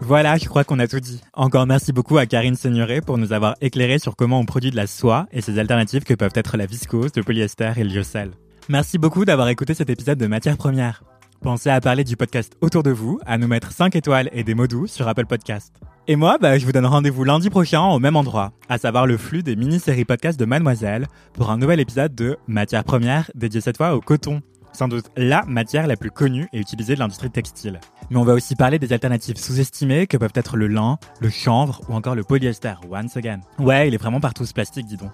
Voilà, 0.00 0.36
je 0.36 0.48
crois 0.48 0.64
qu'on 0.64 0.80
a 0.80 0.88
tout 0.88 0.98
dit. 0.98 1.20
Encore 1.32 1.66
merci 1.66 1.92
beaucoup 1.92 2.18
à 2.18 2.26
Karine 2.26 2.56
Seigneuré 2.56 3.00
pour 3.00 3.18
nous 3.18 3.32
avoir 3.32 3.54
éclairé 3.60 4.00
sur 4.00 4.16
comment 4.16 4.40
on 4.40 4.44
produit 4.44 4.72
de 4.72 4.76
la 4.76 4.88
soie 4.88 5.26
et 5.30 5.40
ses 5.40 5.60
alternatives 5.60 6.02
que 6.02 6.14
peuvent 6.14 6.32
être 6.34 6.56
la 6.56 6.66
viscose, 6.66 7.12
le 7.14 7.22
polyester 7.22 7.72
et 7.76 7.84
le 7.84 7.94
lyocell. 7.94 8.32
Merci 8.68 8.98
beaucoup 8.98 9.24
d'avoir 9.24 9.48
écouté 9.48 9.74
cet 9.74 9.90
épisode 9.90 10.18
de 10.18 10.26
Matière 10.26 10.56
Première. 10.56 11.04
Pensez 11.42 11.70
à 11.70 11.80
parler 11.80 12.04
du 12.04 12.16
podcast 12.16 12.56
autour 12.60 12.84
de 12.84 12.92
vous, 12.92 13.18
à 13.26 13.36
nous 13.36 13.48
mettre 13.48 13.72
5 13.72 13.96
étoiles 13.96 14.30
et 14.32 14.44
des 14.44 14.54
mots 14.54 14.68
doux 14.68 14.86
sur 14.86 15.08
Apple 15.08 15.26
Podcast. 15.26 15.74
Et 16.06 16.14
moi, 16.14 16.38
bah, 16.40 16.56
je 16.56 16.64
vous 16.64 16.70
donne 16.70 16.86
rendez-vous 16.86 17.24
lundi 17.24 17.50
prochain 17.50 17.82
au 17.82 17.98
même 17.98 18.14
endroit, 18.14 18.52
à 18.68 18.78
savoir 18.78 19.08
le 19.08 19.16
flux 19.16 19.42
des 19.42 19.56
mini-séries 19.56 20.04
podcast 20.04 20.38
de 20.38 20.44
Mademoiselle, 20.44 21.08
pour 21.34 21.50
un 21.50 21.58
nouvel 21.58 21.80
épisode 21.80 22.14
de 22.14 22.36
Matière 22.46 22.84
Première 22.84 23.28
dédié 23.34 23.60
cette 23.60 23.76
fois 23.76 23.96
au 23.96 24.00
coton. 24.00 24.40
Sans 24.72 24.86
doute 24.86 25.06
la 25.16 25.44
matière 25.46 25.88
la 25.88 25.96
plus 25.96 26.12
connue 26.12 26.48
et 26.52 26.60
utilisée 26.60 26.94
de 26.94 27.00
l'industrie 27.00 27.30
textile. 27.30 27.80
Mais 28.10 28.18
on 28.18 28.24
va 28.24 28.34
aussi 28.34 28.54
parler 28.54 28.78
des 28.78 28.92
alternatives 28.92 29.36
sous-estimées 29.36 30.06
que 30.06 30.16
peuvent 30.18 30.30
être 30.36 30.56
le 30.56 30.68
lin, 30.68 30.96
le 31.18 31.28
chanvre 31.28 31.80
ou 31.88 31.94
encore 31.94 32.14
le 32.14 32.22
polyester, 32.22 32.74
once 32.88 33.16
again. 33.16 33.40
Ouais, 33.58 33.88
il 33.88 33.94
est 33.94 33.98
vraiment 33.98 34.20
partout 34.20 34.46
ce 34.46 34.54
plastique, 34.54 34.86
dis 34.86 34.96
donc. 34.96 35.10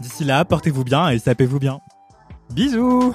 D'ici 0.00 0.24
là, 0.24 0.46
portez-vous 0.46 0.84
bien 0.84 1.10
et 1.10 1.18
sapez-vous 1.18 1.58
bien. 1.58 1.80
Bisous 2.54 3.14